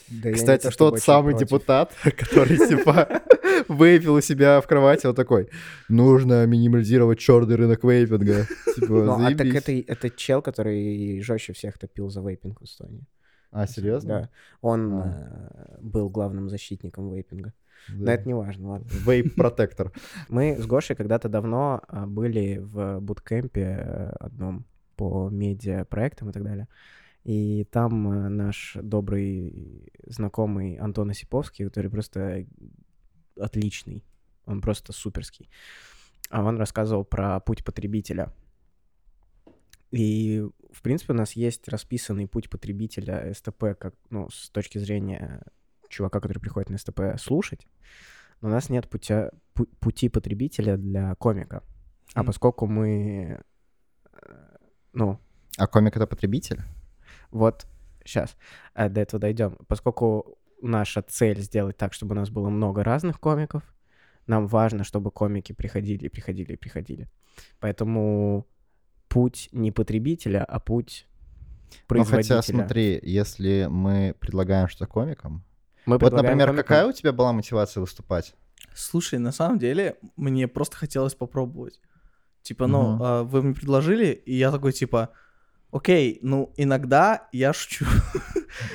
Да 0.10 0.32
Кстати, 0.32 0.64
то, 0.70 0.76
тот 0.78 1.00
самый 1.00 1.32
против. 1.32 1.48
депутат, 1.48 1.94
который, 2.04 2.58
типа, 2.58 3.22
выпил 3.70 4.16
у 4.16 4.22
себя 4.22 4.60
в 4.60 4.68
кровати, 4.68 5.06
он 5.06 5.16
такой, 5.16 5.50
нужно 5.90 6.46
минимализировать 6.48 7.20
черный 7.20 7.56
рынок 7.56 7.84
вейпинга. 7.84 8.46
Типа, 8.76 8.88
Ну, 9.04 9.26
а 9.26 9.34
так 9.36 9.48
это 9.48 10.10
чел, 10.10 10.42
который 10.42 11.22
жестче 11.22 11.54
всех 11.54 11.78
топил 11.78 12.10
за 12.10 12.22
вейпинг 12.22 12.60
в 12.62 12.66
Эстонии. 12.66 13.06
А, 13.52 13.68
серьезно? 13.68 14.10
Да. 14.10 14.30
Он 14.62 14.94
А. 14.94 15.78
э, 15.78 15.78
был 15.82 16.10
главным 16.10 16.50
защитником 16.50 17.14
вейпинга. 17.14 17.54
Но 17.90 18.06
Да. 18.06 18.14
это 18.14 18.28
не 18.28 18.34
важно, 18.34 18.70
ладно. 18.70 18.88
Вейп-протектор. 19.06 19.92
Мы 20.30 20.58
с 20.58 20.66
Гошей 20.66 20.96
когда-то 20.96 21.30
давно 21.30 21.82
а, 21.88 22.06
были 22.06 22.58
в 22.58 23.00
буткемпе 23.00 23.62
э, 23.62 24.10
одном 24.20 24.66
по 24.96 25.30
медиа-проектам 25.30 26.30
и 26.30 26.34
так 26.34 26.44
далее. 26.44 26.68
И 27.24 27.66
там 27.72 28.12
э, 28.12 28.30
наш 28.30 28.78
добрый 28.82 29.92
знакомый 30.08 30.76
Антон 30.76 31.10
Осиповский, 31.10 31.66
который 31.66 31.90
просто 31.90 32.46
отличный, 33.40 34.04
он 34.46 34.62
просто 34.62 34.94
суперский. 34.94 35.50
А 36.30 36.44
он 36.44 36.58
рассказывал 36.58 37.04
про 37.04 37.40
путь 37.40 37.64
потребителя. 37.64 38.34
И, 39.92 40.42
в 40.72 40.82
принципе, 40.82 41.14
у 41.14 41.16
нас 41.16 41.34
есть 41.34 41.68
расписанный 41.68 42.28
путь 42.28 42.50
потребителя 42.50 43.34
СТП, 43.34 43.76
как, 43.78 43.94
ну, 44.10 44.30
с 44.30 44.50
точки 44.50 44.78
зрения 44.78 45.42
чувака, 45.92 46.20
который 46.20 46.40
приходит 46.40 46.70
на 46.70 46.78
СТП 46.78 47.02
слушать. 47.20 47.68
Но 48.42 48.50
у 48.50 48.52
нас 48.52 48.70
нет 48.70 48.90
путя, 48.90 49.32
пу- 49.54 49.70
пути 49.80 50.10
потребителя 50.10 50.78
для 50.78 51.14
комика. 51.16 51.62
А 52.16 52.24
поскольку 52.24 52.66
мы, 52.68 53.40
э, 54.14 54.58
ну, 54.94 55.20
А 55.58 55.68
комик— 55.68 55.96
это 55.98 56.08
потребитель? 56.08 56.62
вот 57.30 57.68
сейчас 58.04 58.36
до 58.76 59.00
этого 59.02 59.20
дойдем. 59.20 59.58
Поскольку 59.68 60.38
наша 60.62 61.02
цель 61.02 61.40
сделать 61.42 61.78
так, 61.78 61.94
чтобы 61.94 62.14
у 62.14 62.18
нас 62.18 62.30
было 62.30 62.50
много 62.50 62.84
разных 62.84 63.20
комиков, 63.20 63.64
нам 64.28 64.48
важно, 64.48 64.84
чтобы 64.84 65.12
комики 65.12 65.54
приходили, 65.54 66.08
приходили, 66.08 66.56
приходили. 66.56 67.08
Поэтому 67.60 68.46
путь 69.08 69.50
не 69.52 69.72
потребителя, 69.72 70.44
а 70.44 70.60
путь 70.60 71.08
Ну, 71.72 71.78
производителя. 71.88 72.38
хотя, 72.38 72.54
смотри, 72.54 73.00
если 73.04 73.68
мы 73.70 74.16
предлагаем 74.20 74.68
что 74.68 74.88
комикам... 74.88 75.44
Мы 75.86 75.98
Вот, 75.98 76.14
например, 76.14 76.50
комикам- 76.50 76.56
какая 76.56 76.86
у 76.88 76.92
тебя 76.92 77.12
была 77.12 77.34
мотивация 77.34 77.82
выступать? 77.82 78.36
Слушай, 78.76 79.20
на 79.20 79.32
самом 79.32 79.60
деле, 79.60 79.98
мне 80.16 80.48
просто 80.48 80.78
хотелось 80.78 81.16
попробовать. 81.16 81.80
Типа, 82.42 82.68
ну, 82.68 82.98
а, 83.02 83.24
вы 83.24 83.42
мне 83.42 83.54
предложили, 83.54 84.08
и 84.08 84.36
я 84.36 84.52
такой, 84.52 84.72
типа, 84.72 85.10
окей, 85.72 86.20
ну, 86.22 86.54
иногда 86.58 87.28
я 87.32 87.54
шучу, 87.54 87.86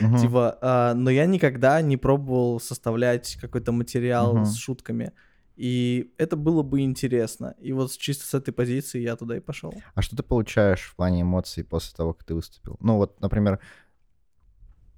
Мгм. 0.01 0.17
типа, 0.23 0.59
а, 0.61 0.95
но 0.95 1.11
я 1.11 1.27
никогда 1.27 1.81
не 1.83 1.97
пробовал 1.97 2.61
составлять 2.61 3.37
какой-то 3.41 3.73
материал 3.73 4.35
Мгм. 4.35 4.45
с 4.45 4.57
шутками. 4.57 5.13
И 5.57 6.13
это 6.19 6.37
было 6.37 6.63
бы 6.63 6.81
интересно. 6.83 7.55
И 7.59 7.73
вот 7.73 7.91
чисто 7.97 8.27
с 8.27 8.35
этой 8.35 8.53
позиции 8.53 9.01
я 9.01 9.17
туда 9.17 9.37
и 9.37 9.41
пошел. 9.41 9.73
А 9.95 10.03
что 10.03 10.15
ты 10.15 10.23
получаешь 10.23 10.83
в 10.83 10.95
плане 10.97 11.23
эмоций 11.23 11.65
после 11.65 11.97
того, 11.97 12.13
как 12.13 12.25
ты 12.25 12.35
выступил? 12.35 12.77
Ну 12.81 12.97
вот, 12.97 13.21
например, 13.23 13.59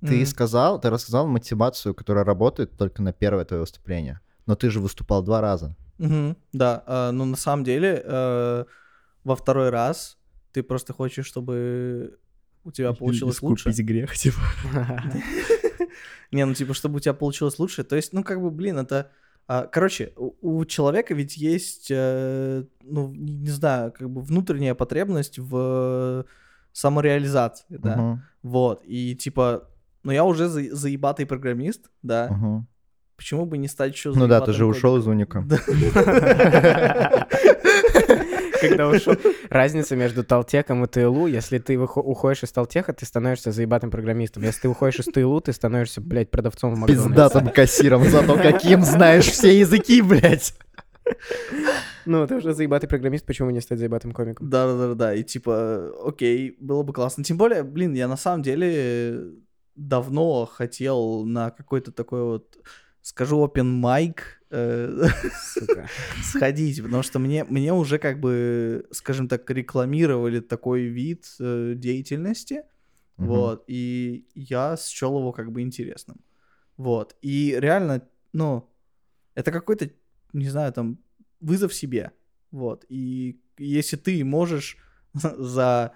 ты 0.00 0.24
сказал, 0.26 0.80
ты 0.80 0.90
рассказал 0.90 1.26
мотивацию, 1.26 1.94
которая 1.94 2.24
работает 2.24 2.76
только 2.76 3.02
на 3.02 3.12
первое 3.12 3.44
твое 3.44 3.62
выступление. 3.62 4.20
Но 4.46 4.54
ты 4.54 4.70
же 4.70 4.80
выступал 4.80 5.22
два 5.22 5.40
раза. 5.40 5.76
Мгм, 5.98 6.36
да, 6.52 6.82
а, 6.86 7.10
но 7.12 7.24
на 7.24 7.36
самом 7.36 7.64
деле 7.64 8.00
э, 8.04 8.64
во 9.24 9.36
второй 9.36 9.70
раз 9.70 10.16
ты 10.52 10.62
просто 10.62 10.92
хочешь, 10.92 11.26
чтобы 11.26 12.18
у 12.64 12.70
тебя 12.70 12.92
получилось 12.92 13.42
лучше. 13.42 13.70
Искупить 13.70 13.86
грех, 13.86 14.14
типа. 14.16 14.38
Не, 16.32 16.44
ну 16.44 16.54
типа, 16.54 16.74
чтобы 16.74 16.96
у 16.96 17.00
тебя 17.00 17.14
получилось 17.14 17.58
лучше. 17.58 17.84
То 17.84 17.96
есть, 17.96 18.12
ну 18.12 18.22
как 18.22 18.40
бы, 18.40 18.50
блин, 18.50 18.78
это... 18.78 19.10
а, 19.46 19.66
Короче, 19.66 20.12
у 20.16 20.64
человека 20.66 21.14
ведь 21.14 21.36
есть, 21.36 21.88
э, 21.90 22.64
ну, 22.82 23.12
не 23.14 23.50
знаю, 23.50 23.92
как 23.92 24.08
бы 24.10 24.20
внутренняя 24.22 24.74
потребность 24.74 25.38
в 25.38 26.24
самореализации, 26.72 27.64
да. 27.70 28.22
Вот, 28.42 28.82
и 28.84 29.16
типа, 29.16 29.68
ну 30.08 30.14
я 30.14 30.24
уже 30.24 30.48
за- 30.48 30.74
заебатый 30.74 31.26
программист, 31.26 31.90
да. 32.02 32.28
мгм. 32.30 32.66
Почему 33.18 33.44
бы 33.44 33.58
не 33.58 33.68
стать 33.68 33.92
еще 33.92 34.10
Ну 34.14 34.26
да, 34.26 34.40
ты 34.40 34.54
же 34.54 34.64
ушел 34.64 34.96
из 34.96 35.06
уника. 35.06 35.44
Когда 38.62 38.88
ушел. 38.88 39.14
Разница 39.50 39.96
между 39.96 40.24
Талтеком 40.24 40.82
и 40.82 40.86
ТЛУ, 40.88 41.26
если 41.26 41.58
ты 41.58 41.78
уходишь 41.78 42.42
из 42.42 42.52
Талтеха, 42.52 42.94
ты 42.94 43.04
становишься 43.04 43.52
заебатым 43.52 43.90
программистом. 43.90 44.44
Если 44.44 44.62
ты 44.62 44.68
уходишь 44.68 45.00
из 45.00 45.12
ТЛУ, 45.12 45.42
ты 45.42 45.52
становишься, 45.52 46.00
блядь, 46.00 46.30
продавцом 46.30 46.74
в 46.74 46.78
Макдональдсе. 46.78 47.08
Пиздатым 47.10 47.48
кассиром, 47.48 48.04
зато 48.04 48.34
каким 48.36 48.82
знаешь 48.82 49.26
все 49.26 49.58
языки, 49.58 50.00
блядь. 50.00 50.54
Ну, 52.06 52.26
ты 52.26 52.36
уже 52.36 52.54
заебатый 52.54 52.88
программист, 52.88 53.26
почему 53.26 53.50
не 53.50 53.60
стать 53.60 53.78
заебатым 53.78 54.12
комиком? 54.12 54.48
Да, 54.48 54.66
да, 54.66 54.88
да, 54.88 54.94
да. 54.94 55.14
И 55.14 55.22
типа, 55.22 55.92
окей, 56.02 56.56
было 56.58 56.82
бы 56.82 56.94
классно. 56.94 57.22
Тем 57.24 57.36
более, 57.36 57.62
блин, 57.62 57.92
я 57.92 58.08
на 58.08 58.16
самом 58.16 58.42
деле 58.42 59.32
давно 59.78 60.44
хотел 60.46 61.24
на 61.24 61.50
какой-то 61.50 61.92
такой 61.92 62.22
вот, 62.22 62.58
скажу, 63.00 63.44
open 63.46 63.80
mic 63.80 64.20
э, 64.50 65.06
сходить, 66.22 66.82
потому 66.82 67.02
что 67.02 67.18
мне, 67.18 67.44
мне 67.44 67.72
уже 67.72 67.98
как 67.98 68.20
бы, 68.20 68.86
скажем 68.90 69.28
так, 69.28 69.48
рекламировали 69.50 70.40
такой 70.40 70.82
вид 70.82 71.26
э, 71.40 71.74
деятельности, 71.76 72.62
Мгм. 73.16 73.28
вот, 73.28 73.64
и 73.68 74.26
я 74.34 74.76
счел 74.76 75.18
его 75.18 75.32
как 75.32 75.52
бы 75.52 75.62
интересным, 75.62 76.20
вот, 76.76 77.16
и 77.22 77.56
реально, 77.58 78.06
ну, 78.32 78.68
это 79.34 79.52
какой-то, 79.52 79.90
не 80.32 80.48
знаю, 80.48 80.72
там, 80.72 80.98
вызов 81.40 81.72
себе, 81.72 82.12
вот, 82.50 82.84
и 82.88 83.40
если 83.58 83.96
ты 83.96 84.24
можешь 84.24 84.76
за 85.14 85.92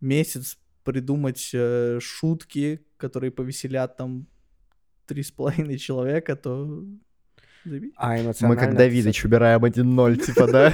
месяц 0.00 0.58
придумать 0.88 1.50
э, 1.52 1.98
шутки, 2.00 2.80
которые 2.96 3.30
повеселят 3.30 3.98
там 3.98 4.26
три 5.04 5.22
с 5.22 5.30
половиной 5.30 5.76
человека, 5.76 6.34
то. 6.34 6.82
А 7.96 8.14
Мы 8.14 8.22
эмоционально... 8.22 8.60
как 8.60 8.70
ты 8.70 8.76
Давидыч 8.76 9.24
убираем 9.26 9.62
1-0, 9.62 10.16
типа, 10.16 10.46
да? 10.46 10.72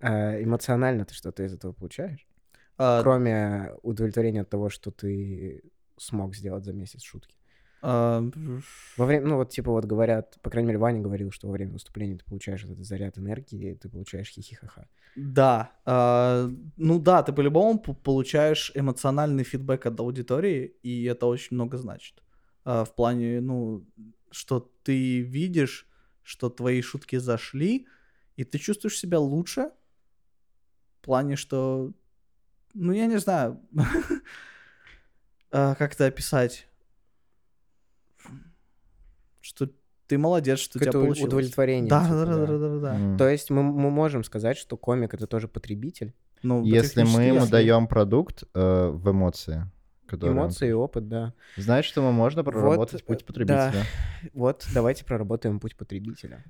А, 0.00 0.40
эмоционально 0.44 1.04
ты 1.04 1.14
что-то 1.14 1.42
из 1.42 1.52
этого 1.52 1.72
получаешь? 1.72 2.24
А, 2.78 3.02
Кроме 3.02 3.72
удовлетворения 3.82 4.42
от 4.42 4.50
того, 4.50 4.70
что 4.70 4.92
ты 4.92 5.62
смог 5.96 6.36
сделать 6.36 6.64
за 6.64 6.72
месяц 6.72 7.02
шутки. 7.02 7.34
А, 7.86 8.30
Во 8.96 9.04
время, 9.04 9.26
ну 9.26 9.36
вот 9.36 9.50
типа 9.50 9.70
вот 9.70 9.84
говорят, 9.84 10.38
по 10.40 10.48
крайней 10.48 10.68
мере, 10.68 10.78
Ваня 10.78 11.00
говорил, 11.00 11.30
что 11.30 11.48
во 11.48 11.52
время 11.52 11.72
выступления 11.72 12.16
ты 12.16 12.24
получаешь 12.24 12.64
этот 12.64 12.82
заряд 12.82 13.18
энергии, 13.18 13.74
ты 13.74 13.90
получаешь 13.90 14.30
хихихаха. 14.30 14.88
Да, 15.16 15.70
а, 15.84 16.50
ну 16.78 16.98
да, 16.98 17.22
ты 17.22 17.34
по-любому 17.34 17.78
получаешь 17.78 18.72
эмоциональный 18.74 19.44
фидбэк 19.44 19.84
от 19.84 20.00
аудитории, 20.00 20.74
и 20.82 21.04
это 21.04 21.26
очень 21.26 21.56
много 21.56 21.76
значит. 21.76 22.22
А, 22.64 22.84
в 22.84 22.94
плане, 22.94 23.42
ну, 23.42 23.86
что 24.30 24.60
ты 24.82 25.20
видишь, 25.20 25.86
что 26.22 26.48
твои 26.48 26.80
шутки 26.80 27.16
зашли, 27.16 27.86
и 28.36 28.44
ты 28.44 28.58
чувствуешь 28.58 28.98
себя 28.98 29.18
лучше. 29.20 29.70
В 31.00 31.04
плане, 31.04 31.36
что, 31.36 31.92
ну, 32.72 32.92
я 32.92 33.04
не 33.06 33.18
знаю, 33.18 33.60
а, 35.50 35.74
как 35.74 35.92
это 35.92 36.06
описать, 36.06 36.66
что 39.44 39.68
ты 40.06 40.18
молодец, 40.18 40.58
что 40.58 40.78
у 40.78 40.82
тебя 40.82 40.92
получилось. 40.92 41.32
удовлетворение. 41.32 41.88
Да, 41.90 42.02
типа, 42.04 42.14
да, 42.14 42.24
да, 42.24 42.46
да, 42.46 42.58
да, 42.58 42.78
да. 42.78 42.96
М. 42.96 43.18
То 43.18 43.28
есть 43.28 43.50
мы, 43.50 43.62
мы 43.62 43.90
можем 43.90 44.24
сказать, 44.24 44.56
что 44.56 44.76
комик 44.76 45.12
это 45.14 45.26
тоже 45.26 45.48
потребитель. 45.48 46.14
Ну, 46.42 46.62
Если 46.64 47.02
мы 47.02 47.22
ему 47.24 47.40
если- 47.40 47.50
даем 47.50 47.86
продукт 47.86 48.44
э, 48.54 48.90
в 48.92 49.10
эмоции, 49.10 49.70
которые 50.06 50.32
он- 50.32 50.44
Эмоции 50.44 50.68
и 50.68 50.72
опыт, 50.72 51.08
да. 51.08 51.34
Значит, 51.56 51.90
что 51.90 52.00
ему 52.00 52.12
можно 52.12 52.42
проработать 52.42 53.02
э, 53.02 53.04
путь 53.04 53.20
да. 53.20 53.24
потребителя. 53.26 53.84
Вот, 54.32 54.66
давайте 54.74 55.04
проработаем 55.04 55.60
путь 55.60 55.76
потребителя. 55.76 56.44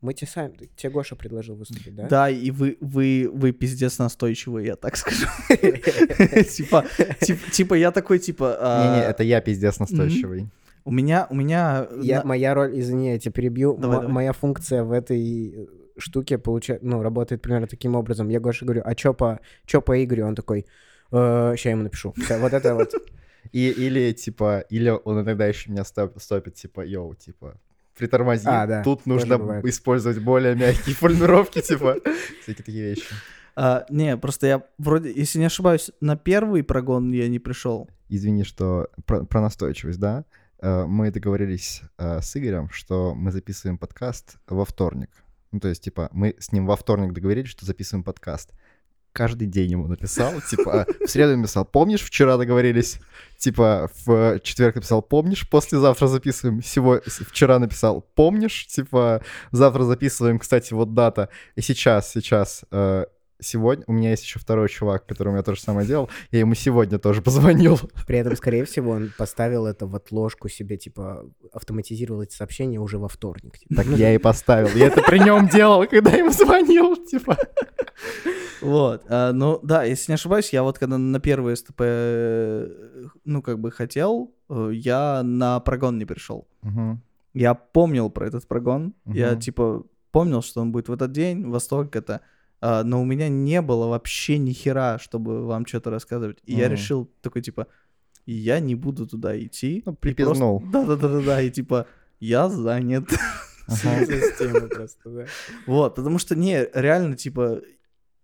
Мы 0.00 0.12
тебе 0.12 0.28
сами, 0.28 0.68
тебе 0.76 0.90
Гоша 0.90 1.16
предложил 1.16 1.56
выступить, 1.56 1.94
да? 1.94 2.08
Да, 2.08 2.28
и 2.28 2.50
вы, 2.50 2.76
вы, 2.80 3.30
вы 3.32 3.52
пиздец 3.52 3.98
настойчивый, 3.98 4.66
я 4.66 4.76
так 4.76 4.96
скажу. 4.96 5.26
Типа, 5.48 6.84
тип- 7.20 7.50
типа, 7.50 7.72
я 7.74 7.90
такой, 7.90 8.18
типа... 8.18 8.56
а, 8.60 8.96
Не-не, 8.96 9.06
это 9.06 9.22
я 9.22 9.40
пиздец 9.40 9.78
настойчивый. 9.78 10.50
У 10.84 10.90
меня, 10.90 11.26
у 11.30 11.34
меня... 11.34 11.86
Я, 12.02 12.20
на- 12.20 12.26
моя 12.28 12.54
роль, 12.54 12.78
извини, 12.78 13.12
я 13.12 13.18
тебя 13.18 13.32
перебью. 13.32 13.76
Давай, 13.76 13.96
М- 13.96 14.00
давай. 14.02 14.14
Моя 14.14 14.32
функция 14.32 14.84
в 14.84 14.92
этой 14.92 15.50
э, 15.54 15.66
штуке 15.98 16.36
получает, 16.38 16.82
ну, 16.82 17.02
работает 17.02 17.40
примерно 17.42 17.66
таким 17.66 17.94
образом. 17.96 18.28
Я 18.28 18.40
Гоше 18.40 18.64
говорю, 18.66 18.82
а 18.84 18.94
чё 18.94 19.14
по, 19.14 19.40
чё 19.66 19.80
по 19.80 20.02
Игорю? 20.04 20.26
Он 20.26 20.34
такой, 20.34 20.66
сейчас 21.10 21.64
я 21.64 21.70
ему 21.72 21.82
напишу. 21.84 22.14
Вот 22.40 22.52
это 22.52 22.74
вот. 22.74 22.92
И, 23.52 23.68
или, 23.70 24.12
типа, 24.12 24.64
или 24.70 24.90
он 24.90 25.20
иногда 25.20 25.46
еще 25.46 25.70
меня 25.70 25.84
стоп- 25.84 26.18
стопит, 26.20 26.54
типа, 26.54 26.80
йоу, 26.84 27.14
типа, 27.14 27.54
притормози, 27.96 28.46
А, 28.46 28.66
да, 28.66 28.82
тут 28.82 29.06
нужно 29.06 29.38
бывает. 29.38 29.64
использовать 29.64 30.18
более 30.18 30.54
мягкие 30.54 30.94
формулировки, 30.96 31.60
типа, 31.60 31.96
всякие 32.42 32.64
такие 32.64 32.82
вещи. 32.90 33.04
а, 33.56 33.86
не, 33.90 34.16
просто 34.16 34.46
я 34.48 34.62
вроде, 34.78 35.12
если 35.14 35.38
не 35.38 35.44
ошибаюсь, 35.46 35.90
на 36.00 36.16
первый 36.16 36.62
прогон 36.64 37.12
я 37.12 37.28
не 37.28 37.38
пришел. 37.38 37.88
Извини, 38.08 38.44
что 38.44 38.88
про, 39.06 39.24
про 39.24 39.40
настойчивость, 39.40 40.00
да? 40.00 40.24
Э, 40.60 40.84
Мы 40.86 41.10
договорились 41.10 41.82
э, 41.98 42.20
с 42.20 42.36
Игорем, 42.36 42.68
что 42.70 43.14
мы 43.14 43.32
записываем 43.32 43.78
подкаст 43.78 44.36
во 44.46 44.64
вторник. 44.64 45.10
Ну, 45.52 45.60
то 45.60 45.68
есть, 45.68 45.84
типа, 45.84 46.08
мы 46.12 46.34
с 46.38 46.52
ним 46.52 46.66
во 46.66 46.76
вторник 46.76 47.12
договорились, 47.12 47.50
что 47.50 47.64
записываем 47.64 48.04
подкаст. 48.04 48.52
Каждый 49.12 49.46
день 49.46 49.72
ему 49.72 49.86
написал, 49.86 50.32
типа, 50.50 50.86
в 51.04 51.08
среду 51.08 51.36
написал, 51.36 51.64
помнишь, 51.64 52.02
вчера 52.02 52.36
договорились? 52.36 52.98
Типа, 53.38 53.88
в 54.04 54.40
четверг 54.40 54.74
написал, 54.74 55.02
помнишь, 55.02 55.48
послезавтра 55.48 56.08
записываем. 56.08 56.60
Всего 56.60 57.00
вчера 57.06 57.58
написал, 57.58 58.00
помнишь? 58.14 58.66
Типа, 58.66 59.22
завтра 59.52 59.84
записываем, 59.84 60.38
кстати, 60.38 60.72
вот 60.74 60.94
дата. 60.94 61.28
И 61.54 61.60
сейчас, 61.60 62.10
сейчас, 62.10 62.64
э, 62.72 63.04
сегодня, 63.44 63.84
у 63.86 63.92
меня 63.92 64.10
есть 64.10 64.24
еще 64.24 64.38
второй 64.38 64.68
чувак, 64.68 65.06
который 65.06 65.28
у 65.28 65.32
меня 65.32 65.42
то 65.42 65.54
же 65.54 65.60
самое 65.60 65.86
делал, 65.86 66.08
я 66.30 66.40
ему 66.40 66.54
сегодня 66.54 66.98
тоже 66.98 67.22
позвонил. 67.22 67.78
При 68.06 68.18
этом, 68.18 68.34
скорее 68.36 68.64
всего, 68.64 68.92
он 68.92 69.10
поставил 69.16 69.66
это 69.66 69.86
в 69.86 69.94
отложку 69.96 70.48
себе, 70.48 70.76
типа, 70.76 71.24
автоматизировал 71.52 72.22
эти 72.22 72.34
сообщения 72.34 72.78
уже 72.80 72.98
во 72.98 73.08
вторник. 73.08 73.58
типа. 73.58 73.74
Так 73.76 73.86
я 73.86 74.14
и 74.14 74.18
поставил. 74.18 74.68
Я 74.76 74.86
это 74.88 75.02
при 75.02 75.18
нем 75.18 75.48
делал, 75.48 75.86
когда 75.86 76.10
ему 76.10 76.30
звонил, 76.30 76.96
типа. 76.96 77.36
Вот, 78.60 79.02
а, 79.08 79.32
ну 79.32 79.60
да, 79.62 79.84
если 79.84 80.12
не 80.12 80.14
ошибаюсь, 80.14 80.52
я 80.52 80.62
вот 80.62 80.78
когда 80.78 80.96
на 80.98 81.20
первый 81.20 81.56
СТП, 81.56 81.82
ну 83.24 83.42
как 83.42 83.58
бы 83.58 83.70
хотел, 83.70 84.32
э, 84.48 84.70
я 84.72 85.22
на 85.22 85.60
прогон 85.60 85.98
не 85.98 86.04
пришел. 86.04 86.46
Мгм. 86.62 87.02
Я 87.34 87.54
помнил 87.54 88.10
про 88.10 88.26
этот 88.26 88.46
прогон. 88.48 88.94
Я 89.06 89.32
Мгм. 89.32 89.40
типа 89.40 89.82
помнил, 90.12 90.40
что 90.42 90.60
он 90.60 90.72
будет 90.72 90.88
в 90.88 90.92
этот 90.92 91.12
день, 91.12 91.44
во 91.50 91.60
столько 91.60 91.98
это. 91.98 92.14
а, 92.14 92.20
но 92.84 93.02
у 93.02 93.04
меня 93.04 93.28
не 93.28 93.60
было 93.60 93.86
вообще 93.88 94.38
ни 94.38 94.52
хера, 94.52 94.98
чтобы 94.98 95.44
вам 95.46 95.66
что-то 95.66 95.90
рассказывать. 95.90 96.38
И 96.44 96.54
я 96.54 96.66
Мгм. 96.66 96.72
решил 96.72 97.10
такой 97.20 97.42
типа, 97.42 97.66
я 98.26 98.60
не 98.60 98.74
буду 98.74 99.06
туда 99.06 99.38
идти. 99.38 99.82
Ну, 99.84 99.94
припизнул. 99.94 100.60
просто- 100.60 100.72
Да-да-да-да-да. 100.86 101.42
И 101.42 101.50
типа, 101.50 101.86
я 102.20 102.48
занят. 102.48 103.04
Ага. 103.66 104.04
Система 104.04 104.68
просто, 104.68 105.08
да. 105.10 105.24
Вот, 105.66 105.94
потому 105.94 106.18
что 106.18 106.34
не, 106.36 106.68
реально, 106.74 107.16
типа, 107.16 107.62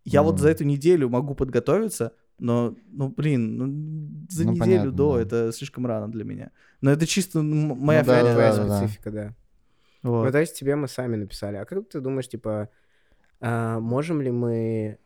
я 0.05 0.23
вот 0.23 0.39
за 0.39 0.51
эту 0.51 0.65
неделю 0.65 1.09
могу 1.09 1.35
подготовиться, 1.35 2.13
но, 2.39 2.77
ну, 2.93 3.09
блин, 3.09 3.57
ну, 3.57 4.27
за 4.29 4.45
Ну, 4.45 4.51
неделю 4.53 4.61
понятно, 4.61 4.93
до 4.93 5.15
да. 5.17 5.23
это 5.23 5.53
слишком 5.53 5.87
рано 5.87 6.13
для 6.13 6.25
меня. 6.25 6.51
Но 6.83 6.91
это 6.91 7.07
чисто 7.07 7.41
моя 7.43 8.01
Ну 8.01 8.07
да, 8.07 8.23
да, 8.23 8.65
да. 8.67 8.79
специфика, 8.79 9.11
да. 9.11 9.35
Вот. 10.03 10.27
Ну, 10.27 10.31
то 10.31 10.39
есть 10.41 10.59
тебе 10.59 10.77
мы 10.77 10.89
сами 10.89 11.17
написали. 11.17 11.57
А 11.57 11.65
как 11.65 11.89
ты 11.89 12.01
думаешь, 12.01 12.29
типа, 12.29 12.69
а, 13.41 13.81
можем 13.81 14.21
ли 14.21 14.31
мы... 14.31 14.99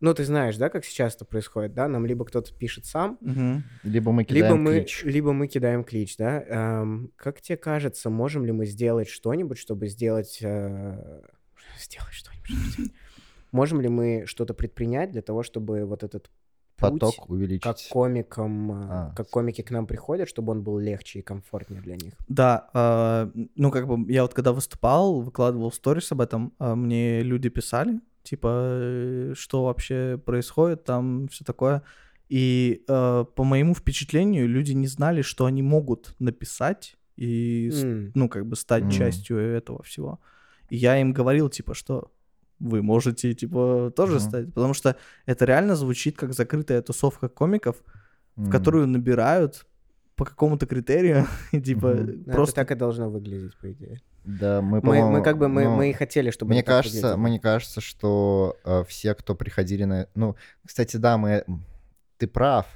Ну, 0.00 0.12
ты 0.14 0.24
знаешь, 0.24 0.56
да, 0.56 0.68
как 0.68 0.84
сейчас 0.84 1.14
это 1.14 1.24
происходит, 1.24 1.74
да? 1.74 1.86
Нам 1.86 2.06
либо 2.06 2.24
кто-то 2.24 2.52
пишет 2.52 2.86
сам, 2.86 3.18
Мгм. 3.20 3.62
Либо 3.84 4.10
мы 4.10 4.22
либо 4.22 4.34
кидаем 4.48 4.62
мы, 4.62 4.72
клич. 4.80 5.02
либо 5.04 5.32
мы 5.32 5.46
кидаем 5.46 5.84
клич, 5.84 6.16
да? 6.16 6.44
Ам, 6.50 7.10
как 7.16 7.40
тебе 7.40 7.56
кажется, 7.56 8.10
можем 8.10 8.44
ли 8.44 8.50
мы 8.52 8.66
сделать 8.66 9.08
что-нибудь, 9.08 9.58
чтобы 9.58 9.86
сделать... 9.88 10.38
э, 10.42 11.22
Сделать 11.78 12.12
что-нибудь, 12.12 12.46
чтобы 12.48 12.70
сделать? 12.70 12.92
Можем 13.52 13.80
ли 13.80 13.88
мы 13.88 14.24
что-то 14.26 14.54
предпринять 14.54 15.12
для 15.12 15.22
того, 15.22 15.42
чтобы 15.42 15.84
вот 15.84 16.02
этот 16.02 16.30
путь, 16.82 17.00
Поток 17.00 17.16
как 17.16 17.30
увеличить. 17.30 17.88
комикам, 17.90 18.70
а, 18.72 19.10
А. 19.10 19.14
как 19.16 19.30
комики 19.30 19.62
к 19.62 19.70
нам 19.70 19.86
приходят, 19.86 20.28
чтобы 20.28 20.52
он 20.52 20.62
был 20.62 20.78
легче 20.78 21.20
и 21.20 21.22
комфортнее 21.22 21.80
для 21.80 21.96
них? 21.96 22.14
Да, 22.28 22.68
а, 22.74 23.30
ну, 23.56 23.70
как 23.70 23.86
бы, 23.86 24.12
я 24.12 24.22
вот 24.22 24.34
когда 24.34 24.52
выступал, 24.52 25.20
выкладывал 25.22 25.72
сторис 25.72 26.12
об 26.12 26.20
этом, 26.20 26.52
а, 26.58 26.74
мне 26.74 27.22
люди 27.22 27.48
писали, 27.48 28.00
типа, 28.22 28.48
э, 28.52 29.34
что 29.36 29.64
вообще 29.64 30.20
происходит, 30.24 30.84
там, 30.84 31.28
все 31.28 31.44
такое. 31.44 31.82
И 32.28 32.84
э, 32.88 33.24
по 33.34 33.44
моему 33.44 33.74
впечатлению, 33.74 34.48
люди 34.48 34.72
не 34.72 34.86
знали, 34.86 35.22
что 35.22 35.44
они 35.44 35.62
могут 35.62 36.14
написать 36.18 36.96
и, 37.16 37.70
М. 37.74 38.12
ну, 38.14 38.28
как 38.28 38.46
бы 38.46 38.56
стать 38.56 38.84
М. 38.84 38.90
частью 38.90 39.38
этого 39.38 39.82
всего. 39.82 40.18
И 40.70 40.76
я 40.76 40.98
им 40.98 41.12
говорил, 41.12 41.50
типа, 41.50 41.74
что 41.74 42.10
вы 42.62 42.82
можете, 42.82 43.34
типа, 43.34 43.92
тоже 43.94 44.14
Мгм. 44.14 44.20
стать. 44.20 44.54
Потому 44.54 44.74
что 44.74 44.96
это 45.26 45.44
реально 45.44 45.74
звучит 45.76 46.16
как 46.16 46.32
закрытая 46.32 46.80
тусовка 46.82 47.28
комиков, 47.28 47.76
в 48.36 48.44
М. 48.46 48.50
которую 48.50 48.86
набирают 48.86 49.66
по 50.16 50.24
какому-то 50.24 50.66
критерию, 50.66 51.26
и, 51.52 51.60
типа, 51.60 51.88
Мгм. 51.88 52.06
Ну, 52.06 52.22
Это 52.22 52.32
просто... 52.32 52.54
так 52.54 52.70
и 52.70 52.74
должно 52.74 53.10
выглядеть, 53.10 53.56
по 53.58 53.70
идее. 53.72 54.00
Да, 54.24 54.60
мы, 54.62 54.80
Мы, 54.82 55.10
мы 55.10 55.22
как 55.22 55.36
бы 55.38 55.48
мы, 55.48 55.64
ну, 55.64 55.76
мы 55.76 55.90
и 55.90 55.92
хотели, 55.92 56.30
чтобы 56.30 56.52
Мне 56.52 56.62
кажется, 56.62 56.96
выглядело. 56.96 57.16
мне 57.16 57.40
кажется, 57.40 57.80
что 57.80 58.56
э, 58.64 58.84
все, 58.86 59.14
кто 59.14 59.34
приходили 59.34 59.84
на... 59.84 60.06
Ну, 60.14 60.36
кстати, 60.64 60.96
да, 60.96 61.18
мы... 61.18 61.44
Ты 62.18 62.28
прав. 62.28 62.66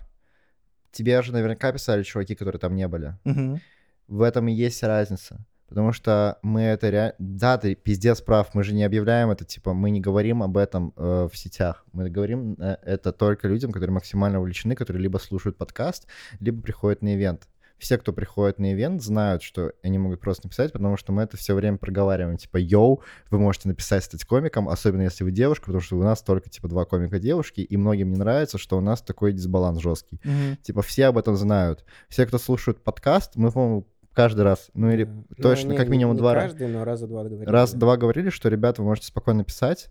Тебе 0.91 1.23
же 1.23 1.33
наверняка 1.33 1.71
писали 1.73 2.03
чуваки, 2.03 2.35
которые 2.35 2.59
там 2.59 2.75
не 2.75 2.89
были. 2.89 3.17
Мгм. 3.25 3.61
В 4.09 4.23
этом 4.23 4.49
и 4.49 4.53
есть 4.53 4.83
разница. 4.83 5.39
Потому 5.69 5.93
что 5.93 6.39
мы 6.43 6.63
это 6.63 6.91
реально... 6.91 7.15
Да, 7.19 7.59
ты 7.59 7.75
пиздец 7.75 8.21
прав, 8.21 8.55
мы 8.55 8.63
же 8.63 8.75
не 8.75 8.85
объявляем 8.85 9.31
это, 9.31 9.45
типа, 9.45 9.75
мы 9.75 9.91
не 9.91 10.01
говорим 10.01 10.43
об 10.43 10.57
этом 10.57 10.93
э, 10.97 11.29
в 11.31 11.37
сетях. 11.37 11.85
Мы 11.93 12.09
говорим 12.09 12.55
э, 12.59 12.77
это 12.83 13.13
только 13.13 13.49
людям, 13.49 13.73
которые 13.73 13.95
максимально 13.95 14.41
увлечены, 14.41 14.75
которые 14.75 15.03
либо 15.03 15.19
слушают 15.19 15.57
подкаст, 15.57 16.07
либо 16.41 16.63
приходят 16.63 17.03
на 17.03 17.15
ивент. 17.15 17.49
Все, 17.79 17.99
кто 17.99 18.13
приходит 18.13 18.59
на 18.59 18.73
ивент, 18.73 19.03
знают, 19.03 19.43
что 19.43 19.73
они 19.83 19.99
могут 19.99 20.21
просто 20.21 20.47
написать, 20.47 20.73
потому 20.73 20.97
что 20.97 21.13
мы 21.13 21.23
это 21.23 21.37
все 21.37 21.55
время 21.55 21.77
проговариваем. 21.77 22.39
Типа, 22.39 22.57
йоу, 22.57 23.03
вы 23.31 23.39
можете 23.39 23.69
написать, 23.69 24.03
стать 24.03 24.25
комиком, 24.25 24.69
особенно 24.69 25.03
если 25.03 25.25
вы 25.25 25.31
девушка, 25.31 25.67
потому 25.67 25.83
что 25.83 25.99
у 25.99 26.03
нас 26.03 26.23
только, 26.23 26.49
типа, 26.49 26.69
два 26.69 26.87
комика 26.87 27.19
девушки, 27.19 27.61
и 27.61 27.77
многим 27.77 28.13
не 28.13 28.17
нравится, 28.17 28.57
что 28.57 28.79
у 28.79 28.81
нас 28.81 29.03
такой 29.03 29.35
дисбаланс 29.35 29.81
жесткий. 29.81 30.21
Мгм. 30.25 30.57
Типа, 30.63 30.81
все 30.81 31.07
об 31.07 31.19
этом 31.19 31.37
знают. 31.37 31.85
Все, 32.09 32.25
кто 32.25 32.39
слушают 32.39 32.83
подкаст, 32.83 33.37
мы, 33.37 33.51
по-моему, 33.51 33.87
каждый 34.17 34.41
раз, 34.43 34.71
ну 34.75 34.91
или 34.91 35.05
Да. 35.05 35.13
Ну, 35.13 35.43
точно, 35.43 35.73
не- 35.73 35.77
как 35.77 35.89
минимум 35.89 36.15
не 36.15 36.19
два 36.19 36.35
раза. 36.35 36.49
каждый, 36.49 36.69
но 36.69 36.85
раза 36.85 37.07
два 37.07 37.23
говорили. 37.23 37.45
Раз-два 37.49 37.97
говорили, 37.99 38.31
что, 38.31 38.49
ребята, 38.49 38.81
вы 38.83 38.89
можете 38.89 39.09
спокойно 39.09 39.45
писать, 39.45 39.91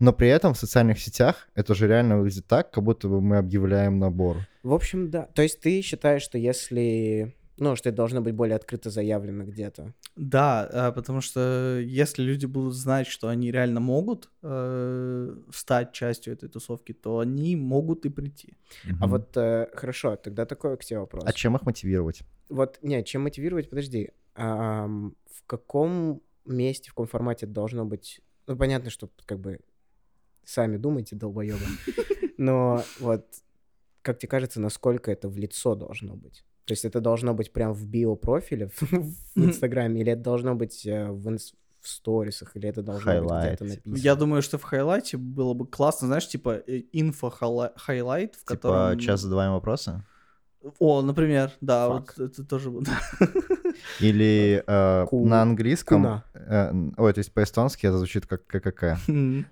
но 0.00 0.12
при 0.12 0.28
этом 0.28 0.54
в 0.54 0.58
социальных 0.58 0.98
сетях 0.98 1.48
это 1.54 1.74
же 1.74 1.86
реально 1.86 2.18
выглядит 2.18 2.46
так, 2.46 2.70
как 2.70 2.82
будто 2.82 3.06
бы 3.08 3.20
мы 3.20 3.36
объявляем 3.36 3.98
набор. 3.98 4.38
В 4.62 4.72
общем, 4.72 5.10
да. 5.10 5.28
То 5.34 5.42
есть 5.42 5.60
ты 5.60 5.82
считаешь, 5.82 6.22
что 6.22 6.38
если... 6.38 7.36
Ну, 7.56 7.76
что 7.76 7.88
это 7.88 7.96
должно 7.96 8.20
быть 8.20 8.34
более 8.34 8.56
открыто 8.56 8.90
заявлено 8.90 9.44
где-то. 9.44 9.94
Да, 10.16 10.68
а, 10.72 10.92
потому 10.92 11.20
что 11.20 11.78
если 11.80 12.22
люди 12.22 12.46
будут 12.46 12.74
знать, 12.74 13.06
что 13.06 13.28
они 13.28 13.52
реально 13.52 13.80
могут 13.80 14.28
э, 14.42 15.36
стать 15.52 15.92
частью 15.92 16.32
этой 16.34 16.48
тусовки, 16.48 16.92
то 16.92 17.18
они 17.18 17.56
могут 17.56 18.06
и 18.06 18.08
прийти. 18.08 18.56
А 19.00 19.06
Мгм. 19.06 19.08
вот 19.08 19.36
э, 19.36 19.68
хорошо, 19.74 20.16
тогда 20.16 20.46
такой 20.46 20.76
к 20.76 20.84
тебе 20.84 20.98
вопрос. 20.98 21.24
А 21.26 21.32
чем 21.32 21.54
их 21.56 21.62
мотивировать? 21.62 22.22
Вот, 22.48 22.78
не, 22.82 23.04
чем 23.04 23.22
мотивировать, 23.22 23.70
подожди. 23.70 24.10
Ам, 24.34 25.14
в 25.26 25.44
каком 25.46 26.22
месте, 26.44 26.90
в 26.90 26.94
каком 26.94 27.06
формате 27.06 27.46
должно 27.46 27.84
быть? 27.84 28.20
Ну, 28.46 28.56
понятно, 28.56 28.90
что 28.90 29.10
как 29.26 29.38
бы 29.38 29.60
сами 30.44 30.76
думайте, 30.76 31.16
долбоебы. 31.16 31.64
Но 32.38 32.82
вот, 32.98 33.26
как 34.02 34.18
тебе 34.18 34.28
кажется, 34.28 34.60
насколько 34.60 35.10
это 35.10 35.28
в 35.28 35.38
лицо 35.38 35.74
должно 35.74 36.16
быть? 36.16 36.44
То 36.64 36.72
есть 36.72 36.84
это 36.84 37.00
должно 37.00 37.34
быть 37.34 37.52
прям 37.52 37.72
в 37.74 37.86
био-профиле 37.86 38.68
в 38.68 38.82
в 38.82 39.44
Инстаграме, 39.44 40.00
или 40.00 40.12
это 40.12 40.22
должно 40.22 40.54
быть 40.54 40.86
э, 40.86 41.10
в, 41.10 41.28
инс- 41.28 41.54
в 41.80 41.88
сторисах, 41.88 42.56
или 42.56 42.68
это 42.68 42.82
должно 42.82 43.12
быть 43.20 43.30
где-то 43.30 43.64
типа. 43.64 43.64
написано? 43.88 43.96
Я 43.96 44.14
думаю, 44.14 44.42
что 44.42 44.56
в 44.58 44.62
highlight 44.62 45.11
е 45.11 45.16
было 45.18 45.52
бы 45.54 45.66
классно, 45.66 46.06
знаешь, 46.08 46.26
типа 46.26 46.62
э, 46.66 46.82
инфо- 46.92 47.39
highlight, 47.39 48.34
в 48.34 48.38
Типа, 48.40 48.54
котором... 48.54 48.98
час 48.98 49.20
задаваем 49.20 49.52
вопросы? 49.52 50.02
О, 50.78 51.02
например, 51.02 51.50
да, 51.60 51.88
вот 51.88 52.18
это 52.18 52.42
тоже... 52.44 52.70
будет. 52.70 52.88
Или 54.00 54.62
э, 54.66 55.06
Ку- 55.06 55.26
на 55.26 55.42
английском... 55.42 56.22
э, 56.34 56.72
ой, 56.96 57.12
то 57.12 57.18
есть 57.18 57.32
по-эстонски 57.32 57.86
это 57.86 57.98
звучит 57.98 58.26
как 58.26 58.46
ККК. 58.46 58.98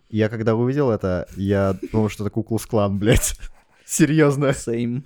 Я 0.08 0.28
когда 0.28 0.54
увидел 0.54 0.90
это, 0.90 1.26
я 1.36 1.76
думал, 1.92 2.08
что 2.08 2.24
это 2.24 2.30
Ку-клукс-клан, 2.30 2.98
блядь. 2.98 3.34
Серьезно. 3.84 4.46
Same. 4.52 5.04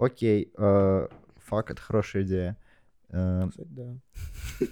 Окей, 0.00 0.50
э, 0.56 1.08
фак, 1.36 1.70
это 1.70 1.80
хорошая 1.82 2.22
идея. 2.22 2.56
Э, 3.10 3.46
Кстати, 3.50 3.68
да. 3.70 3.96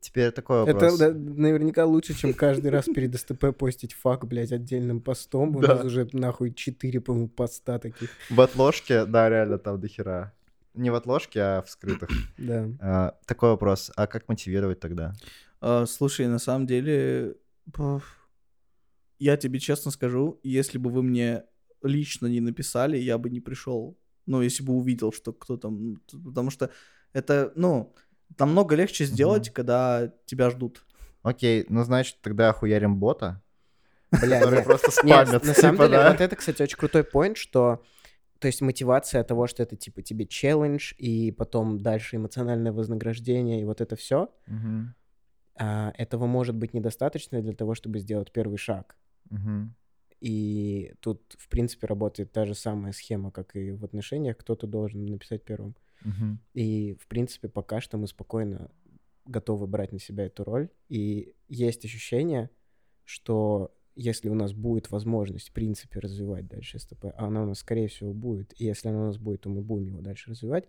Теперь 0.00 0.30
такой 0.32 0.62
Это 0.62 0.72
вопрос. 0.72 0.98
да, 0.98 1.10
наверняка 1.12 1.84
лучше, 1.84 2.14
чем 2.14 2.32
каждый 2.32 2.70
раз 2.70 2.86
перед 2.86 3.14
СТП 3.14 3.54
постить 3.56 3.92
фак, 3.92 4.26
блядь, 4.26 4.52
отдельным 4.52 5.00
постом. 5.00 5.54
У 5.56 5.60
Да. 5.60 5.74
нас 5.76 5.84
уже 5.84 6.08
нахуй 6.12 6.52
4, 6.54 7.00
по-моему, 7.00 7.28
поста 7.28 7.78
таких. 7.78 8.10
В 8.30 8.40
отложке, 8.40 9.04
да, 9.04 9.28
реально 9.28 9.58
там 9.58 9.80
до 9.80 9.88
хера. 9.88 10.32
Не 10.74 10.90
в 10.90 10.94
отложке, 10.94 11.40
а 11.40 11.62
в 11.62 11.70
скрытых. 11.70 12.08
Да. 12.38 12.68
А, 12.80 13.14
Такой 13.26 13.50
вопрос. 13.50 13.90
А 13.96 14.06
как 14.06 14.28
мотивировать 14.28 14.80
тогда? 14.80 15.12
А, 15.60 15.86
Слушай, 15.86 16.28
на 16.28 16.38
самом 16.38 16.66
деле, 16.66 17.34
я 19.18 19.36
тебе 19.36 19.58
честно 19.58 19.90
скажу, 19.90 20.38
если 20.42 20.78
бы 20.78 20.90
вы 20.90 21.02
мне 21.02 21.42
лично 21.82 22.26
не 22.26 22.40
написали, 22.40 22.96
я 22.96 23.18
бы 23.18 23.30
не 23.30 23.40
пришел. 23.40 23.98
Ну, 24.26 24.42
если 24.42 24.62
бы 24.62 24.72
увидел, 24.74 25.12
что 25.12 25.32
кто 25.32 25.56
там... 25.56 25.96
т- 26.06 26.18
Потому 26.18 26.50
что 26.50 26.70
это, 27.12 27.52
ну, 27.56 27.94
намного 28.38 28.74
легче 28.74 29.04
сделать, 29.04 29.50
когда 29.50 30.12
тебя 30.26 30.50
ждут. 30.50 30.84
Окей, 31.22 31.66
ну 31.68 31.82
значит 31.84 32.18
тогда 32.22 32.52
хуярим 32.52 32.96
бота, 32.96 33.42
Бля, 34.10 34.38
который 34.40 34.56
нет. 34.56 34.64
просто 34.64 34.90
Нет, 35.04 35.26
спамит. 35.26 35.42
на 35.44 35.54
самом 35.54 35.76
типа, 35.76 35.86
деле, 35.88 35.98
да? 35.98 36.12
вот 36.12 36.20
это, 36.20 36.36
кстати, 36.36 36.62
очень 36.62 36.78
крутой 36.78 37.04
поинт, 37.04 37.36
что 37.36 37.84
то 38.38 38.46
есть 38.48 38.60
мотивация 38.60 39.24
того, 39.24 39.46
что 39.46 39.62
это 39.62 39.76
типа 39.76 40.02
тебе 40.02 40.26
челлендж, 40.26 40.92
и 40.98 41.32
потом 41.32 41.80
дальше 41.80 42.16
эмоциональное 42.16 42.72
вознаграждение, 42.72 43.60
и 43.60 43.64
вот 43.64 43.80
это 43.80 43.96
все, 43.96 44.28
Мгм, 44.46 44.94
этого 45.56 46.26
может 46.26 46.54
быть 46.54 46.74
недостаточно 46.74 47.40
для 47.40 47.54
того, 47.54 47.74
чтобы 47.74 47.98
сделать 47.98 48.30
первый 48.32 48.58
шаг. 48.58 48.96
мгм. 49.30 49.74
И 50.26 50.92
тут, 50.98 51.36
в 51.38 51.48
принципе, 51.48 51.86
работает 51.86 52.32
та 52.32 52.46
же 52.46 52.56
самая 52.56 52.92
схема, 52.92 53.30
как 53.30 53.54
и 53.54 53.70
в 53.70 53.84
отношениях. 53.84 54.36
Кто-то 54.36 54.66
должен 54.66 55.06
написать 55.06 55.44
первым. 55.44 55.76
Мгм. 56.04 56.40
И, 56.52 56.94
в 57.00 57.06
принципе, 57.06 57.48
пока 57.48 57.80
что 57.80 57.96
мы 57.96 58.08
спокойно 58.08 58.72
готовы 59.24 59.68
брать 59.68 59.92
на 59.92 60.00
себя 60.00 60.26
эту 60.26 60.42
роль. 60.42 60.68
И 60.88 61.36
есть 61.46 61.84
ощущение, 61.84 62.50
что 63.04 63.72
если 63.94 64.28
у 64.28 64.34
нас 64.34 64.52
будет 64.52 64.90
возможность, 64.90 65.50
в 65.50 65.52
принципе, 65.52 66.00
развивать 66.00 66.48
дальше 66.48 66.80
СТП, 66.80 67.04
а 67.16 67.26
она 67.26 67.44
у 67.44 67.46
нас, 67.46 67.60
скорее 67.60 67.86
всего, 67.86 68.12
будет, 68.12 68.52
и 68.60 68.64
если 68.64 68.88
она 68.88 69.02
у 69.02 69.06
нас 69.06 69.18
будет, 69.18 69.42
то 69.42 69.48
мы 69.48 69.62
будем 69.62 69.86
его 69.86 70.00
дальше 70.00 70.30
развивать, 70.30 70.68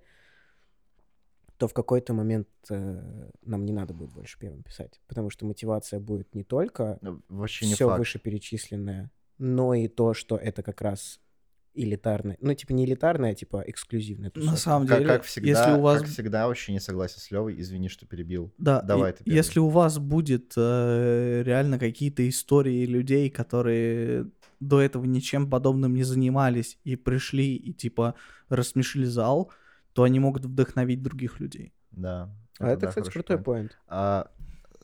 то 1.58 1.68
в 1.68 1.74
какой-то 1.74 2.14
момент 2.14 2.48
э, 2.70 3.32
нам 3.42 3.66
не 3.66 3.74
надо 3.74 3.96
будет 3.96 4.14
больше 4.14 4.38
первым 4.38 4.62
писать. 4.62 5.02
Потому 5.08 5.32
что 5.32 5.48
мотивация 5.48 6.00
будет 6.00 6.36
не 6.36 6.44
только 6.44 7.00
Ну, 7.02 7.24
Вообще 7.28 7.66
не 7.66 7.74
все 7.74 7.88
факт. 7.88 7.98
вышеперечисленное, 7.98 9.10
но 9.38 9.74
и 9.74 9.88
то, 9.88 10.14
что 10.14 10.38
это 10.38 10.64
как 10.64 10.82
раз 10.82 11.20
элитарное. 11.78 12.38
Ну, 12.42 12.54
типа 12.54 12.74
не 12.74 12.86
элитарное, 12.86 13.32
а 13.32 13.36
типа 13.36 13.64
эксклюзивное. 13.68 14.32
На 14.36 14.58
самом 14.58 14.88
Как, 14.88 14.98
деле, 15.00 15.10
как 15.10 15.24
всегда, 15.24 15.50
если 15.50 15.72
у 15.80 15.82
вас... 15.82 16.02
как 16.02 16.10
всегда, 16.10 16.48
очень 16.48 16.74
не 16.74 16.80
согласен 16.80 17.20
с 17.20 17.30
Левой. 17.32 17.60
Извини, 17.60 17.88
что 17.88 18.06
перебил. 18.06 18.52
Да, 18.58 18.82
Давай 18.82 19.12
и- 19.12 19.16
ты 19.16 19.24
если 19.26 19.60
у 19.60 19.70
вас 19.70 20.00
будет 20.00 20.54
э, 20.58 21.44
реально 21.46 21.78
какие-то 21.78 22.28
истории 22.28 22.86
людей, 22.86 23.30
которые 23.30 24.28
до 24.60 24.82
этого 24.82 25.06
ничем 25.06 25.50
подобным 25.50 25.94
не 25.94 26.04
занимались 26.04 26.80
и 26.84 26.96
пришли 26.96 27.56
и 27.56 27.74
типа 27.74 28.16
рассмешили 28.50 29.06
зал, 29.06 29.52
то 29.94 30.04
они 30.04 30.20
могут 30.20 30.46
вдохновить 30.46 31.04
других 31.04 31.40
людей. 31.40 31.74
Да. 31.92 32.34
А 32.60 32.70
это, 32.70 32.82
да, 32.82 32.88
кстати, 32.88 33.10
крутой 33.12 33.38
point. 33.38 33.44
поинт. 33.44 33.78
А 33.88 34.32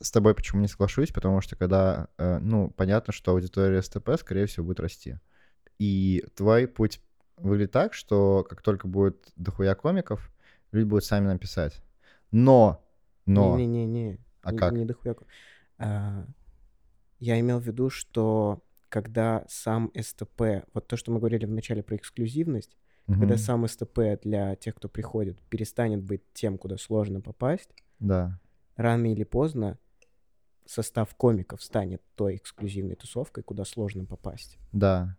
с 0.00 0.10
тобой 0.10 0.34
почему 0.34 0.60
не 0.60 0.68
соглашусь? 0.68 1.12
Потому 1.12 1.40
что 1.40 1.56
когда, 1.56 2.08
э, 2.18 2.38
ну, 2.38 2.70
понятно, 2.70 3.12
что 3.12 3.32
аудитория 3.32 3.82
СТП, 3.82 4.10
скорее 4.18 4.46
всего, 4.46 4.66
будет 4.66 4.80
расти. 4.80 5.18
И 5.78 6.24
твой 6.34 6.66
путь 6.68 7.00
выглядит 7.36 7.72
так, 7.72 7.94
что 7.94 8.44
как 8.48 8.62
только 8.62 8.86
будет 8.88 9.32
дохуя 9.36 9.74
комиков, 9.74 10.30
люди 10.72 10.86
будут 10.86 11.04
сами 11.04 11.26
нам 11.26 11.38
писать. 11.38 11.82
Но, 12.30 12.84
но, 13.26 13.56
Не-не-не. 13.56 14.18
а 14.42 14.52
не- 14.52 14.58
как? 14.58 14.72
Не 14.72 14.84
дохуя. 14.84 15.16
А, 15.78 16.26
Я 17.20 17.40
имел 17.40 17.58
в 17.58 17.66
виду, 17.66 17.90
что 17.90 18.62
когда 18.88 19.44
сам 19.48 19.90
СТП, 19.98 20.64
вот 20.74 20.86
то, 20.86 20.96
что 20.96 21.10
мы 21.10 21.18
говорили 21.18 21.46
вначале 21.46 21.82
про 21.82 21.96
эксклюзивность, 21.96 22.76
когда 23.06 23.34
Мгм. 23.34 23.38
сам 23.38 23.66
СТП 23.68 24.20
для 24.22 24.54
тех, 24.56 24.74
кто 24.74 24.88
приходит, 24.88 25.40
перестанет 25.48 26.02
быть 26.02 26.22
тем, 26.32 26.58
куда 26.58 26.76
сложно 26.76 27.20
попасть, 27.20 27.70
Да, 27.98 28.38
рано 28.76 29.10
или 29.12 29.24
поздно 29.24 29.78
состав 30.66 31.14
комиков 31.14 31.62
станет 31.62 32.02
той 32.14 32.36
эксклюзивной 32.36 32.94
тусовкой, 32.96 33.42
куда 33.42 33.64
сложно 33.64 34.04
попасть. 34.04 34.58
да. 34.72 35.16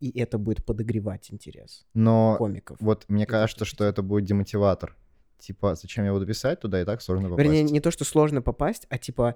И 0.00 0.16
это 0.16 0.38
будет 0.38 0.64
подогревать 0.64 1.32
интерес 1.32 1.84
Но 1.92 2.36
комиков. 2.38 2.76
вот 2.80 3.04
мне 3.08 3.24
Это 3.24 3.32
кажется, 3.32 3.64
что 3.64 3.84
это 3.84 4.00
будет 4.00 4.26
демотиватор. 4.26 4.96
Типа, 5.38 5.74
зачем 5.74 6.04
я 6.04 6.12
буду 6.12 6.24
писать 6.24 6.60
туда, 6.60 6.80
и 6.80 6.84
так 6.84 7.02
сложно 7.02 7.28
попасть. 7.28 7.44
Вернее, 7.44 7.64
не 7.64 7.80
то, 7.80 7.90
что 7.90 8.04
сложно 8.04 8.40
попасть, 8.40 8.86
а 8.90 8.98
типа 8.98 9.34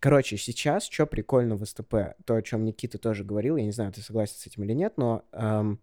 Короче, 0.00 0.36
сейчас 0.36 0.88
что 0.90 1.06
прикольно 1.06 1.54
в 1.54 1.64
СТП, 1.64 2.16
то, 2.24 2.34
о 2.34 2.42
чем 2.42 2.64
Никита 2.64 2.98
тоже 2.98 3.22
говорил, 3.22 3.56
я 3.56 3.64
не 3.64 3.70
знаю, 3.70 3.92
ты 3.92 4.00
согласен 4.02 4.34
с 4.36 4.44
этим 4.48 4.64
или 4.64 4.72
нет, 4.72 4.94
но 4.96 5.24
эм, 5.30 5.78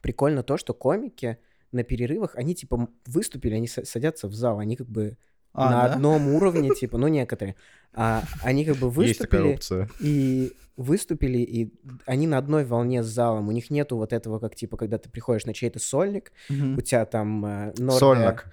прикольно 0.00 0.44
то, 0.44 0.56
что 0.56 0.72
комики 0.74 1.38
на 1.72 1.82
перерывах, 1.82 2.36
они 2.36 2.54
типа 2.54 2.88
выступили, 3.06 3.54
они 3.54 3.66
са- 3.66 3.84
садятся 3.84 4.28
в 4.28 4.34
зал, 4.34 4.60
они 4.60 4.76
как 4.76 4.86
бы 4.88 5.18
А, 5.54 5.70
на 5.70 5.88
да? 5.88 5.94
одном 5.94 6.28
уровне, 6.28 6.70
типа, 6.74 6.98
ну 6.98 7.08
некоторые, 7.08 7.56
а, 7.94 8.22
они 8.42 8.64
как 8.64 8.76
бы 8.76 8.90
выступили 8.90 9.58
и 10.00 10.52
выступили, 10.76 11.38
и 11.38 11.72
они 12.06 12.26
на 12.26 12.38
одной 12.38 12.64
волне 12.64 13.02
с 13.02 13.06
залом, 13.06 13.48
у 13.48 13.52
них 13.52 13.70
нету 13.70 13.96
вот 13.96 14.12
этого, 14.12 14.38
как 14.38 14.54
типа, 14.54 14.76
когда 14.76 14.98
ты 14.98 15.10
приходишь 15.10 15.44
на 15.44 15.54
чей-то 15.54 15.78
сольник, 15.78 16.32
у 16.48 16.80
тебя 16.80 17.04
там 17.04 17.44
э, 17.44 17.74
Норде, 17.78 17.98
Сольник. 17.98 18.46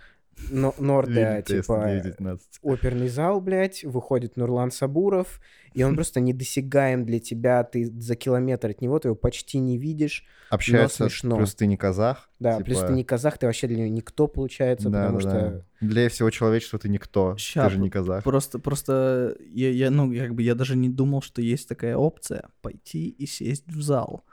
Но- 0.52 0.74
тест 1.04 1.48
типа, 1.48 1.86
919. 1.86 2.60
оперный 2.62 3.08
зал, 3.08 3.42
блядь, 3.42 3.84
выходит 3.84 4.38
Нурлан 4.38 4.72
Сабуров, 4.72 5.40
и 5.74 5.84
он 5.84 5.96
просто 5.96 6.20
недосягаем 6.20 7.06
для 7.06 7.20
тебя, 7.20 7.64
ты 7.64 7.86
за 8.00 8.16
километр 8.16 8.70
от 8.70 8.82
него, 8.82 9.00
ты 9.00 9.10
его 9.10 9.16
почти 9.16 9.60
не 9.60 9.78
видишь. 9.78 10.26
Общаются, 10.50 11.10
смешно. 11.10 11.38
плюс 11.38 11.54
ты 11.56 11.68
не 11.68 11.78
казах. 11.78 12.30
Да, 12.40 12.54
типа, 12.54 12.66
плюс 12.66 12.80
ты 12.80 12.94
не 12.94 13.04
казах, 13.04 13.38
ты 13.38 13.46
вообще 13.46 13.68
для 13.68 13.78
него 13.78 13.90
никто, 13.90 14.28
получается, 14.28 14.90
да, 14.90 15.04
потому 15.04 15.22
да, 15.22 15.30
что... 15.30 15.50
да. 15.50 15.66
Для 15.88 16.10
всего 16.10 16.30
человечества 16.30 16.80
ты 16.80 16.90
никто. 16.90 17.38
Ща, 17.38 17.66
ты 17.66 17.76
же 17.76 17.80
не 17.80 17.90
казах. 17.90 18.24
Просто, 18.24 18.60
просто 18.60 19.38
я, 19.52 19.70
я, 19.70 19.92
ну, 19.92 20.14
как 20.14 20.36
бы 20.36 20.42
я 20.42 20.56
даже 20.56 20.76
не 20.76 20.90
думал, 20.90 21.22
что 21.22 21.42
есть 21.42 21.70
такая 21.70 21.96
опция 21.96 22.50
пойти 22.62 23.10
и 23.10 23.26
сесть 23.26 23.68
в 23.68 23.82
зал. 23.82 24.26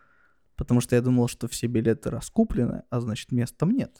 Потому 0.56 0.80
что 0.80 0.96
я 0.96 1.02
думал, 1.02 1.28
что 1.28 1.48
все 1.48 1.66
билеты 1.66 2.10
раскуплены, 2.10 2.82
а 2.88 3.00
значит, 3.00 3.30
мест 3.30 3.56
там 3.56 3.70
нет. 3.70 3.92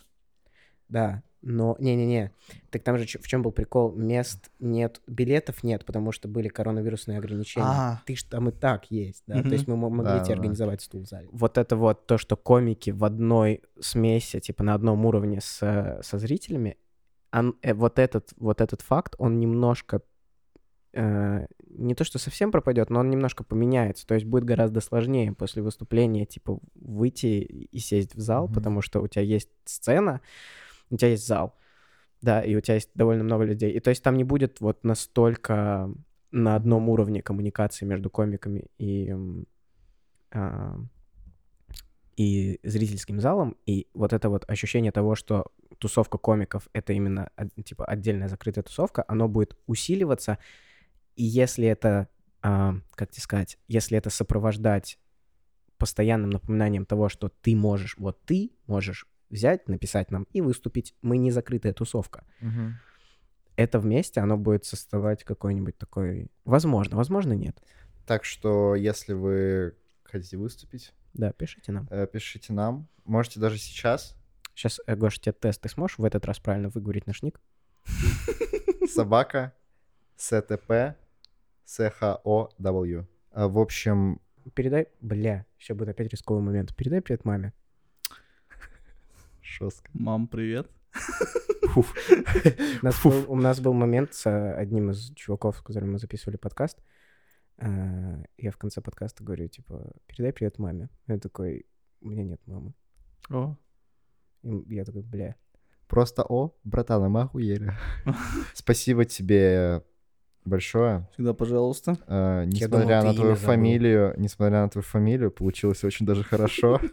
Да, 0.88 1.22
но 1.49 1.76
не-не-не. 1.78 2.32
Так 2.70 2.82
там 2.82 2.99
же 2.99 3.05
в 3.07 3.26
чем 3.28 3.42
был 3.42 3.53
прикол? 3.53 3.92
Мест 3.92 4.51
нет, 4.59 5.01
билетов 5.07 5.62
нет, 5.62 5.84
потому 5.84 6.11
что 6.11 6.26
были 6.26 6.49
коронавирусные 6.49 7.18
ограничения. 7.18 7.66
А. 7.68 8.03
Ты 8.05 8.16
ж 8.16 8.24
там 8.24 8.49
и 8.49 8.53
так 8.53 8.90
есть, 8.90 9.22
да. 9.28 9.36
Мгм. 9.36 9.49
То 9.49 9.55
есть 9.55 9.68
мы 9.68 9.76
мо- 9.76 9.88
могли 9.88 10.14
Да, 10.14 10.24
тебе 10.24 10.34
да. 10.34 10.40
организовать 10.40 10.82
стул 10.82 11.03
в 11.03 11.07
зале. 11.07 11.28
Вот 11.30 11.57
это 11.57 11.76
вот 11.76 12.07
то, 12.07 12.18
что 12.18 12.36
комики 12.36 12.90
в 12.90 13.05
одной 13.05 13.62
смеси, 13.80 14.40
типа 14.40 14.64
на 14.64 14.74
одном 14.74 15.07
уровне 15.07 15.40
с, 15.40 16.01
со 16.03 16.18
зрителями, 16.18 16.76
он- 17.32 17.55
э, 17.62 17.74
вот, 17.74 17.99
этот, 18.01 18.32
вот 18.38 18.61
этот 18.61 18.82
факт, 18.82 19.14
он 19.18 19.38
немножко 19.38 20.01
э, 20.99 21.47
не 21.68 21.94
то, 21.94 22.05
что 22.05 22.18
совсем 22.18 22.51
пропадет, 22.51 22.88
но 22.90 23.01
он 23.01 23.11
немножко 23.11 23.44
поменяется. 23.44 24.07
То 24.07 24.14
есть 24.14 24.26
будет 24.26 24.44
гораздо 24.44 24.80
сложнее 24.80 25.32
после 25.32 25.62
выступления, 25.62 26.24
типа, 26.24 26.59
выйти 26.74 27.26
и 27.70 27.78
сесть 27.78 28.14
в 28.14 28.20
зал, 28.20 28.47
Мгм. 28.47 28.55
потому 28.55 28.80
что 28.82 29.01
у 29.03 29.07
тебя 29.07 29.22
есть 29.22 29.51
сцена, 29.66 30.22
у 30.91 30.97
тебя 30.97 31.11
есть 31.11 31.26
зал, 31.26 31.57
да, 32.22 32.43
и 32.43 32.55
у 32.55 32.61
тебя 32.61 32.74
есть 32.74 32.91
довольно 32.95 33.24
много 33.24 33.45
людей. 33.45 33.72
И 33.72 33.80
то 33.80 33.91
есть 33.91 34.03
там 34.03 34.16
не 34.16 34.24
будет 34.24 34.61
вот 34.61 34.84
настолько 34.84 35.91
на 36.30 36.57
одном 36.57 36.89
уровне 36.89 37.22
коммуникации 37.22 37.84
между 37.84 38.11
комиками 38.11 38.66
и, 38.78 39.14
а, 40.32 40.78
и 42.16 42.61
зрительским 42.62 43.20
залом. 43.20 43.57
И 43.66 43.89
вот 43.95 44.12
это 44.12 44.28
вот 44.28 44.49
ощущение 44.49 44.93
того, 44.93 45.14
что 45.14 45.47
тусовка 45.78 46.18
комиков— 46.18 46.68
это 46.72 46.93
именно 46.93 47.30
типа 47.64 47.84
отдельная 47.84 48.28
закрытая 48.28 48.64
тусовка, 48.64 49.05
оно 49.09 49.28
будет 49.28 49.57
усиливаться. 49.66 50.39
И 51.14 51.24
если 51.24 51.66
это, 51.66 52.09
а, 52.43 52.74
как 52.95 53.11
тебе 53.11 53.22
сказать, 53.22 53.59
если 53.68 53.97
это 53.97 54.11
сопровождать 54.11 54.99
постоянным 55.78 56.30
напоминанием 56.30 56.87
того, 56.87 57.09
что 57.09 57.28
ты 57.28 57.55
можешь, 57.55 57.97
вот 57.99 58.18
ты 58.24 58.53
можешь 58.66 59.07
взять, 59.31 59.68
написать 59.68 60.11
нам 60.11 60.27
и 60.33 60.41
выступить, 60.41 60.95
мы 61.03 61.18
не 61.18 61.31
закрытая 61.31 61.72
тусовка. 61.72 62.24
Мгм. 62.41 62.79
Это 63.57 63.79
вместе, 63.81 64.20
оно 64.20 64.37
будет 64.37 64.64
создавать 64.64 65.24
какой-нибудь 65.24 65.79
такой... 65.79 66.29
Возможно, 66.45 66.97
возможно, 66.97 67.33
нет. 67.33 67.57
Так 68.07 68.24
что, 68.24 68.74
если 68.74 69.14
вы 69.14 69.74
хотите 70.05 70.37
выступить, 70.37 70.93
Да, 71.14 71.33
пишите 71.33 71.72
нам. 71.72 71.89
э, 71.91 72.07
пишите 72.07 72.53
нам. 72.53 72.87
Можете 73.05 73.41
даже 73.41 73.59
сейчас. 73.59 74.14
Сейчас, 74.55 74.81
э, 74.87 74.95
Гоша, 74.95 75.20
тебе 75.20 75.33
тест. 75.33 75.61
Ты 75.62 75.68
сможешь 75.70 75.99
в 75.99 76.05
этот 76.05 76.24
раз 76.27 76.39
правильно 76.39 76.68
выговорить 76.68 77.07
наш 77.07 77.22
ник? 77.22 77.41
Собака, 78.89 79.53
СТП, 80.16 80.97
СХОW. 81.64 83.07
А, 83.33 83.49
В 83.49 83.59
общем, 83.59 84.20
Передай... 84.55 84.87
Бля, 85.01 85.45
сейчас 85.59 85.77
будет 85.77 85.89
опять 85.89 86.12
рисковый 86.12 86.43
момент. 86.43 86.74
Передай 86.77 87.01
привет 87.01 87.24
маме. 87.24 87.53
Жестко. 89.47 89.90
Мам, 89.94 90.26
привет. 90.28 90.70
У 91.76 91.84
нас, 92.84 93.03
был, 93.03 93.24
у 93.28 93.36
нас 93.36 93.61
был 93.61 93.72
момент 93.74 94.14
с 94.14 94.26
э, 94.26 94.55
одним 94.55 94.90
из 94.90 95.11
чуваков, 95.14 95.59
с 95.59 95.61
которым 95.61 95.92
мы 95.92 95.99
записывали 95.99 96.36
подкаст. 96.36 96.78
Э, 97.59 98.24
Я 98.38 98.51
в 98.51 98.57
конце 98.57 98.80
подкаста 98.80 99.22
говорю, 99.22 99.49
типа, 99.49 99.92
передай 100.07 100.32
привет 100.32 100.59
маме. 100.59 100.88
Я 101.07 101.18
такой, 101.18 101.66
у 102.01 102.09
меня 102.09 102.24
нет 102.24 102.40
мамы. 102.47 102.72
О, 103.30 103.57
И 104.42 104.74
я 104.74 104.84
такой, 104.84 105.03
бля. 105.03 105.34
Просто 105.86 106.24
о, 106.24 106.55
братан, 106.64 107.11
мы 107.11 107.22
охуели. 107.22 107.72
Спасибо 108.55 109.05
тебе 109.05 109.82
большое. 110.44 111.07
всегда 111.12 111.34
пожалуйста. 111.34 111.99
Э, 112.07 112.44
думал, 112.44 112.53
Несмотря 112.53 113.01
ты 113.03 113.07
на 113.09 113.14
твою 113.14 113.34
забыл. 113.34 113.47
фамилию, 113.47 114.14
несмотря 114.16 114.62
на 114.62 114.68
твою 114.70 114.82
фамилию, 114.84 115.30
получилось 115.30 115.84
очень 115.84 116.07
даже 116.07 116.24
хорошо. 116.24 116.80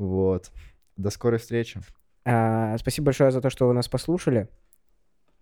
Вот. 0.00 0.50
До 0.96 1.10
скорой 1.10 1.38
встречи. 1.38 1.80
А, 2.24 2.76
Спасибо 2.78 3.06
большое 3.06 3.30
за 3.30 3.40
то, 3.40 3.50
что 3.50 3.68
вы 3.68 3.74
нас 3.74 3.88
послушали. 3.88 4.48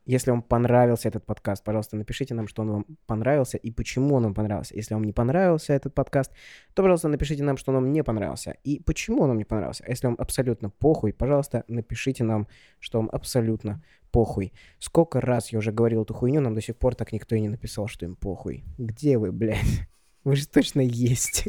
Если 0.05 0.31
вам 0.31 0.43
понравился 0.43 1.07
этот 1.07 1.27
подкаст, 1.27 1.63
пожалуйста, 1.63 1.97
напишите 1.97 2.35
нам, 2.35 2.49
что 2.49 2.63
он 2.63 2.71
вам 2.71 2.87
понравился 3.07 3.59
и 3.59 3.71
почему 3.71 4.15
он 4.15 4.25
вам 4.25 4.35
понравился. 4.35 4.75
Если 4.75 4.95
вам 4.95 5.05
не 5.05 5.13
понравился 5.13 5.75
этот 5.75 5.95
подкаст, 5.95 6.33
то, 6.75 6.83
пожалуйста, 6.83 7.09
напишите 7.09 7.45
нам, 7.45 7.59
что 7.59 7.73
он 7.73 7.77
вам 7.77 7.93
не 7.93 8.03
понравился 8.03 8.57
и 8.65 8.81
почему 8.81 9.23
он 9.23 9.29
вам 9.29 9.39
не 9.39 9.45
понравился. 9.45 9.85
А 9.87 9.91
если 9.91 10.07
вам 10.07 10.17
абсолютно 10.19 10.71
похуй, 10.71 11.13
пожалуйста, 11.13 11.65
напишите 11.69 12.25
нам, 12.25 12.49
что 12.81 12.99
вам 12.99 13.11
абсолютно 13.13 13.83
похуй. 14.11 14.55
Сколько 14.79 15.21
раз 15.21 15.53
я 15.53 15.59
уже 15.59 15.73
говорил 15.73 16.03
эту 16.03 16.15
хуйню, 16.15 16.41
нам 16.41 16.55
до 16.55 16.63
сих 16.63 16.77
пор 16.77 16.95
так 16.95 17.13
никто 17.13 17.37
и 17.37 17.41
не 17.41 17.51
написал, 17.51 17.87
что 17.87 18.07
им 18.07 18.17
похуй. 18.17 18.65
Где 18.79 19.19
вы, 19.19 19.31
блядь? 19.31 19.89
Вы 20.25 20.37
же 20.37 20.49
точно 20.49 20.81
есть. 20.81 21.49